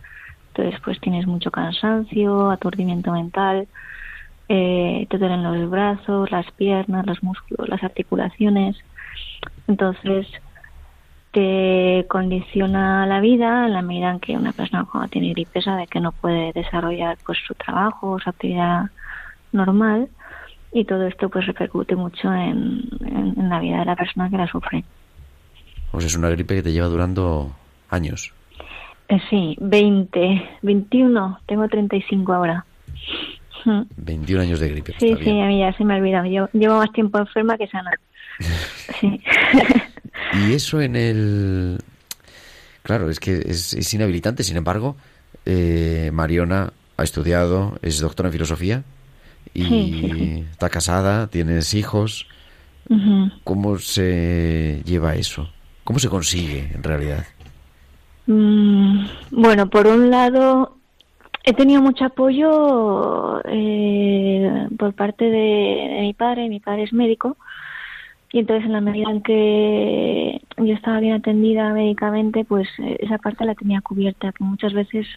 Entonces, 0.49 0.79
pues 0.83 0.99
tienes 0.99 1.25
mucho 1.25 1.51
cansancio, 1.51 2.51
aturdimiento 2.51 3.11
mental, 3.11 3.67
eh, 4.47 5.07
te 5.09 5.17
duelen 5.17 5.43
los 5.43 5.69
brazos, 5.69 6.31
las 6.31 6.49
piernas, 6.51 7.05
los 7.05 7.21
músculos, 7.23 7.69
las 7.69 7.83
articulaciones. 7.83 8.77
Entonces, 9.67 10.27
te 11.31 12.05
condiciona 12.09 13.05
la 13.05 13.19
vida 13.21 13.67
en 13.67 13.73
la 13.73 13.81
medida 13.81 14.09
en 14.11 14.19
que 14.19 14.35
una 14.35 14.51
persona 14.51 14.85
cuando 14.91 15.09
tiene 15.09 15.29
gripe 15.29 15.61
sabe 15.61 15.87
que 15.87 15.99
no 15.99 16.11
puede 16.11 16.51
desarrollar 16.53 17.17
pues 17.23 17.37
su 17.45 17.53
trabajo 17.53 18.19
su 18.19 18.29
actividad 18.29 18.85
normal 19.51 20.09
y 20.73 20.85
todo 20.85 21.05
esto 21.05 21.29
pues 21.29 21.45
repercute 21.45 21.95
mucho 21.95 22.33
en 22.33 22.89
la 23.49 23.59
vida 23.59 23.79
de 23.79 23.85
la 23.85 23.95
persona 23.95 24.29
que 24.29 24.37
la 24.37 24.47
sufre. 24.47 24.83
O 25.91 25.99
sea, 25.99 26.07
es 26.07 26.15
una 26.15 26.29
gripe 26.29 26.55
que 26.55 26.63
te 26.63 26.71
lleva 26.71 26.87
durando 26.87 27.51
años. 27.89 28.33
Eh, 29.07 29.19
sí, 29.29 29.57
20, 29.59 30.59
21, 30.61 31.39
tengo 31.45 31.67
35 31.67 32.33
ahora. 32.33 32.65
Mm. 33.65 33.81
21 33.97 34.41
años 34.41 34.59
de 34.59 34.69
gripe. 34.69 34.93
Sí, 34.99 35.15
sí, 35.21 35.41
a 35.41 35.45
mí 35.45 35.59
ya 35.59 35.73
se 35.73 35.83
me 35.83 35.95
ha 35.95 35.97
olvidado. 35.97 36.25
Yo 36.27 36.49
llevo 36.53 36.77
más 36.77 36.91
tiempo 36.91 37.17
enferma 37.19 37.57
que 37.57 37.67
sana. 37.67 37.91
Sí. 38.99 39.21
Y 40.33 40.53
eso 40.53 40.81
en 40.81 40.95
el 40.95 41.79
Claro, 42.89 43.11
es 43.11 43.19
que 43.19 43.43
es, 43.45 43.93
inhabilitante. 43.93 44.43
Sin 44.43 44.57
embargo, 44.57 44.95
eh, 45.45 46.09
Mariona 46.11 46.73
ha 46.97 47.03
estudiado, 47.03 47.77
es 47.83 47.99
doctora 47.99 48.29
en 48.29 48.33
filosofía 48.33 48.83
y 49.53 50.45
está 50.51 50.69
casada, 50.69 51.27
tienes 51.27 51.75
hijos. 51.75 52.27
¿Cómo 53.43 53.77
se 53.77 54.81
lleva 54.85 55.13
eso? 55.13 55.51
¿Cómo 55.83 55.99
se 55.99 56.09
consigue 56.09 56.71
en 56.73 56.83
realidad? 56.83 57.25
Mm, 58.27 59.05
bueno, 59.31 59.69
por 59.69 59.87
un 59.87 60.11
lado, 60.11 60.77
he 61.43 61.53
tenido 61.53 61.81
mucho 61.81 62.05
apoyo 62.05 63.41
eh, 63.45 64.67
por 64.77 64.93
parte 64.93 65.25
de, 65.25 65.97
mi 66.01 66.13
padre. 66.13 66.47
Mi 66.47 66.59
padre 66.59 66.83
es 66.83 66.93
médico 66.93 67.37
y 68.31 68.39
entonces 68.39 68.65
en 68.65 68.73
la 68.73 68.81
medida 68.81 69.09
en 69.09 69.23
que 69.23 70.41
yo 70.57 70.73
estaba 70.73 70.99
bien 70.99 71.13
atendida 71.13 71.73
médicamente, 71.73 72.45
pues 72.45 72.67
eh, 72.77 72.97
esa 72.99 73.17
parte 73.17 73.45
la 73.45 73.55
tenía 73.55 73.81
cubierta, 73.81 74.31
que 74.31 74.43
muchas 74.43 74.73
veces 74.73 75.07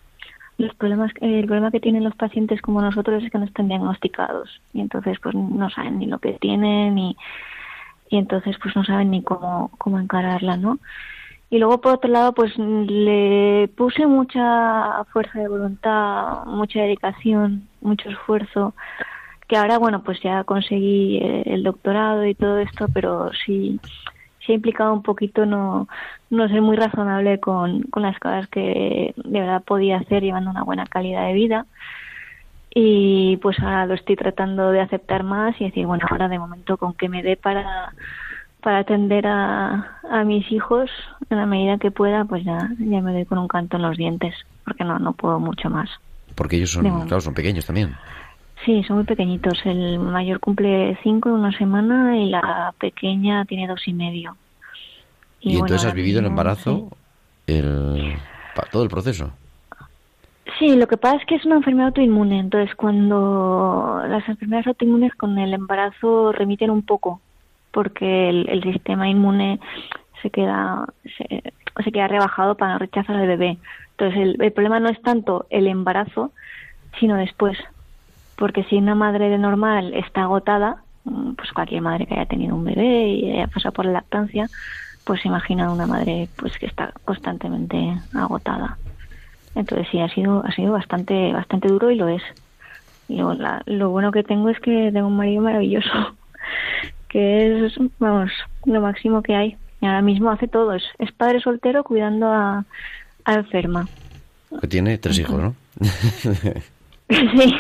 los 0.57 0.75
problemas 0.77 1.13
el 1.21 1.45
problema 1.45 1.71
que 1.71 1.81
tienen 1.81 2.05
los 2.05 2.15
pacientes 2.15 2.63
como 2.63 2.81
nosotros 2.81 3.23
es 3.23 3.31
que 3.31 3.39
no 3.39 3.45
están 3.45 3.69
diagnosticados 3.69 4.61
y 4.73 4.81
entonces 4.81 5.19
pues 5.23 5.35
no 5.35 5.69
saben 5.71 5.99
ni 5.99 6.07
lo 6.07 6.19
que 6.19 6.33
tienen 6.35 6.99
y, 6.99 7.17
y 8.13 8.19
entonces 8.19 8.57
pues 8.63 8.77
no 8.77 8.85
saben 8.85 9.11
ni 9.11 9.23
cómo 9.23 9.71
cómo 9.79 9.99
encararla 9.99 10.59
no 10.59 10.79
y 11.49 11.59
luego 11.59 11.81
por 11.81 11.95
otro 11.95 12.11
lado 12.11 12.35
pues 12.35 12.57
le 12.59 13.69
puse 13.75 14.07
mucha 14.07 15.03
fuerza 15.13 15.41
de 15.41 15.49
voluntad 15.49 16.45
mucha 16.45 16.81
dedicación 16.81 17.69
mucho 17.81 18.11
esfuerzo 18.11 18.75
que 19.49 19.57
ahora 19.57 19.79
bueno 19.79 20.03
pues 20.03 20.21
ya 20.23 20.45
conseguí 20.45 21.17
eh, 21.23 21.43
el 21.47 21.63
doctorado 21.63 22.27
y 22.27 22.35
todo 22.35 22.59
esto 22.59 22.87
pero 22.93 23.31
sí 23.47 23.81
se 24.45 24.53
ha 24.53 24.57
implicado 24.57 24.93
un 24.93 25.03
poquito 25.03 25.47
no, 25.47 25.89
no 26.29 26.49
ser 26.49 26.61
muy 26.61 26.77
razonable 26.77 27.41
con, 27.41 27.83
con 27.85 28.03
las 28.03 28.19
cosas 28.19 28.47
que 28.49 29.15
de 29.17 29.41
verdad 29.41 29.63
podía 29.65 29.99
hacer 29.99 30.23
llevando 30.23 30.51
una 30.51 30.65
buena 30.65 30.85
calidad 30.87 31.29
de 31.29 31.35
vida. 31.35 31.67
Y 32.75 33.37
pues 33.39 33.59
ahora 33.61 33.87
lo 33.87 33.95
estoy 33.95 34.17
tratando 34.17 34.71
de 34.71 34.81
aceptar 34.81 35.25
más 35.25 35.61
y 35.61 35.65
decir, 35.65 35.87
bueno, 35.87 36.07
ahora 36.11 36.29
de 36.29 36.39
momento 36.39 36.77
con 36.79 36.95
que 36.95 37.09
me 37.09 37.23
dé 37.23 37.37
para, 37.37 37.93
para 38.63 38.79
atender 38.79 39.27
a, 39.27 39.99
a 40.11 40.25
mis 40.25 40.51
hijos 40.51 40.91
en 41.29 41.37
la 41.37 41.47
medida 41.47 41.77
que 41.79 41.91
pueda, 41.91 42.25
pues 42.25 42.45
ya, 42.45 42.71
ya 42.79 43.01
me 43.03 43.13
doy 43.13 43.27
con 43.27 43.39
un 43.39 43.49
canto 43.49 43.77
en 43.77 43.83
los 43.83 43.97
dientes, 43.99 44.35
porque 44.65 44.85
no, 44.85 44.99
no 44.99 45.13
puedo 45.13 45.39
mucho 45.39 45.69
más. 45.69 45.91
Porque 46.35 46.57
ellos 46.57 46.71
son, 46.71 47.07
claro, 47.07 47.21
son 47.21 47.35
pequeños 47.35 47.67
también. 47.67 47.95
Sí, 48.65 48.83
son 48.85 48.97
muy 48.97 49.05
pequeñitos. 49.05 49.61
El 49.65 49.99
mayor 49.99 50.41
cumple 50.41 50.99
cinco 51.03 51.29
en 51.29 51.35
una 51.37 51.57
semana 51.57 52.17
y 52.17 52.31
la 52.31 52.73
pequeña 52.79 53.45
tiene 53.45 53.67
dos 53.67 53.87
y 53.87 53.93
medio. 53.93 54.37
¿Y, 55.41 55.55
entonces 55.55 55.85
has 55.85 55.95
vivido 55.95 56.21
el 56.21 56.27
embarazo 56.27 56.89
el, 57.47 58.15
todo 58.71 58.85
el 58.85 58.89
proceso? 58.89 59.33
Sí, 60.59 60.77
lo 60.77 60.87
que 60.89 60.97
pasa 60.97 61.17
es 61.17 61.27
que 61.27 61.37
es 61.37 61.45
una 61.45 61.57
enfermedad 61.57 61.89
autoinmune. 61.89 62.39
Entonces, 62.39 62.75
cuando 62.75 64.03
las 64.09 64.29
enfermedades 64.29 64.67
autoinmunes 64.67 65.15
con 65.15 65.39
el 65.39 65.55
embarazo 65.55 66.33
remiten 66.33 66.71
un 66.71 66.83
poco, 66.83 67.21
porque 67.71 68.29
el, 68.29 68.63
sistema 68.63 69.09
inmune 69.09 69.61
se 70.21 70.31
queda 70.31 70.87
se, 71.17 71.43
se, 71.83 71.93
queda 71.93 72.09
rebajado 72.09 72.57
para 72.57 72.75
no 72.75 72.79
rechazar 72.79 73.17
al 73.17 73.27
bebé. 73.27 73.59
Entonces, 73.93 74.37
el 74.39 74.53
problema 74.53 74.81
no 74.81 74.89
es 74.89 75.01
tanto 75.03 75.47
el 75.51 75.67
embarazo, 75.67 76.33
sino 76.99 77.17
después, 77.17 77.57
porque 78.37 78.65
si 78.65 78.77
una 78.77 78.95
madre 78.95 79.29
de 79.29 79.39
normal 79.39 79.95
está 79.95 80.23
agotada, 80.23 80.83
mm, 81.05 81.33
pues 81.33 81.53
cualquier 81.53 81.83
madre 81.83 82.07
que 82.07 82.15
haya 82.15 82.27
tenido 82.27 82.57
un 82.57 82.65
bebé 82.65 83.09
y 83.09 83.33
haya 83.33 83.47
pasado 83.47 83.73
por 83.73 83.87
la 83.87 83.93
lactancia, 83.93 84.49
pues 85.05 85.25
imagina 85.25 85.73
una 85.73 85.87
madre 85.87 86.29
pues 86.37 86.59
que 86.59 86.67
está 86.67 86.93
constantemente 87.05 87.97
agotada. 88.15 88.79
Entonces 89.55 89.87
sí, 89.91 90.01
ha 90.01 90.09
sido, 90.09 90.45
ha 90.45 90.53
sido 90.53 90.73
bastante, 90.73 91.33
bastante 91.33 91.69
duro 91.69 91.91
y 91.91 91.97
lo 91.97 92.09
es. 92.09 92.23
Y 93.09 93.17
lo, 93.17 93.35
lo 93.67 93.91
bueno 93.91 94.11
que 94.13 94.23
tengo 94.23 94.49
es 94.49 94.59
que 94.61 94.91
tengo 94.93 95.09
un 95.09 95.17
marido 95.17 95.43
maravilloso, 95.43 96.17
que 97.09 97.67
es, 97.67 97.75
vamos, 97.99 98.31
lo 98.65 98.81
máximo 98.81 99.23
que 99.23 99.35
hay. 99.35 99.57
Y 99.81 99.87
ahora 99.87 100.03
mismo 100.03 100.31
hace 100.31 100.49
todo, 100.49 100.75
es, 100.75 100.85
padre 101.17 101.41
soltero 101.41 101.83
cuidando 101.83 102.29
a, 102.29 102.65
a 103.25 103.35
enferma. 103.35 103.89
Que 104.61 104.69
tiene 104.69 104.99
tres 104.99 105.19
hijos, 105.19 105.43
¿no? 105.43 105.55
sí. 107.11 107.55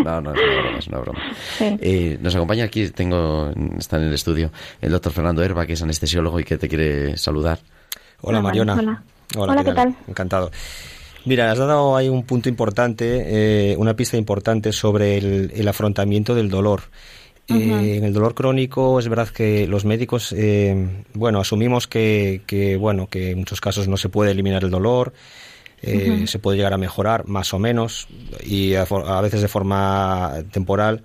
No, 0.04 0.20
no, 0.20 0.32
es 0.32 0.38
una 0.38 0.62
broma, 0.62 0.78
es 0.78 0.88
una 0.88 0.98
broma. 0.98 1.18
Eh, 1.60 2.18
nos 2.20 2.34
acompaña 2.34 2.64
aquí, 2.64 2.88
tengo, 2.88 3.50
está 3.78 3.98
en 3.98 4.04
el 4.04 4.14
estudio, 4.14 4.50
el 4.80 4.92
doctor 4.92 5.12
Fernando 5.12 5.42
Herba, 5.42 5.66
que 5.66 5.74
es 5.74 5.82
anestesiólogo 5.82 6.40
y 6.40 6.44
que 6.44 6.58
te 6.58 6.68
quiere 6.68 7.16
saludar. 7.16 7.58
Hola, 8.22 8.40
Mariona. 8.40 8.74
Hola, 8.74 9.02
hola, 9.36 9.64
¿qué, 9.64 9.72
tal? 9.72 9.94
Encantado. 10.08 10.50
Mira, 11.24 11.50
has 11.50 11.58
dado 11.58 11.96
ahí 11.96 12.08
un 12.08 12.24
punto 12.24 12.48
importante, 12.48 13.72
eh, 13.72 13.76
una 13.76 13.94
pista 13.94 14.16
importante 14.16 14.72
sobre 14.72 15.18
el, 15.18 15.68
afrontamiento 15.68 16.34
del 16.34 16.48
dolor. 16.48 16.82
Eh, 17.48 17.96
en 17.96 18.04
el 18.04 18.12
dolor 18.12 18.34
crónico 18.34 19.00
es 19.00 19.08
verdad 19.08 19.28
que 19.28 19.66
los 19.66 19.84
médicos, 19.84 20.34
bueno, 21.14 21.40
asumimos 21.40 21.88
que, 21.88 22.42
que, 22.46 22.76
bueno, 22.76 23.08
que 23.08 23.32
en 23.32 23.38
muchos 23.38 23.60
casos 23.60 23.88
no 23.88 23.96
se 23.96 24.08
puede 24.08 24.30
eliminar 24.30 24.62
el 24.62 24.70
dolor, 24.70 25.12
eh, 25.82 26.26
se 26.26 26.38
puede 26.38 26.58
llegar 26.58 26.74
a 26.74 26.78
mejorar 26.78 27.26
más 27.26 27.54
o 27.54 27.58
menos 27.58 28.06
y 28.44 28.74
a, 28.74 28.84
veces 29.22 29.40
de 29.40 29.48
forma 29.48 30.42
temporal, 30.50 31.02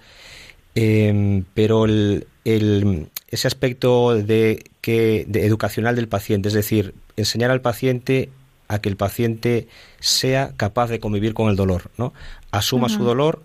em, 0.76 1.46
pero 1.54 1.86
el, 1.86 2.28
ese 2.44 3.48
aspecto 3.48 4.16
de 4.16 4.66
que 4.82 5.26
de 5.28 5.46
educacional 5.46 5.96
del 5.96 6.10
paciente, 6.10 6.50
es 6.50 6.54
decir, 6.54 6.94
enseñar 7.16 7.52
al 7.52 7.62
paciente 7.62 8.30
a 8.68 8.80
que 8.80 8.90
el 8.90 8.98
paciente 8.98 9.68
sea 10.00 10.54
capaz 10.58 10.88
de 10.88 11.00
convivir 11.00 11.34
con 11.34 11.50
el 11.50 11.56
dolor, 11.56 11.92
¿no? 11.98 12.14
Asuma 12.52 12.90
su 12.90 13.04
dolor 13.04 13.44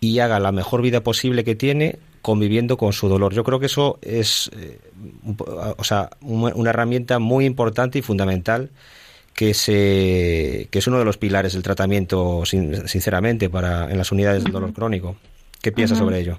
y 0.00 0.18
haga 0.18 0.40
la 0.40 0.52
mejor 0.52 0.82
vida 0.82 1.02
posible 1.02 1.44
que 1.44 1.54
tiene 1.54 1.98
conviviendo 2.22 2.76
con 2.76 2.92
su 2.92 3.08
dolor. 3.08 3.34
Yo 3.34 3.44
creo 3.44 3.58
que 3.60 3.66
eso 3.66 3.98
es, 4.02 4.50
eh, 4.56 4.78
o 5.76 5.84
sea, 5.84 6.10
una 6.20 6.70
herramienta 6.70 7.18
muy 7.18 7.44
importante 7.44 7.98
y 7.98 8.02
fundamental 8.02 8.70
que, 9.34 9.54
se, 9.54 10.68
que 10.70 10.78
es 10.78 10.86
uno 10.86 10.98
de 10.98 11.04
los 11.04 11.18
pilares 11.18 11.54
del 11.54 11.62
tratamiento, 11.62 12.44
sinceramente, 12.44 13.50
para, 13.50 13.90
en 13.90 13.98
las 13.98 14.12
unidades 14.12 14.44
del 14.44 14.52
dolor 14.52 14.72
crónico. 14.72 15.16
¿Qué 15.60 15.72
piensas 15.72 15.98
sobre 15.98 16.20
ello? 16.20 16.38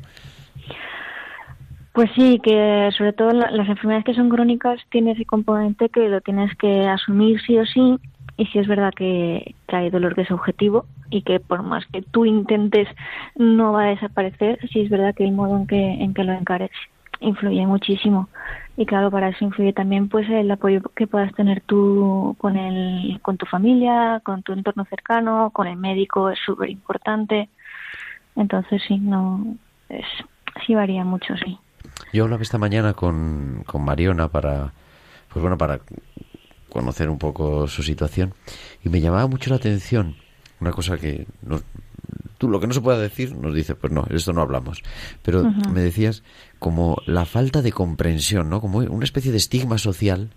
Pues 1.94 2.10
sí, 2.16 2.40
que 2.44 2.90
sobre 2.98 3.14
todo 3.14 3.32
las 3.32 3.70
enfermedades 3.70 4.04
que 4.04 4.16
son 4.16 4.30
crónicas 4.30 4.80
tiene 4.90 5.12
ese 5.12 5.26
componente 5.26 5.90
que 5.90 6.10
lo 6.10 6.22
tienes 6.22 6.56
que 6.58 6.88
asumir 6.88 7.40
sí 7.42 7.58
o 7.60 7.66
sí 7.68 8.00
y 8.36 8.48
si 8.48 8.58
es 8.58 8.68
verdad 8.68 8.92
que, 8.96 9.54
hay 9.68 9.92
dolor 9.92 10.16
que 10.16 10.22
es 10.22 10.32
objetivo 10.32 10.88
y 11.12 11.22
que 11.22 11.40
por 11.40 11.62
más 11.62 11.86
que 11.88 12.02
tú 12.02 12.26
intentes 12.26 12.88
no 13.36 13.74
va 13.74 13.84
a 13.84 13.90
desaparecer, 13.90 14.60
sí 14.72 14.82
es 14.82 14.90
verdad 14.90 15.14
que 15.14 15.24
el 15.24 15.34
modo 15.34 15.56
en 15.56 15.68
que, 15.68 15.78
en 15.78 16.16
que 16.16 16.24
lo 16.24 16.34
encares 16.34 16.72
influye 17.20 17.66
muchísimo. 17.68 18.28
Y 18.76 18.88
claro 18.88 19.12
para 19.12 19.30
eso 19.30 19.46
influye 19.46 19.72
también 19.72 20.10
pues 20.10 20.28
el 20.30 20.50
apoyo 20.50 20.82
que 20.96 21.06
puedas 21.06 21.32
tener 21.36 21.62
tú 21.62 22.36
con 22.40 22.58
el 22.58 23.20
con 23.22 23.38
tu 23.38 23.46
familia 23.46 24.20
con 24.24 24.42
tu 24.42 24.54
entorno 24.54 24.86
cercano 24.86 25.52
con 25.54 25.68
el 25.68 25.78
médico 25.78 26.32
es 26.32 26.40
súper 26.44 26.72
importante 26.72 27.50
entonces 28.36 28.82
sí 28.88 28.98
no 28.98 29.56
es 29.90 30.06
sí 30.66 30.74
varía 30.74 31.04
mucho 31.04 31.38
sí 31.38 31.60
yo 32.12 32.24
hablaba 32.24 32.44
esta 32.44 32.58
mañana 32.58 32.94
con, 32.94 33.64
con 33.66 33.84
Mariona 33.84 34.28
para 34.30 34.74
pues 35.32 35.42
bueno 35.42 35.58
para 35.58 35.80
conocer 36.70 37.10
un 37.10 37.18
poco 37.18 37.68
su 37.68 37.84
situación 37.84 38.34
y 38.84 38.90
me 38.90 39.02
llamaba 39.02 39.28
mucho 39.28 39.50
la 39.50 39.58
atención 39.58 40.16
una 40.60 40.72
cosa 40.72 40.98
que 40.98 41.28
tú 42.38 42.50
lo 42.50 42.60
que 42.60 42.68
no 42.68 42.74
se 42.74 42.82
pueda 42.82 42.98
decir 42.98 43.36
nos 43.36 43.54
dice 43.54 43.76
pues 43.76 43.94
no 43.94 44.06
esto 44.10 44.34
no 44.34 44.42
hablamos 44.42 44.82
pero 45.22 45.44
me 45.44 45.82
decías 45.82 46.24
como 46.64 46.96
la 47.08 47.26
falta 47.26 47.62
de 47.62 47.74
comprensión, 47.74 48.50
¿no? 48.50 48.62
Como 48.62 48.78
una 48.78 49.04
especie 49.04 49.34
de 49.34 49.38
estigma 49.38 49.78
social 49.78 50.30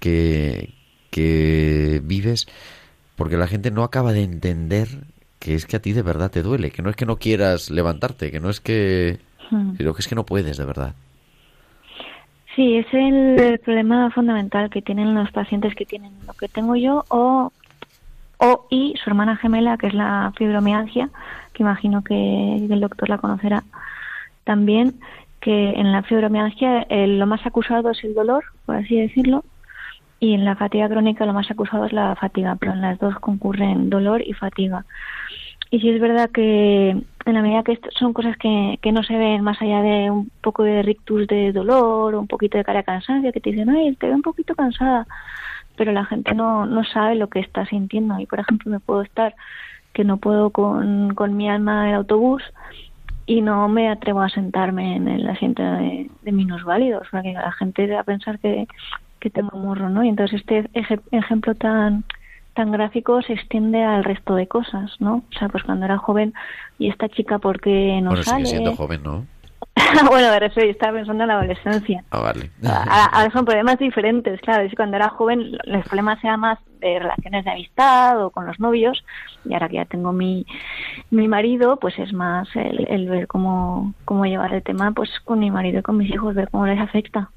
que, 0.00 0.72
que 1.10 2.00
vives 2.02 2.48
porque 3.16 3.36
la 3.36 3.46
gente 3.46 3.70
no 3.70 3.84
acaba 3.84 4.14
de 4.14 4.22
entender 4.22 4.88
que 5.38 5.54
es 5.54 5.66
que 5.66 5.76
a 5.76 5.82
ti 5.82 5.92
de 5.92 6.00
verdad 6.00 6.30
te 6.30 6.42
duele, 6.42 6.70
que 6.70 6.80
no 6.80 6.88
es 6.88 6.96
que 6.96 7.04
no 7.04 7.18
quieras 7.18 7.68
levantarte, 7.68 8.30
que 8.30 8.40
no 8.40 8.48
es 8.48 8.60
que... 8.60 9.18
Hmm. 9.50 9.76
sino 9.76 9.94
que 9.94 10.00
es 10.00 10.08
que 10.08 10.14
no 10.14 10.24
puedes 10.24 10.56
de 10.56 10.64
verdad. 10.64 10.94
Sí, 12.54 12.76
es 12.76 12.86
el 12.92 13.60
problema 13.60 14.10
fundamental 14.10 14.68
que 14.68 14.82
tienen 14.82 15.14
los 15.14 15.30
pacientes 15.30 15.74
que 15.74 15.86
tienen 15.86 16.12
lo 16.26 16.34
que 16.34 16.48
tengo 16.48 16.74
yo 16.74 17.04
o, 17.08 17.52
o 18.38 18.66
y 18.68 18.94
su 19.02 19.10
hermana 19.10 19.36
gemela, 19.36 19.78
que 19.78 19.86
es 19.86 19.94
la 19.94 20.32
fibromialgia, 20.36 21.08
que 21.52 21.62
imagino 21.62 22.02
que 22.02 22.56
el 22.56 22.80
doctor 22.80 23.08
la 23.08 23.18
conocerá 23.18 23.62
también, 24.44 24.94
que 25.40 25.70
en 25.70 25.92
la 25.92 26.02
fibromialgia 26.02 26.86
lo 26.90 27.26
más 27.26 27.46
acusado 27.46 27.90
es 27.90 28.02
el 28.02 28.14
dolor, 28.14 28.44
por 28.66 28.74
así 28.74 29.00
decirlo, 29.00 29.44
y 30.20 30.34
en 30.34 30.44
la 30.44 30.56
fatiga 30.56 30.88
crónica 30.88 31.26
lo 31.26 31.32
más 31.32 31.50
acusado 31.50 31.84
es 31.84 31.92
la 31.92 32.16
fatiga, 32.16 32.56
pero 32.56 32.72
en 32.72 32.80
las 32.80 32.98
dos 32.98 33.14
concurren 33.20 33.88
dolor 33.88 34.22
y 34.22 34.32
fatiga. 34.32 34.84
Y 35.70 35.80
sí 35.80 35.90
es 35.90 36.00
verdad 36.00 36.30
que 36.30 37.00
en 37.28 37.34
la 37.34 37.42
medida 37.42 37.62
que 37.62 37.78
son 37.98 38.12
cosas 38.12 38.36
que, 38.36 38.78
que 38.82 38.92
no 38.92 39.02
se 39.02 39.16
ven 39.16 39.42
más 39.42 39.60
allá 39.60 39.82
de 39.82 40.10
un 40.10 40.30
poco 40.40 40.62
de 40.62 40.82
rictus 40.82 41.26
de 41.26 41.52
dolor 41.52 42.14
o 42.14 42.20
un 42.20 42.26
poquito 42.26 42.58
de 42.58 42.64
cara 42.64 42.80
de 42.80 42.84
cansancio, 42.84 43.32
que 43.32 43.40
te 43.40 43.50
dicen, 43.50 43.70
ay, 43.70 43.94
te 43.96 44.06
veo 44.06 44.16
un 44.16 44.22
poquito 44.22 44.54
cansada, 44.54 45.06
pero 45.76 45.92
la 45.92 46.04
gente 46.04 46.34
no, 46.34 46.66
no 46.66 46.84
sabe 46.84 47.14
lo 47.14 47.28
que 47.28 47.40
está 47.40 47.66
sintiendo. 47.66 48.18
Y, 48.18 48.26
por 48.26 48.40
ejemplo, 48.40 48.70
me 48.70 48.80
puedo 48.80 49.02
estar 49.02 49.34
que 49.92 50.04
no 50.04 50.16
puedo 50.16 50.50
con, 50.50 51.14
con 51.14 51.36
mi 51.36 51.48
alma 51.48 51.84
en 51.84 51.90
el 51.90 51.96
autobús 51.96 52.42
y 53.26 53.42
no 53.42 53.68
me 53.68 53.88
atrevo 53.88 54.22
a 54.22 54.28
sentarme 54.28 54.96
en 54.96 55.08
el 55.08 55.28
asiento 55.28 55.62
de, 55.62 56.10
de 56.22 56.32
minusválidos, 56.32 57.08
porque 57.10 57.32
la 57.32 57.52
gente 57.52 57.86
va 57.86 58.00
a 58.00 58.04
pensar 58.04 58.38
que, 58.38 58.66
que 59.20 59.30
tengo 59.30 59.56
morro, 59.58 59.90
¿no? 59.90 60.02
Y 60.04 60.08
entonces 60.08 60.40
este 60.40 60.68
ejemplo 61.12 61.54
tan 61.54 62.04
tan 62.58 62.72
gráfico 62.72 63.22
se 63.22 63.34
extiende 63.34 63.84
al 63.84 64.02
resto 64.02 64.34
de 64.34 64.48
cosas, 64.48 64.90
¿no? 64.98 65.22
O 65.30 65.38
sea, 65.38 65.48
pues 65.48 65.62
cuando 65.62 65.84
era 65.84 65.96
joven 65.96 66.34
y 66.76 66.90
esta 66.90 67.08
chica 67.08 67.38
porque 67.38 68.00
no 68.02 68.10
bueno, 68.10 68.24
sale. 68.24 68.46
sigue 68.46 68.58
siendo 68.58 68.74
joven, 68.74 69.00
¿no? 69.04 69.26
bueno, 70.10 70.36
refiero, 70.40 70.66
yo 70.66 70.72
estaba 70.72 70.94
pensando 70.94 71.22
en 71.22 71.28
la 71.28 71.34
adolescencia. 71.34 72.02
Ah, 72.10 72.18
vale. 72.18 72.50
Ahora 72.64 73.30
son 73.32 73.44
problemas 73.44 73.78
diferentes, 73.78 74.40
claro. 74.40 74.64
Es 74.64 74.74
cuando 74.74 74.96
era 74.96 75.08
joven 75.08 75.56
los 75.66 75.84
problemas 75.84 76.18
eran 76.24 76.40
más 76.40 76.58
de 76.80 76.98
relaciones 76.98 77.44
de 77.44 77.50
amistad 77.52 78.24
o 78.24 78.30
con 78.30 78.44
los 78.44 78.58
novios 78.58 79.04
y 79.44 79.54
ahora 79.54 79.68
que 79.68 79.76
ya 79.76 79.84
tengo 79.84 80.12
mi, 80.12 80.44
mi 81.10 81.28
marido, 81.28 81.76
pues 81.76 81.96
es 82.00 82.12
más 82.12 82.48
el, 82.56 82.88
el 82.88 83.08
ver 83.08 83.28
cómo, 83.28 83.94
cómo 84.04 84.26
llevar 84.26 84.52
el 84.52 84.64
tema 84.64 84.90
pues 84.90 85.10
con 85.24 85.38
mi 85.38 85.52
marido 85.52 85.78
y 85.78 85.82
con 85.82 85.96
mis 85.96 86.10
hijos, 86.10 86.34
ver 86.34 86.48
cómo 86.50 86.66
les 86.66 86.80
afecta. 86.80 87.30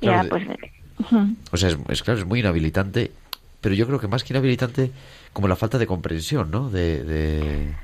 Claro, 0.00 0.22
ya, 0.22 0.30
pues... 0.30 0.46
O 1.50 1.56
sea, 1.56 1.70
es, 1.70 1.78
es, 1.88 2.02
claro, 2.04 2.20
es 2.20 2.26
muy 2.26 2.40
inhabilitante, 2.40 3.10
pero 3.60 3.74
yo 3.74 3.86
creo 3.86 4.00
que 4.00 4.08
más 4.08 4.24
que 4.24 4.32
inhabilitante, 4.32 4.92
como 5.32 5.48
la 5.48 5.56
falta 5.56 5.78
de 5.78 5.86
comprensión, 5.86 6.50
¿no? 6.50 6.70
De, 6.70 7.04
de 7.04 7.78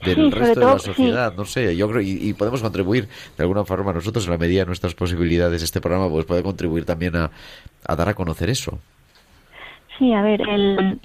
del 0.00 0.16
Sí, 0.16 0.30
resto 0.30 0.60
de 0.60 0.66
la 0.66 0.78
sociedad, 0.78 1.34
no 1.36 1.44
sé, 1.44 1.76
yo 1.76 1.88
creo, 1.90 2.00
y, 2.00 2.12
y 2.30 2.32
podemos 2.34 2.62
contribuir 2.62 3.08
de 3.36 3.42
alguna 3.42 3.64
forma 3.66 3.92
nosotros 3.92 4.24
en 4.24 4.30
la 4.32 4.38
medida 4.38 4.60
de 4.60 4.66
nuestras 4.66 4.94
posibilidades, 4.94 5.62
este 5.62 5.80
programa 5.82 6.08
pues 6.08 6.24
puede 6.24 6.42
contribuir 6.42 6.86
también 6.86 7.16
a, 7.16 7.30
a 7.84 7.96
dar 7.96 8.08
a 8.08 8.14
conocer 8.14 8.48
eso. 8.50 8.80
Sí, 9.98 10.12
a 10.14 10.22
ver, 10.22 10.40
el, 10.48 11.00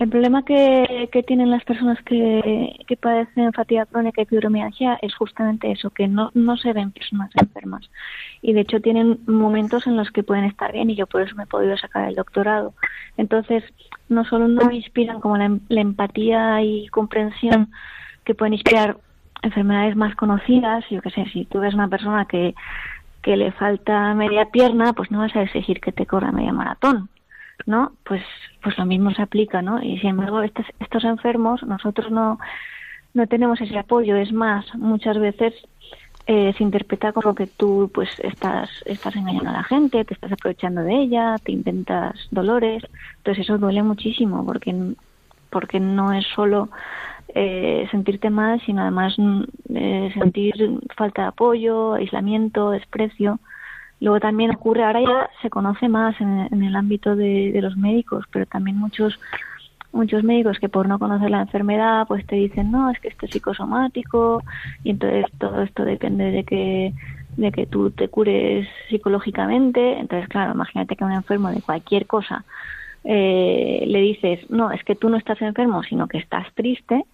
el 0.00 0.08
problema 0.08 0.42
que, 0.46 1.10
tienen 1.26 1.50
las 1.50 1.62
personas 1.64 1.98
que, 2.04 2.74
que 2.86 2.96
padecen 2.96 3.52
fatiga 3.52 3.84
crónica 3.84 4.22
y 4.22 4.24
fibromialgia 4.24 4.98
es 5.02 5.14
justamente 5.14 5.70
eso, 5.70 5.90
que 5.90 6.08
no, 6.08 6.30
no 6.32 6.56
se 6.56 6.72
ven 6.72 6.90
personas 6.90 7.30
enfermas. 7.36 7.90
Y 8.40 8.54
de 8.54 8.62
hecho 8.62 8.80
tienen 8.80 9.20
momentos 9.26 9.86
en 9.86 9.98
los 9.98 10.10
que 10.10 10.22
pueden 10.22 10.44
estar 10.44 10.72
bien 10.72 10.88
y 10.88 10.96
yo 10.96 11.06
por 11.06 11.20
eso 11.20 11.36
me 11.36 11.42
he 11.42 11.46
podido 11.46 11.76
sacar 11.76 12.08
el 12.08 12.14
doctorado. 12.14 12.72
Entonces, 13.18 13.62
no 14.08 14.24
solo 14.24 14.48
no 14.48 14.70
inspiran 14.70 15.20
como 15.20 15.36
la, 15.36 15.58
la 15.68 15.80
empatía 15.82 16.62
y 16.62 16.88
comprensión 16.88 17.70
que 18.24 18.34
pueden 18.34 18.54
inspirar 18.54 18.96
enfermedades 19.42 19.96
más 19.96 20.16
conocidas, 20.16 20.82
yo 20.90 21.02
qué 21.02 21.10
sé, 21.10 21.26
si 21.26 21.44
tú 21.44 21.60
ves 21.60 21.74
una 21.74 21.88
persona 21.88 22.24
que, 22.24 22.54
que 23.20 23.36
le 23.36 23.52
falta 23.52 24.14
media 24.14 24.46
pierna, 24.46 24.94
pues 24.94 25.10
no 25.10 25.18
vas 25.18 25.36
a 25.36 25.42
exigir 25.42 25.78
que 25.78 25.92
te 25.92 26.06
corra 26.06 26.32
media 26.32 26.54
maratón. 26.54 27.10
¿No? 27.66 27.92
Pues, 28.04 28.22
pues 28.62 28.76
lo 28.78 28.86
mismo 28.86 29.12
se 29.12 29.22
aplica, 29.22 29.62
¿no? 29.62 29.82
Y 29.82 29.98
sin 29.98 30.10
embargo, 30.10 30.42
estos, 30.42 30.66
estos 30.78 31.04
enfermos, 31.04 31.62
nosotros 31.62 32.10
no, 32.10 32.38
no 33.14 33.26
tenemos 33.26 33.60
ese 33.60 33.78
apoyo. 33.78 34.16
Es 34.16 34.32
más, 34.32 34.64
muchas 34.74 35.18
veces 35.18 35.54
eh, 36.26 36.52
se 36.56 36.62
interpreta 36.62 37.12
como 37.12 37.34
que 37.34 37.46
tú, 37.46 37.90
pues, 37.92 38.08
estás, 38.20 38.70
estás 38.84 39.16
engañando 39.16 39.50
a 39.50 39.54
la 39.54 39.64
gente, 39.64 40.04
te 40.04 40.14
estás 40.14 40.32
aprovechando 40.32 40.82
de 40.82 40.94
ella, 40.94 41.36
te 41.42 41.52
inventas 41.52 42.14
dolores. 42.30 42.84
Entonces 43.18 43.44
eso 43.44 43.58
duele 43.58 43.82
muchísimo 43.82 44.44
porque, 44.44 44.94
porque 45.50 45.80
no 45.80 46.12
es 46.12 46.26
solo 46.34 46.68
eh, 47.34 47.86
sentirte 47.90 48.30
mal, 48.30 48.60
sino 48.66 48.82
además 48.82 49.14
mm, 49.18 49.42
eh, 49.74 50.10
sentir 50.14 50.54
falta 50.96 51.22
de 51.22 51.28
apoyo, 51.28 51.94
aislamiento, 51.94 52.70
desprecio. 52.70 53.40
Luego 54.00 54.18
también 54.18 54.50
ocurre, 54.50 54.82
ahora 54.82 55.02
ya 55.02 55.30
se 55.42 55.50
conoce 55.50 55.88
más 55.88 56.18
en, 56.20 56.48
en 56.50 56.62
el 56.62 56.74
ámbito 56.74 57.14
de, 57.14 57.58
los 57.60 57.76
médicos, 57.76 58.24
pero 58.32 58.46
también 58.46 58.78
muchos 58.78 59.18
muchos 59.92 60.22
médicos 60.22 60.60
que 60.60 60.68
por 60.68 60.86
no 60.86 61.00
conocer 61.00 61.30
la 61.30 61.40
enfermedad 61.40 62.06
pues 62.06 62.24
te 62.24 62.36
dicen 62.36 62.70
no 62.70 62.90
es 62.90 63.00
que 63.00 63.08
esto 63.08 63.26
es 63.26 63.32
psicosomático 63.32 64.40
y 64.84 64.90
entonces 64.90 65.26
todo 65.38 65.62
esto 65.62 65.84
depende 65.84 66.30
de 66.30 66.44
que 66.44 66.94
de 67.36 67.50
que 67.50 67.66
tú 67.66 67.90
te 67.90 68.06
cures 68.08 68.68
psicológicamente. 68.88 69.98
Entonces 69.98 70.28
claro 70.28 70.52
imagínate 70.54 70.94
que 70.94 71.04
un 71.04 71.12
enfermo 71.12 71.50
de 71.50 71.60
cualquier 71.60 72.06
cosa 72.06 72.44
eh, 73.02 73.82
le 73.86 74.00
dices 74.00 74.48
no 74.48 74.70
es 74.70 74.82
que 74.84 74.94
tú 74.94 75.10
no 75.10 75.16
estás 75.16 75.42
enfermo 75.42 75.82
sino 75.82 76.06
que 76.06 76.18
estás 76.18 76.46
triste 76.54 77.04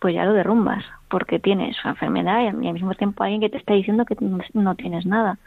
pues 0.00 0.14
ya 0.14 0.24
lo 0.24 0.32
derrumbas 0.32 0.84
porque 1.08 1.38
tienes 1.38 1.76
su 1.76 1.86
enfermedad 1.86 2.42
y 2.42 2.46
al 2.46 2.56
mismo 2.56 2.94
tiempo 2.94 3.22
alguien 3.22 3.42
que 3.42 3.50
te 3.50 3.58
está 3.58 3.74
diciendo 3.74 4.06
que 4.06 4.16
no 4.54 4.74
tienes 4.74 5.04
nada 5.04 5.38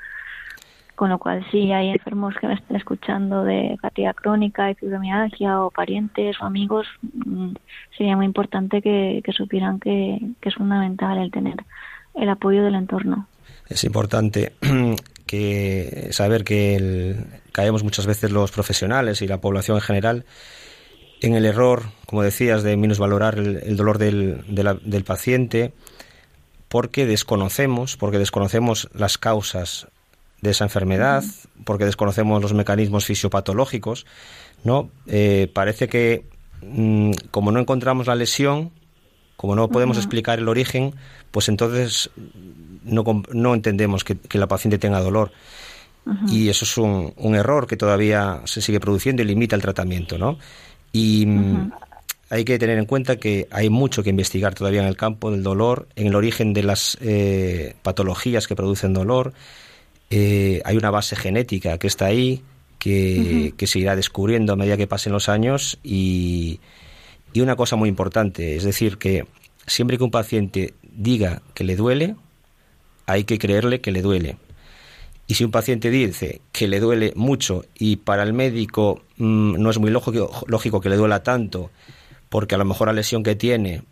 con 0.95 1.09
lo 1.09 1.19
cual, 1.19 1.45
si 1.51 1.71
hay 1.71 1.89
enfermos 1.89 2.33
que 2.39 2.47
me 2.47 2.53
estén 2.53 2.77
escuchando 2.77 3.43
de 3.43 3.77
fatiga 3.81 4.13
crónica, 4.13 4.65
de 4.65 4.75
fibromialgia 4.75 5.61
o 5.61 5.69
parientes 5.69 6.37
o 6.41 6.45
amigos, 6.45 6.87
sería 7.97 8.15
muy 8.15 8.25
importante 8.25 8.81
que, 8.81 9.21
supieran 9.35 9.79
que, 9.79 10.19
es 10.41 10.55
fundamental 10.55 11.17
el 11.17 11.31
tener 11.31 11.57
el 12.15 12.29
apoyo 12.29 12.63
del 12.63 12.75
entorno. 12.75 13.27
Es 13.67 13.83
importante 13.83 14.53
que 15.27 16.07
saber 16.11 16.45
que 16.45 17.15
caemos 17.51 17.83
muchas 17.83 18.05
veces 18.05 18.31
los 18.31 18.51
profesionales 18.51 19.21
y 19.21 19.27
la 19.27 19.41
población 19.41 19.77
en 19.77 19.81
general 19.81 20.25
en 21.21 21.35
el 21.35 21.45
error, 21.45 21.83
como 22.05 22.23
decías, 22.23 22.63
de 22.63 22.77
minusvalorar 22.77 23.37
el, 23.37 23.57
el 23.57 23.75
dolor 23.75 23.97
del, 23.97 24.43
del 24.47 25.03
paciente 25.03 25.73
porque 26.69 27.05
desconocemos, 27.05 27.97
porque 27.97 28.17
desconocemos 28.17 28.89
las 28.93 29.17
causas 29.17 29.87
de 30.45 30.51
esa 30.51 30.65
enfermedad, 30.65 31.23
porque 31.63 31.85
desconocemos 31.85 32.41
los 32.41 32.53
mecanismos 32.53 33.05
fisiopatológicos, 33.05 34.05
¿no? 34.63 34.89
Eh, 35.07 35.49
parece 35.53 35.87
que 35.87 36.25
mmm, 36.61 37.11
como 37.31 37.51
no 37.51 37.59
encontramos 37.59 38.07
la 38.07 38.15
lesión, 38.15 38.71
como 39.35 39.55
no 39.55 39.69
podemos 39.69 39.97
uh 39.97 39.99
-huh. 39.99 40.03
explicar 40.03 40.39
el 40.39 40.47
origen, 40.47 40.93
pues 41.31 41.49
entonces 41.49 42.09
no, 42.83 43.03
no 43.31 43.53
entendemos 43.53 44.03
que, 44.03 44.17
que, 44.17 44.37
la 44.37 44.47
paciente 44.47 44.77
tenga 44.77 45.01
dolor. 45.01 45.31
Uh 46.05 46.11
-huh. 46.11 46.31
Y 46.31 46.49
eso 46.49 46.65
es 46.65 46.77
un, 46.77 47.13
un, 47.17 47.35
error 47.35 47.67
que 47.67 47.77
todavía 47.77 48.41
se 48.45 48.61
sigue 48.61 48.79
produciendo 48.79 49.21
y 49.21 49.25
limita 49.25 49.55
el 49.55 49.61
tratamiento, 49.61 50.17
¿no? 50.17 50.37
Y 50.93 51.25
uh 51.25 51.29
-huh. 51.29 51.71
hay 52.29 52.45
que 52.45 52.57
tener 52.57 52.77
en 52.77 52.85
cuenta 52.85 53.17
que 53.17 53.47
hay 53.51 53.69
mucho 53.69 54.03
que 54.03 54.09
investigar 54.09 54.53
todavía 54.53 54.81
en 54.81 54.87
el 54.87 54.95
campo 54.95 55.31
del 55.31 55.43
dolor, 55.43 55.87
en 55.95 56.07
el 56.07 56.15
origen 56.15 56.53
de 56.53 56.63
las 56.63 56.97
eh, 57.01 57.75
patologías 57.83 58.47
que 58.47 58.55
producen 58.55 58.93
dolor, 58.93 59.33
eh, 60.17 60.61
hay 60.63 60.77
una 60.77 60.91
base 60.91 61.17
genética 61.17 61.77
que 61.77 61.87
está 61.87 62.05
ahí, 62.05 62.41
que, 62.79 63.19
uh 63.19 63.23
-huh. 63.23 63.55
que, 63.57 63.67
se 63.67 63.79
irá 63.79 63.97
descubriendo 63.97 64.53
a 64.53 64.55
medida 64.55 64.77
que 64.77 64.87
pasen 64.87 65.11
los 65.11 65.27
años 65.27 65.77
y, 65.83 66.61
y, 67.33 67.41
una 67.41 67.57
cosa 67.57 67.75
muy 67.75 67.89
importante, 67.89 68.55
es 68.55 68.63
decir, 68.63 68.97
que 68.97 69.25
siempre 69.67 69.97
que 69.97 70.05
un 70.05 70.11
paciente 70.11 70.73
diga 70.83 71.41
que 71.53 71.65
le 71.65 71.75
duele, 71.75 72.15
hay 73.05 73.25
que 73.25 73.37
creerle 73.37 73.81
que 73.81 73.91
le 73.91 74.01
duele. 74.01 74.37
Y 75.27 75.33
si 75.33 75.43
un 75.43 75.51
paciente 75.51 75.89
dice 75.89 76.39
que 76.53 76.69
le 76.69 76.79
duele 76.79 77.11
mucho 77.17 77.65
y 77.77 77.97
para 77.97 78.23
el 78.23 78.31
médico 78.31 79.01
mmm, 79.17 79.55
no 79.57 79.69
es 79.69 79.79
muy 79.79 79.91
lógico, 79.91 80.31
lógico, 80.47 80.79
que 80.79 80.87
le 80.87 80.95
duela 80.95 81.23
tanto, 81.23 81.71
porque 82.29 82.55
a 82.55 82.57
lo 82.57 82.63
mejor 82.63 82.87
la 82.87 82.93
lesión 82.93 83.21
que 83.21 83.35
tiene 83.35 83.83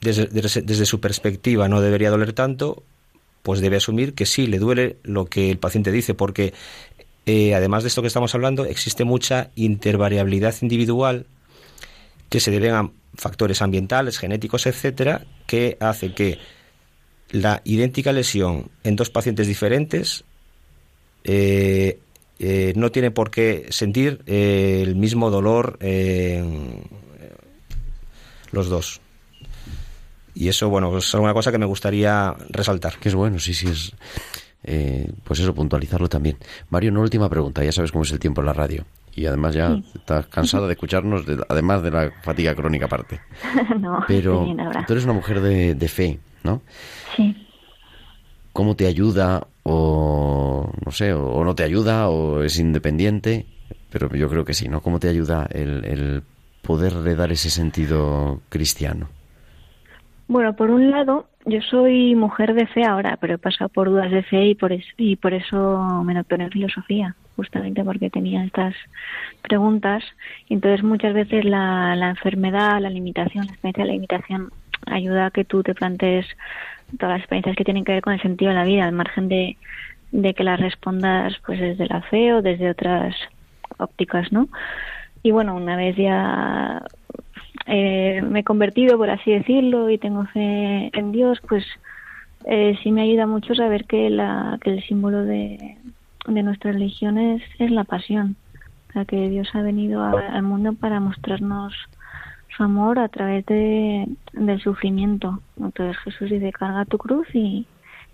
desde, 0.00 0.26
desde, 0.26 0.62
desde 0.62 0.86
su 0.86 1.00
perspectiva 1.00 1.68
no 1.68 1.80
debería 1.80 2.10
doler 2.10 2.34
tanto, 2.34 2.84
pues 3.50 3.60
debe 3.60 3.78
asumir 3.78 4.14
que 4.14 4.26
sí, 4.26 4.46
le 4.46 4.60
duele 4.60 4.98
lo 5.02 5.26
que 5.26 5.50
el 5.50 5.58
paciente 5.58 5.90
dice, 5.90 6.14
porque 6.14 6.54
eh, 7.26 7.52
además 7.52 7.82
de 7.82 7.88
esto 7.88 8.00
que 8.00 8.06
estamos 8.06 8.32
hablando, 8.32 8.64
existe 8.64 9.02
mucha 9.02 9.50
intervariabilidad 9.56 10.54
individual 10.62 11.26
que 12.28 12.38
se 12.38 12.52
deben 12.52 12.74
a 12.74 12.92
factores 13.16 13.60
ambientales, 13.60 14.18
genéticos, 14.18 14.66
etcétera, 14.66 15.26
que 15.48 15.76
hace 15.80 16.14
que 16.14 16.38
la 17.32 17.60
idéntica 17.64 18.12
lesión 18.12 18.70
en 18.84 18.94
dos 18.94 19.10
pacientes 19.10 19.48
diferentes 19.48 20.22
eh, 21.24 21.98
eh, 22.38 22.72
no 22.76 22.92
tiene 22.92 23.10
por 23.10 23.32
qué 23.32 23.66
sentir 23.70 24.22
el 24.26 24.94
mismo 24.94 25.28
dolor 25.32 25.76
los 28.52 28.68
dos. 28.68 29.00
Y 30.34 30.48
eso, 30.48 30.68
bueno, 30.68 30.96
es 30.96 31.12
una 31.14 31.34
cosa 31.34 31.50
que 31.52 31.58
me 31.58 31.66
gustaría 31.66 32.34
resaltar. 32.48 32.98
Que 32.98 33.08
es 33.08 33.14
bueno, 33.14 33.38
sí, 33.38 33.54
sí, 33.54 33.68
es. 33.68 33.92
Eh, 34.62 35.10
pues 35.24 35.40
eso, 35.40 35.54
puntualizarlo 35.54 36.08
también. 36.08 36.36
Mario, 36.68 36.90
una 36.90 37.00
última 37.00 37.28
pregunta. 37.28 37.64
Ya 37.64 37.72
sabes 37.72 37.92
cómo 37.92 38.04
es 38.04 38.12
el 38.12 38.18
tiempo 38.18 38.40
en 38.40 38.46
la 38.46 38.52
radio. 38.52 38.84
Y 39.14 39.26
además 39.26 39.54
ya 39.54 39.74
sí. 39.74 39.84
estás 39.96 40.26
cansada 40.26 40.66
de 40.66 40.74
escucharnos, 40.74 41.26
de, 41.26 41.42
además 41.48 41.82
de 41.82 41.90
la 41.90 42.10
fatiga 42.22 42.54
crónica 42.54 42.86
aparte. 42.86 43.20
no, 43.78 44.04
Pero 44.06 44.44
bien, 44.44 44.58
tú 44.86 44.92
eres 44.92 45.04
una 45.04 45.14
mujer 45.14 45.40
de, 45.40 45.74
de, 45.74 45.88
fe, 45.88 46.20
¿no? 46.44 46.62
Sí. 47.16 47.36
¿Cómo 48.52 48.76
te 48.76 48.86
ayuda 48.86 49.46
o, 49.64 50.72
no 50.84 50.92
sé, 50.92 51.12
o, 51.12 51.26
o, 51.26 51.44
no 51.44 51.54
te 51.54 51.64
ayuda 51.64 52.08
o 52.08 52.42
es 52.42 52.58
independiente? 52.58 53.46
Pero 53.90 54.14
yo 54.14 54.28
creo 54.28 54.44
que 54.44 54.54
sí, 54.54 54.68
¿no? 54.68 54.80
¿Cómo 54.80 55.00
te 55.00 55.08
ayuda 55.08 55.48
el, 55.50 55.84
el 55.84 56.22
poderle 56.62 57.16
dar 57.16 57.32
ese 57.32 57.50
sentido 57.50 58.40
cristiano? 58.48 59.08
Bueno, 60.30 60.54
por 60.54 60.70
un 60.70 60.92
lado, 60.92 61.26
yo 61.44 61.60
soy 61.60 62.14
mujer 62.14 62.54
de 62.54 62.68
fe 62.68 62.84
ahora, 62.84 63.18
pero 63.20 63.34
he 63.34 63.38
pasado 63.38 63.68
por 63.68 63.88
dudas 63.90 64.12
de 64.12 64.22
fe 64.22 64.44
y 64.44 64.54
por, 64.54 64.70
y 64.96 65.16
por 65.16 65.34
eso 65.34 66.04
me 66.04 66.14
doctoré 66.14 66.44
en 66.44 66.52
filosofía, 66.52 67.16
justamente 67.34 67.82
porque 67.82 68.10
tenía 68.10 68.44
estas 68.44 68.76
preguntas. 69.42 70.04
Entonces 70.48 70.84
muchas 70.84 71.14
veces 71.14 71.44
la, 71.44 71.96
la 71.96 72.10
enfermedad, 72.10 72.80
la 72.80 72.90
limitación, 72.90 73.44
la 73.44 73.54
experiencia 73.54 73.82
de 73.82 73.88
la 73.88 73.94
limitación 73.94 74.52
ayuda 74.86 75.26
a 75.26 75.30
que 75.32 75.44
tú 75.44 75.64
te 75.64 75.74
plantees 75.74 76.26
todas 76.96 77.14
las 77.14 77.22
experiencias 77.22 77.56
que 77.56 77.64
tienen 77.64 77.84
que 77.84 77.94
ver 77.94 78.02
con 78.02 78.12
el 78.12 78.22
sentido 78.22 78.50
de 78.50 78.54
la 78.54 78.64
vida, 78.64 78.84
al 78.84 78.92
margen 78.92 79.28
de, 79.28 79.56
de 80.12 80.34
que 80.34 80.44
las 80.44 80.60
respondas 80.60 81.34
pues 81.44 81.58
desde 81.58 81.88
la 81.88 82.02
fe 82.02 82.34
o 82.34 82.40
desde 82.40 82.70
otras 82.70 83.16
ópticas, 83.78 84.30
¿no? 84.30 84.46
Y 85.24 85.32
bueno, 85.32 85.56
una 85.56 85.74
vez 85.74 85.96
ya 85.96 86.82
eh, 87.66 88.22
me 88.22 88.40
he 88.40 88.44
convertido, 88.44 88.96
por 88.96 89.10
así 89.10 89.32
decirlo, 89.32 89.90
y 89.90 89.98
tengo 89.98 90.24
fe 90.26 90.90
en 90.96 91.12
Dios, 91.12 91.40
pues 91.48 91.64
eh, 92.44 92.78
sí 92.82 92.90
me 92.90 93.02
ayuda 93.02 93.26
mucho 93.26 93.54
saber 93.54 93.84
que, 93.84 94.10
la, 94.10 94.58
que 94.62 94.70
el 94.70 94.82
símbolo 94.84 95.24
de, 95.24 95.76
de 96.26 96.42
nuestra 96.42 96.72
religión 96.72 97.18
es, 97.18 97.42
es 97.58 97.70
la 97.70 97.84
pasión. 97.84 98.36
O 98.88 98.92
sea, 98.92 99.04
que 99.04 99.28
Dios 99.28 99.48
ha 99.54 99.62
venido 99.62 100.02
al 100.02 100.42
mundo 100.42 100.72
para 100.72 100.98
mostrarnos 100.98 101.72
su 102.56 102.62
amor 102.64 102.98
a 102.98 103.08
través 103.08 103.46
de, 103.46 104.08
del 104.32 104.60
sufrimiento. 104.60 105.40
Entonces 105.58 105.96
Jesús 105.98 106.30
dice, 106.30 106.50
carga 106.52 106.84
tu 106.86 106.98
cruz 106.98 107.28
y, 107.32 107.66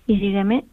y 0.07 0.19
sígueme. 0.19 0.65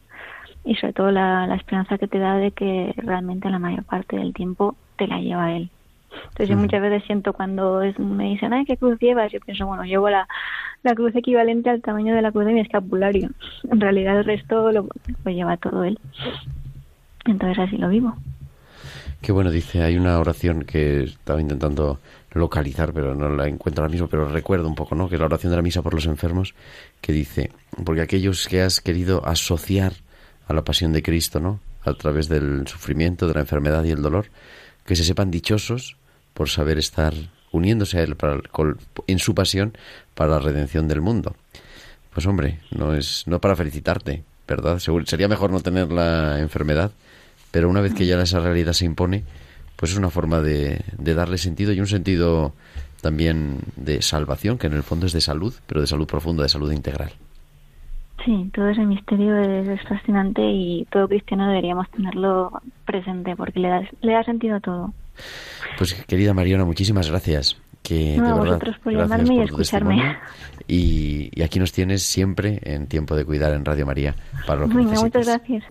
Y 0.66 0.76
sobre 0.76 0.94
todo 0.94 1.12
la, 1.12 1.48
la 1.48 1.56
esperanza 1.56 1.98
que 1.98 2.08
te 2.08 2.20
da 2.20 2.36
de 2.36 2.52
que 2.52 2.94
realmente 2.98 3.50
la 3.50 3.60
mayor 3.60 3.84
parte 3.84 4.18
del 4.18 4.34
tiempo 4.34 4.76
te 4.98 5.08
la 5.08 5.20
lleva 5.20 5.54
Él. 5.54 5.70
Entonces 6.16 6.49
yo 6.49 6.57
muchas 6.57 6.82
veces 6.82 7.03
siento 7.05 7.34
cuando 7.34 7.82
me 7.97 8.26
dicen, 8.26 8.53
ay, 8.53 8.66
¿qué 8.66 8.78
cruz 8.78 8.99
llevas? 8.99 9.32
Yo 9.32 9.39
pienso, 9.39 9.66
bueno, 9.66 9.84
llevo 9.84 10.09
la, 10.09 10.28
la 10.84 10.93
cruz 10.95 11.16
equivalente 11.16 11.70
al 11.70 11.82
tamaño 11.82 12.14
de 12.14 12.22
la 12.22 12.32
cruz 12.32 12.45
de 12.45 12.53
mi 12.53 12.59
escapulario. 12.59 13.30
En 13.72 13.80
realidad 13.80 14.20
el 14.20 14.26
resto 14.26 14.72
lo, 14.72 14.88
lleva 15.26 15.57
todo 15.57 15.84
él. 15.84 15.97
Entonces 17.26 17.57
así 17.59 17.78
lo 17.78 17.89
vivo. 17.89 18.16
Qué 19.22 19.32
bueno, 19.32 19.51
dice, 19.51 19.82
hay 19.82 19.95
una 19.95 20.20
oración 20.20 20.66
que 20.66 21.03
estaba 21.03 21.39
intentando 21.39 21.99
localizar, 22.34 22.91
pero 22.91 23.16
no 23.16 23.30
la 23.30 23.47
encuentro 23.47 23.84
ahora 23.84 23.91
mismo, 23.91 24.07
pero 24.09 24.28
recuerdo 24.28 24.68
un 24.68 24.76
poco, 24.76 24.95
¿no? 24.95 25.07
Que 25.07 25.16
es 25.16 25.20
la 25.20 25.28
oración 25.28 25.51
de 25.51 25.55
la 25.55 25.61
misa 25.61 25.82
por 25.82 25.93
los 25.93 26.05
enfermos, 26.05 26.53
que 26.99 27.14
dice, 27.14 27.51
porque 27.86 28.01
aquellos 28.01 28.47
que 28.49 28.61
has 28.61 28.82
querido 28.82 29.26
asociar 29.26 29.93
a 30.47 30.53
la 30.53 30.64
pasión 30.64 30.91
de 30.91 31.01
Cristo, 31.01 31.39
¿no? 31.39 31.61
A 31.86 31.93
través 31.93 32.28
del 32.28 32.68
sufrimiento, 32.68 33.28
de 33.28 33.36
la 33.36 33.41
enfermedad 33.41 33.86
y 33.86 33.91
el 33.91 34.01
dolor, 34.01 34.26
que 34.86 34.97
se 34.97 35.05
sepan 35.05 35.32
dichosos 35.32 35.95
por 36.34 36.50
saber 36.50 36.78
estar 36.78 37.14
uniéndose 37.52 38.00
a 38.00 38.04
Él 38.04 38.18
en 39.08 39.20
su 39.20 39.36
pasión 39.36 39.78
para 40.16 40.32
la 40.32 40.40
redención 40.40 40.88
del 40.88 41.02
mundo. 41.02 41.36
Pues 42.14 42.26
hombre, 42.26 42.60
no 42.72 42.94
es 42.94 43.24
no 43.28 43.40
para 43.40 43.56
felicitarte, 43.56 44.24
¿verdad? 44.48 44.80
sería 44.80 45.28
mejor 45.28 45.52
no 45.52 45.62
tener 45.62 45.92
la 45.92 46.40
enfermedad, 46.40 46.92
pero 47.52 47.70
una 47.70 47.82
vez 47.82 47.94
que 47.94 48.06
ya 48.06 48.22
esa 48.22 48.40
realidad 48.40 48.74
se 48.74 48.86
impone, 48.86 49.24
pues 49.76 49.92
es 49.92 49.98
una 49.98 50.10
forma 50.10 50.42
de, 50.42 50.82
darle 50.98 51.38
sentido 51.38 51.72
y 51.74 51.80
un 51.80 51.88
sentido 51.88 52.54
también 53.02 53.60
de 53.76 54.02
salvación, 54.02 54.58
que 54.58 54.68
en 54.68 54.74
el 54.74 54.84
fondo 54.84 55.06
es 55.06 55.14
de 55.14 55.22
salud, 55.22 55.54
pero 55.68 55.82
de 55.82 55.88
salud 55.88 56.08
profunda, 56.08 56.44
de 56.44 56.50
salud 56.50 56.72
integral. 56.72 57.12
Sí, 58.24 58.50
todo 58.54 58.70
ese 58.70 58.86
misterio 58.86 59.36
es, 59.38 59.82
fascinante 59.88 60.42
y 60.42 60.86
todo 60.92 61.08
cristiano 61.08 61.48
deberíamos 61.48 61.90
tenerlo 61.92 62.62
presente 62.86 63.36
porque 63.36 63.60
le 63.60 64.14
da 64.14 64.24
sentido 64.24 64.56
a 64.56 64.60
todo. 64.60 64.94
Pues 65.78 65.93
querida 66.05 66.34
Mariona, 66.34 66.66
muchísimas 66.66 67.09
gracias. 67.09 67.57
Que, 67.82 68.16
no, 68.18 68.38
vosotros 68.38 68.78
por 68.82 68.93
llamarme 68.93 69.36
y 69.36 69.39
escucharme. 69.41 70.18
Y, 70.68 71.41
aquí 71.43 71.59
nos 71.59 71.74
tienes 71.74 72.03
siempre 72.03 72.59
en 72.64 72.88
tiempo 72.88 73.16
de 73.16 73.26
cuidar 73.26 73.53
en 73.53 73.66
Radio 73.66 73.86
María 73.86 74.16
para 74.47 74.61
lo 74.61 74.70
que 74.70 74.76
Muchas 74.76 75.26
gracias. 75.26 75.66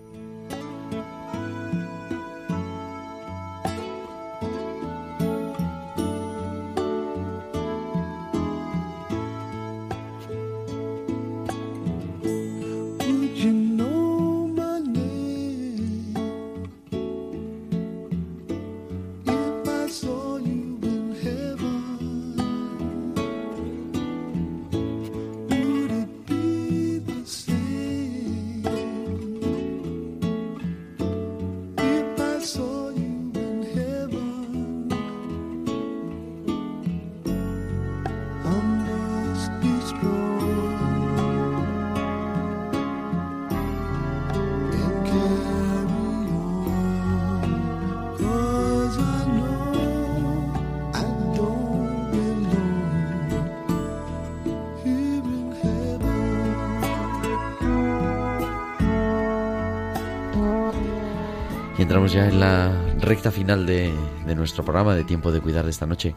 Recta 63.02 63.32
final 63.32 63.66
de, 63.66 63.92
nuestro 64.36 64.64
programa 64.64 64.94
de 64.94 65.04
Tiempo 65.04 65.32
de 65.32 65.40
Cuidar 65.40 65.64
de 65.64 65.70
esta 65.70 65.86
noche. 65.86 66.14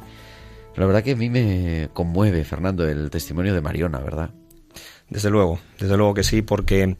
La 0.76 0.86
verdad 0.86 1.04
que 1.04 1.12
a 1.12 1.16
mí 1.16 1.30
me 1.30 1.90
conmueve, 1.94 2.44
Fernando, 2.44 2.88
el 2.88 3.10
testimonio 3.10 3.54
de 3.54 3.62
Mariona, 3.62 4.00
¿verdad? 4.00 4.30
Desde 5.10 5.30
luego, 5.30 5.60
desde 5.80 5.98
luego 5.98 6.14
que 6.14 6.24
sí, 6.24 6.42
porque 6.44 6.96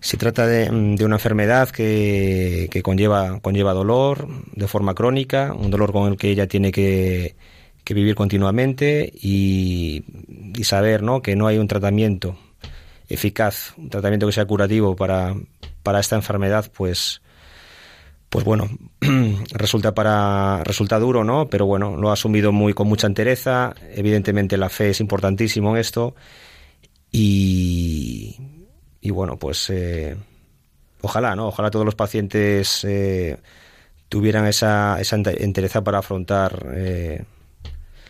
se 0.00 0.16
trata 0.16 0.46
de, 0.46 0.70
una 1.04 1.16
enfermedad 1.16 1.70
que, 1.70 2.80
conlleva, 2.84 3.40
conlleva 3.40 3.72
dolor 3.72 4.28
de 4.52 4.68
forma 4.68 4.94
crónica, 4.94 5.52
un 5.52 5.70
dolor 5.70 5.92
con 5.92 6.12
el 6.12 6.16
que 6.16 6.30
ella 6.30 6.46
tiene 6.46 6.70
que, 6.70 7.34
vivir 7.86 8.14
continuamente 8.14 9.12
y, 9.12 10.04
y, 10.56 10.64
saber 10.64 11.02
¿no? 11.02 11.20
que 11.20 11.36
no 11.36 11.46
hay 11.48 11.58
un 11.58 11.68
tratamiento 11.68 12.38
eficaz, 13.08 13.74
un 13.76 13.90
tratamiento 13.90 14.26
que 14.26 14.32
sea 14.32 14.46
curativo 14.46 14.94
para, 14.94 15.34
para 15.82 16.00
esta 16.00 16.16
enfermedad, 16.16 16.70
pues 16.74 17.20
pues 18.34 18.44
bueno, 18.44 18.68
resulta 19.52 19.94
para 19.94 20.64
resulta 20.64 20.98
duro, 20.98 21.22
¿no? 21.22 21.48
Pero 21.48 21.66
bueno, 21.66 21.96
lo 21.96 22.10
ha 22.10 22.14
asumido 22.14 22.50
muy 22.50 22.74
con 22.74 22.88
mucha 22.88 23.06
entereza. 23.06 23.72
Evidentemente 23.92 24.56
la 24.56 24.68
fe 24.68 24.90
es 24.90 24.98
importantísimo 24.98 25.70
en 25.70 25.76
esto 25.76 26.16
y, 27.12 28.36
y 29.00 29.10
bueno, 29.10 29.38
pues 29.38 29.70
eh, 29.70 30.16
ojalá, 31.00 31.36
¿no? 31.36 31.46
Ojalá 31.46 31.70
todos 31.70 31.84
los 31.86 31.94
pacientes 31.94 32.82
eh, 32.82 33.38
tuvieran 34.08 34.48
esa, 34.48 35.00
esa 35.00 35.14
entereza 35.14 35.84
para 35.84 35.98
afrontar 35.98 36.72
eh, 36.74 37.22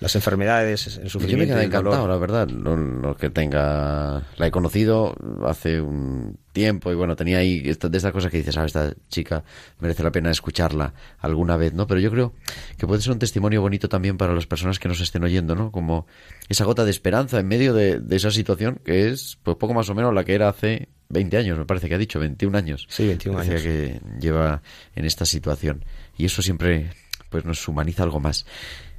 las 0.05 0.15
enfermedades, 0.17 0.99
el 0.99 1.09
sufrimiento. 1.09 1.45
Yo 1.45 1.49
me 1.55 1.55
quedé 1.55 1.65
encantado, 1.65 2.07
la 2.07 2.19
verdad. 2.19 2.47
Lo, 2.47 3.17
que 3.17 3.31
tenga. 3.31 4.23
La 4.37 4.47
he 4.47 4.51
conocido 4.51 5.15
hace 5.47 5.81
un 5.81 6.37
tiempo 6.53 6.93
y 6.93 6.95
bueno, 6.95 7.17
tenía 7.17 7.39
ahí 7.39 7.63
de 7.63 7.71
estas 7.71 8.13
cosas 8.13 8.31
que 8.31 8.37
dices, 8.37 8.55
ah, 8.59 8.67
esta 8.67 8.93
chica 9.09 9.45
merece 9.81 10.03
la 10.03 10.13
pena 10.13 10.31
escucharla 10.31 10.93
alguna 11.21 11.57
vez, 11.57 11.73
¿no? 11.73 11.87
Pero 11.87 12.01
yo 12.01 12.11
creo 12.11 12.35
que 12.77 12.87
puede 12.87 13.01
ser 13.01 13.13
un 13.13 13.19
testimonio 13.19 13.63
bonito 13.63 13.89
también 13.89 14.19
para 14.19 14.35
las 14.35 14.47
personas 14.47 14.79
que 14.79 14.89
nos 14.89 15.01
estén 15.01 15.25
oyendo, 15.25 15.55
¿no? 15.55 15.73
Como 15.73 16.07
esa 16.51 16.67
gota 16.67 16.85
de 16.85 16.91
esperanza 16.91 17.41
en 17.41 17.49
medio 17.49 17.73
de, 17.73 18.03
esa 18.11 18.31
situación 18.31 18.81
que 18.85 19.09
es, 19.09 19.39
pues 19.43 19.57
poco 19.57 19.73
más 19.73 19.89
o 19.89 19.95
menos 19.95 20.13
la 20.13 20.23
que 20.25 20.35
era 20.35 20.51
hace 20.51 20.91
20 21.09 21.35
años, 21.39 21.57
me 21.57 21.65
parece 21.65 21.89
que 21.89 21.95
ha 21.95 21.99
dicho, 21.99 22.21
21 22.21 22.59
años. 22.59 22.87
Sí, 22.91 23.07
21 23.07 23.39
años. 23.39 23.63
que 23.63 24.03
lleva 24.21 24.61
en 24.95 25.07
esta 25.07 25.25
situación. 25.25 25.83
Y 26.19 26.27
eso 26.27 26.43
siempre 26.43 26.91
pues 27.31 27.47
nos 27.47 27.67
humaniza 27.67 28.03
algo 28.03 28.21
más. 28.21 28.45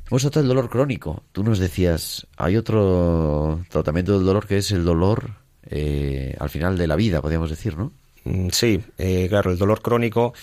Hemos 0.07 0.21
tratado 0.21 0.43
el 0.43 0.49
dolor 0.49 0.69
crónico. 0.69 1.23
Tú 1.31 1.43
nos 1.43 1.57
decías, 1.57 2.27
hay 2.37 2.57
otro 2.57 3.65
tratamiento 3.69 4.13
del 4.13 4.25
dolor 4.25 4.45
que 4.45 4.57
es 4.57 4.71
el 4.71 4.85
dolor 4.85 5.31
eh, 5.67 6.35
al 6.39 6.49
final 6.49 6.77
de 6.77 6.85
la 6.85 6.95
vida, 6.95 7.21
podríamos 7.21 7.49
decir, 7.49 7.75
¿no? 7.75 7.91
Mm, 8.23 8.49
sí, 8.51 8.83
eh, 8.99 9.25
claro, 9.29 9.51
el 9.51 9.57
dolor 9.57 9.81
crónico 9.81 10.33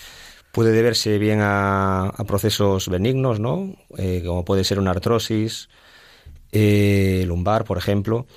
puede 0.51 0.73
deberse 0.73 1.17
bien 1.17 1.39
a, 1.41 2.13
procesos 2.27 2.89
benignos, 2.89 3.39
¿no? 3.39 3.73
Eh, 3.97 4.21
como 4.25 4.43
puede 4.43 4.65
ser 4.65 4.79
una 4.79 4.91
artrosis 4.91 5.69
lumbar, 6.51 7.63
por 7.63 7.77
ejemplo, 7.77 8.27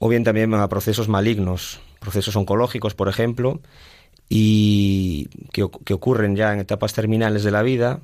o 0.00 0.08
bien 0.08 0.24
también 0.24 0.52
a 0.54 0.68
procesos 0.68 1.08
malignos, 1.08 1.80
procesos 2.00 2.34
oncológicos, 2.34 2.94
por 2.94 3.08
ejemplo, 3.08 3.60
y 4.28 5.28
que 5.52 5.94
ocurren 5.94 6.36
ya 6.36 6.52
en 6.52 6.58
etapas 6.58 6.92
terminales 6.92 7.44
de 7.44 7.50
la 7.52 7.62
vida 7.62 8.00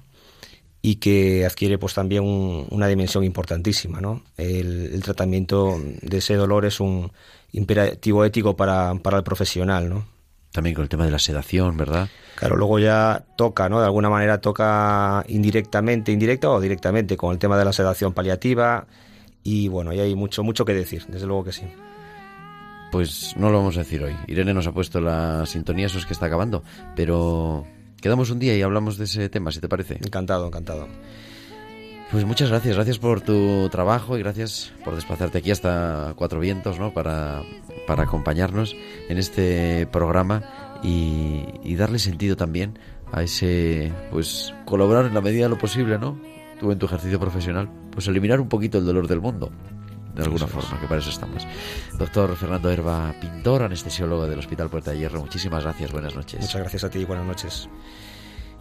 y 0.87 0.97
que 0.97 1.47
adquiere 1.47 1.79
pues 1.79 1.95
también 1.95 2.25
una 2.69 2.87
dimensión 2.87 3.25
importantísima. 3.25 4.03
¿no? 4.03 4.21
El, 4.37 5.01
tratamiento 5.03 5.81
de 6.03 6.19
ese 6.19 6.35
dolor 6.35 6.67
es 6.67 6.79
un 6.79 7.11
imperativo 7.53 8.23
ético 8.23 8.55
para, 8.55 8.95
para 8.97 9.17
el 9.17 9.25
profesional. 9.25 9.89
¿no? 9.89 10.05
También 10.53 10.75
con 10.75 10.83
el 10.83 10.91
tema 10.91 11.07
de 11.07 11.11
la 11.11 11.19
sedación, 11.19 11.79
¿verdad? 11.79 12.11
Claro, 12.35 12.57
luego 12.57 12.79
ya 12.79 13.25
toca, 13.35 13.71
¿no? 13.71 13.81
De 13.81 13.87
alguna 13.87 14.11
manera 14.11 14.43
toca 14.43 15.25
indirectamente, 15.27 16.13
indirecta 16.13 16.51
o 16.51 16.61
directamente 16.61 17.17
con 17.17 17.33
el 17.33 17.39
tema 17.39 17.57
de 17.57 17.65
la 17.65 17.73
sedación 17.73 18.13
paliativa 18.13 18.87
y 19.43 19.69
bueno, 19.69 19.91
ahí 19.91 20.01
hay 20.01 20.15
mucho, 20.15 20.43
mucho 20.43 20.67
que 20.67 20.75
decir, 20.75 21.07
desde 21.09 21.27
luego 21.27 21.45
que 21.45 21.53
sí. 21.53 21.65
Pues 22.93 23.35
no 23.39 23.49
lo 23.49 23.57
vamos 23.57 23.79
a 23.79 23.81
decir 23.81 24.03
hoy. 24.03 24.15
Irene 24.27 24.53
nos 24.53 24.67
ha 24.67 24.73
puesto 24.73 25.01
la 25.01 25.47
sintonía, 25.47 25.87
eso 25.87 25.97
es 25.97 26.05
que 26.05 26.13
está 26.13 26.27
acabando, 26.27 26.63
pero 26.95 27.67
quedamos 28.05 28.29
un 28.29 28.39
día 28.39 28.55
y 28.55 28.61
hablamos 28.61 28.99
de 28.99 29.05
ese 29.05 29.31
tema, 29.31 29.51
si 29.51 29.61
te 29.61 29.69
parece. 29.69 29.95
Encantado, 29.95 30.47
encantado. 30.47 30.87
Pues 32.13 32.27
muchas 32.27 32.51
gracias, 32.51 32.75
gracias 32.77 32.99
por 32.99 33.23
tu 33.23 33.71
trabajo 33.71 34.19
y 34.19 34.21
gracias 34.21 34.75
por 34.85 34.95
desplazarte 34.95 35.39
aquí 35.39 35.51
hasta 35.51 36.13
Cuatro 36.15 36.39
Vientos, 36.39 36.79
¿no? 36.79 36.93
Para, 36.93 37.43
para 37.87 38.03
acompañarnos 38.03 38.77
en 39.09 39.17
este 39.17 39.89
programa 39.91 40.43
y, 40.83 41.47
y 41.65 41.77
darle 41.77 41.99
sentido 41.99 42.37
también 42.37 42.79
a 43.11 43.23
ese, 43.23 43.91
pues, 44.11 44.53
colaborar 44.67 45.07
en 45.07 45.15
la 45.15 45.23
medida 45.23 45.45
de 45.45 45.49
lo 45.49 45.59
posible, 45.59 45.99
¿no? 45.99 46.21
Tú 46.61 46.73
en 46.73 46.79
tu 46.79 46.85
ejercicio 46.85 47.19
profesional, 47.19 47.71
pues 47.91 48.07
eliminar 48.07 48.39
un 48.39 48.51
poquito 48.51 48.77
el 48.77 48.85
dolor 48.85 49.09
del 49.09 49.23
mundo, 49.23 49.51
de 50.15 50.23
alguna 50.23 50.47
forma, 50.47 50.81
que 50.81 50.87
para 50.87 51.01
eso 51.01 51.11
estamos. 51.11 51.47
Doctor 51.99 52.37
Fernando 52.37 52.71
Herba, 52.71 53.15
pintor, 53.21 53.63
anestesiólogo 53.63 54.27
del 54.27 54.39
Hospital 54.39 54.71
Puerta 54.71 54.93
de 54.93 54.99
Hierro, 54.99 55.21
muchísimas 55.21 55.65
gracias, 55.65 55.93
buenas 55.93 56.15
noches. 56.15 56.41
Muchas 56.41 56.61
gracias 56.61 56.85
a 56.85 56.91
ti 56.91 57.01
y 57.01 57.05
buenas 57.05 57.27
noches. 57.27 57.69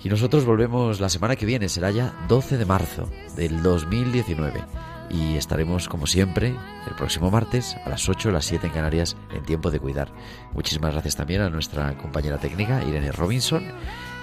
Y 0.04 0.10
nosotros 0.10 0.43
volvemos 0.45 0.99
la 0.99 1.10
semana 1.10 1.36
que 1.36 1.45
viene, 1.45 1.70
será 1.70 1.89
ya 1.91 2.14
12 2.28 2.58
de 2.58 2.66
marzo 2.66 3.10
del 3.38 3.64
2019. 3.64 4.62
Y 5.10 5.36
estaremos, 5.36 5.88
como 5.88 6.08
siempre, 6.08 6.56
el 6.88 6.95
próximo 6.95 7.30
martes 7.30 7.78
a 7.86 7.89
las 7.89 8.10
8 8.10 8.30
o 8.30 8.32
las 8.32 8.45
7 8.45 8.68
en 8.68 8.74
Canarias 8.74 9.16
en 9.32 9.43
tiempo 9.43 9.70
de 9.70 9.80
cuidar. 9.80 10.12
Muchísimas 10.54 10.93
gracias 10.93 11.16
también 11.16 11.41
a 11.41 11.49
nuestra 11.49 11.95
compañera 11.97 12.38
técnica, 12.38 12.84
Irene 12.84 13.12
Robinson. 13.12 13.64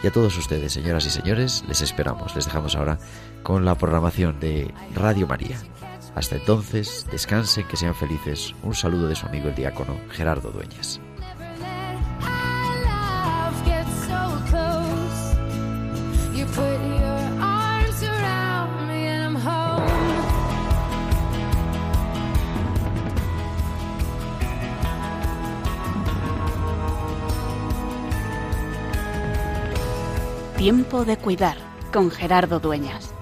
Y 0.02 0.06
a 0.06 0.10
todos 0.10 0.36
ustedes, 0.36 0.72
señoras 0.72 1.06
y 1.06 1.10
señores, 1.10 1.64
les 1.68 1.80
esperamos. 1.80 2.34
Les 2.34 2.46
dejamos 2.46 2.74
ahora 2.74 2.98
con 3.42 3.64
la 3.64 3.74
programación 3.76 4.40
de 4.40 4.74
Radio 4.94 5.26
María. 5.26 5.58
Hasta 6.14 6.36
entonces, 6.36 7.06
descansen, 7.10 7.66
que 7.66 7.76
sean 7.76 7.94
felices. 7.94 8.54
Un 8.62 8.74
saludo 8.74 9.08
de 9.08 9.14
su 9.14 9.26
amigo 9.26 9.48
el 9.48 9.54
diácono 9.54 9.96
Gerardo 10.10 10.50
Dueñas. 10.50 11.00
Tiempo 30.60 31.06
de 31.06 31.16
cuidar 31.16 31.56
con 31.90 32.10
Gerardo 32.10 32.60
Dueñas. 32.60 33.14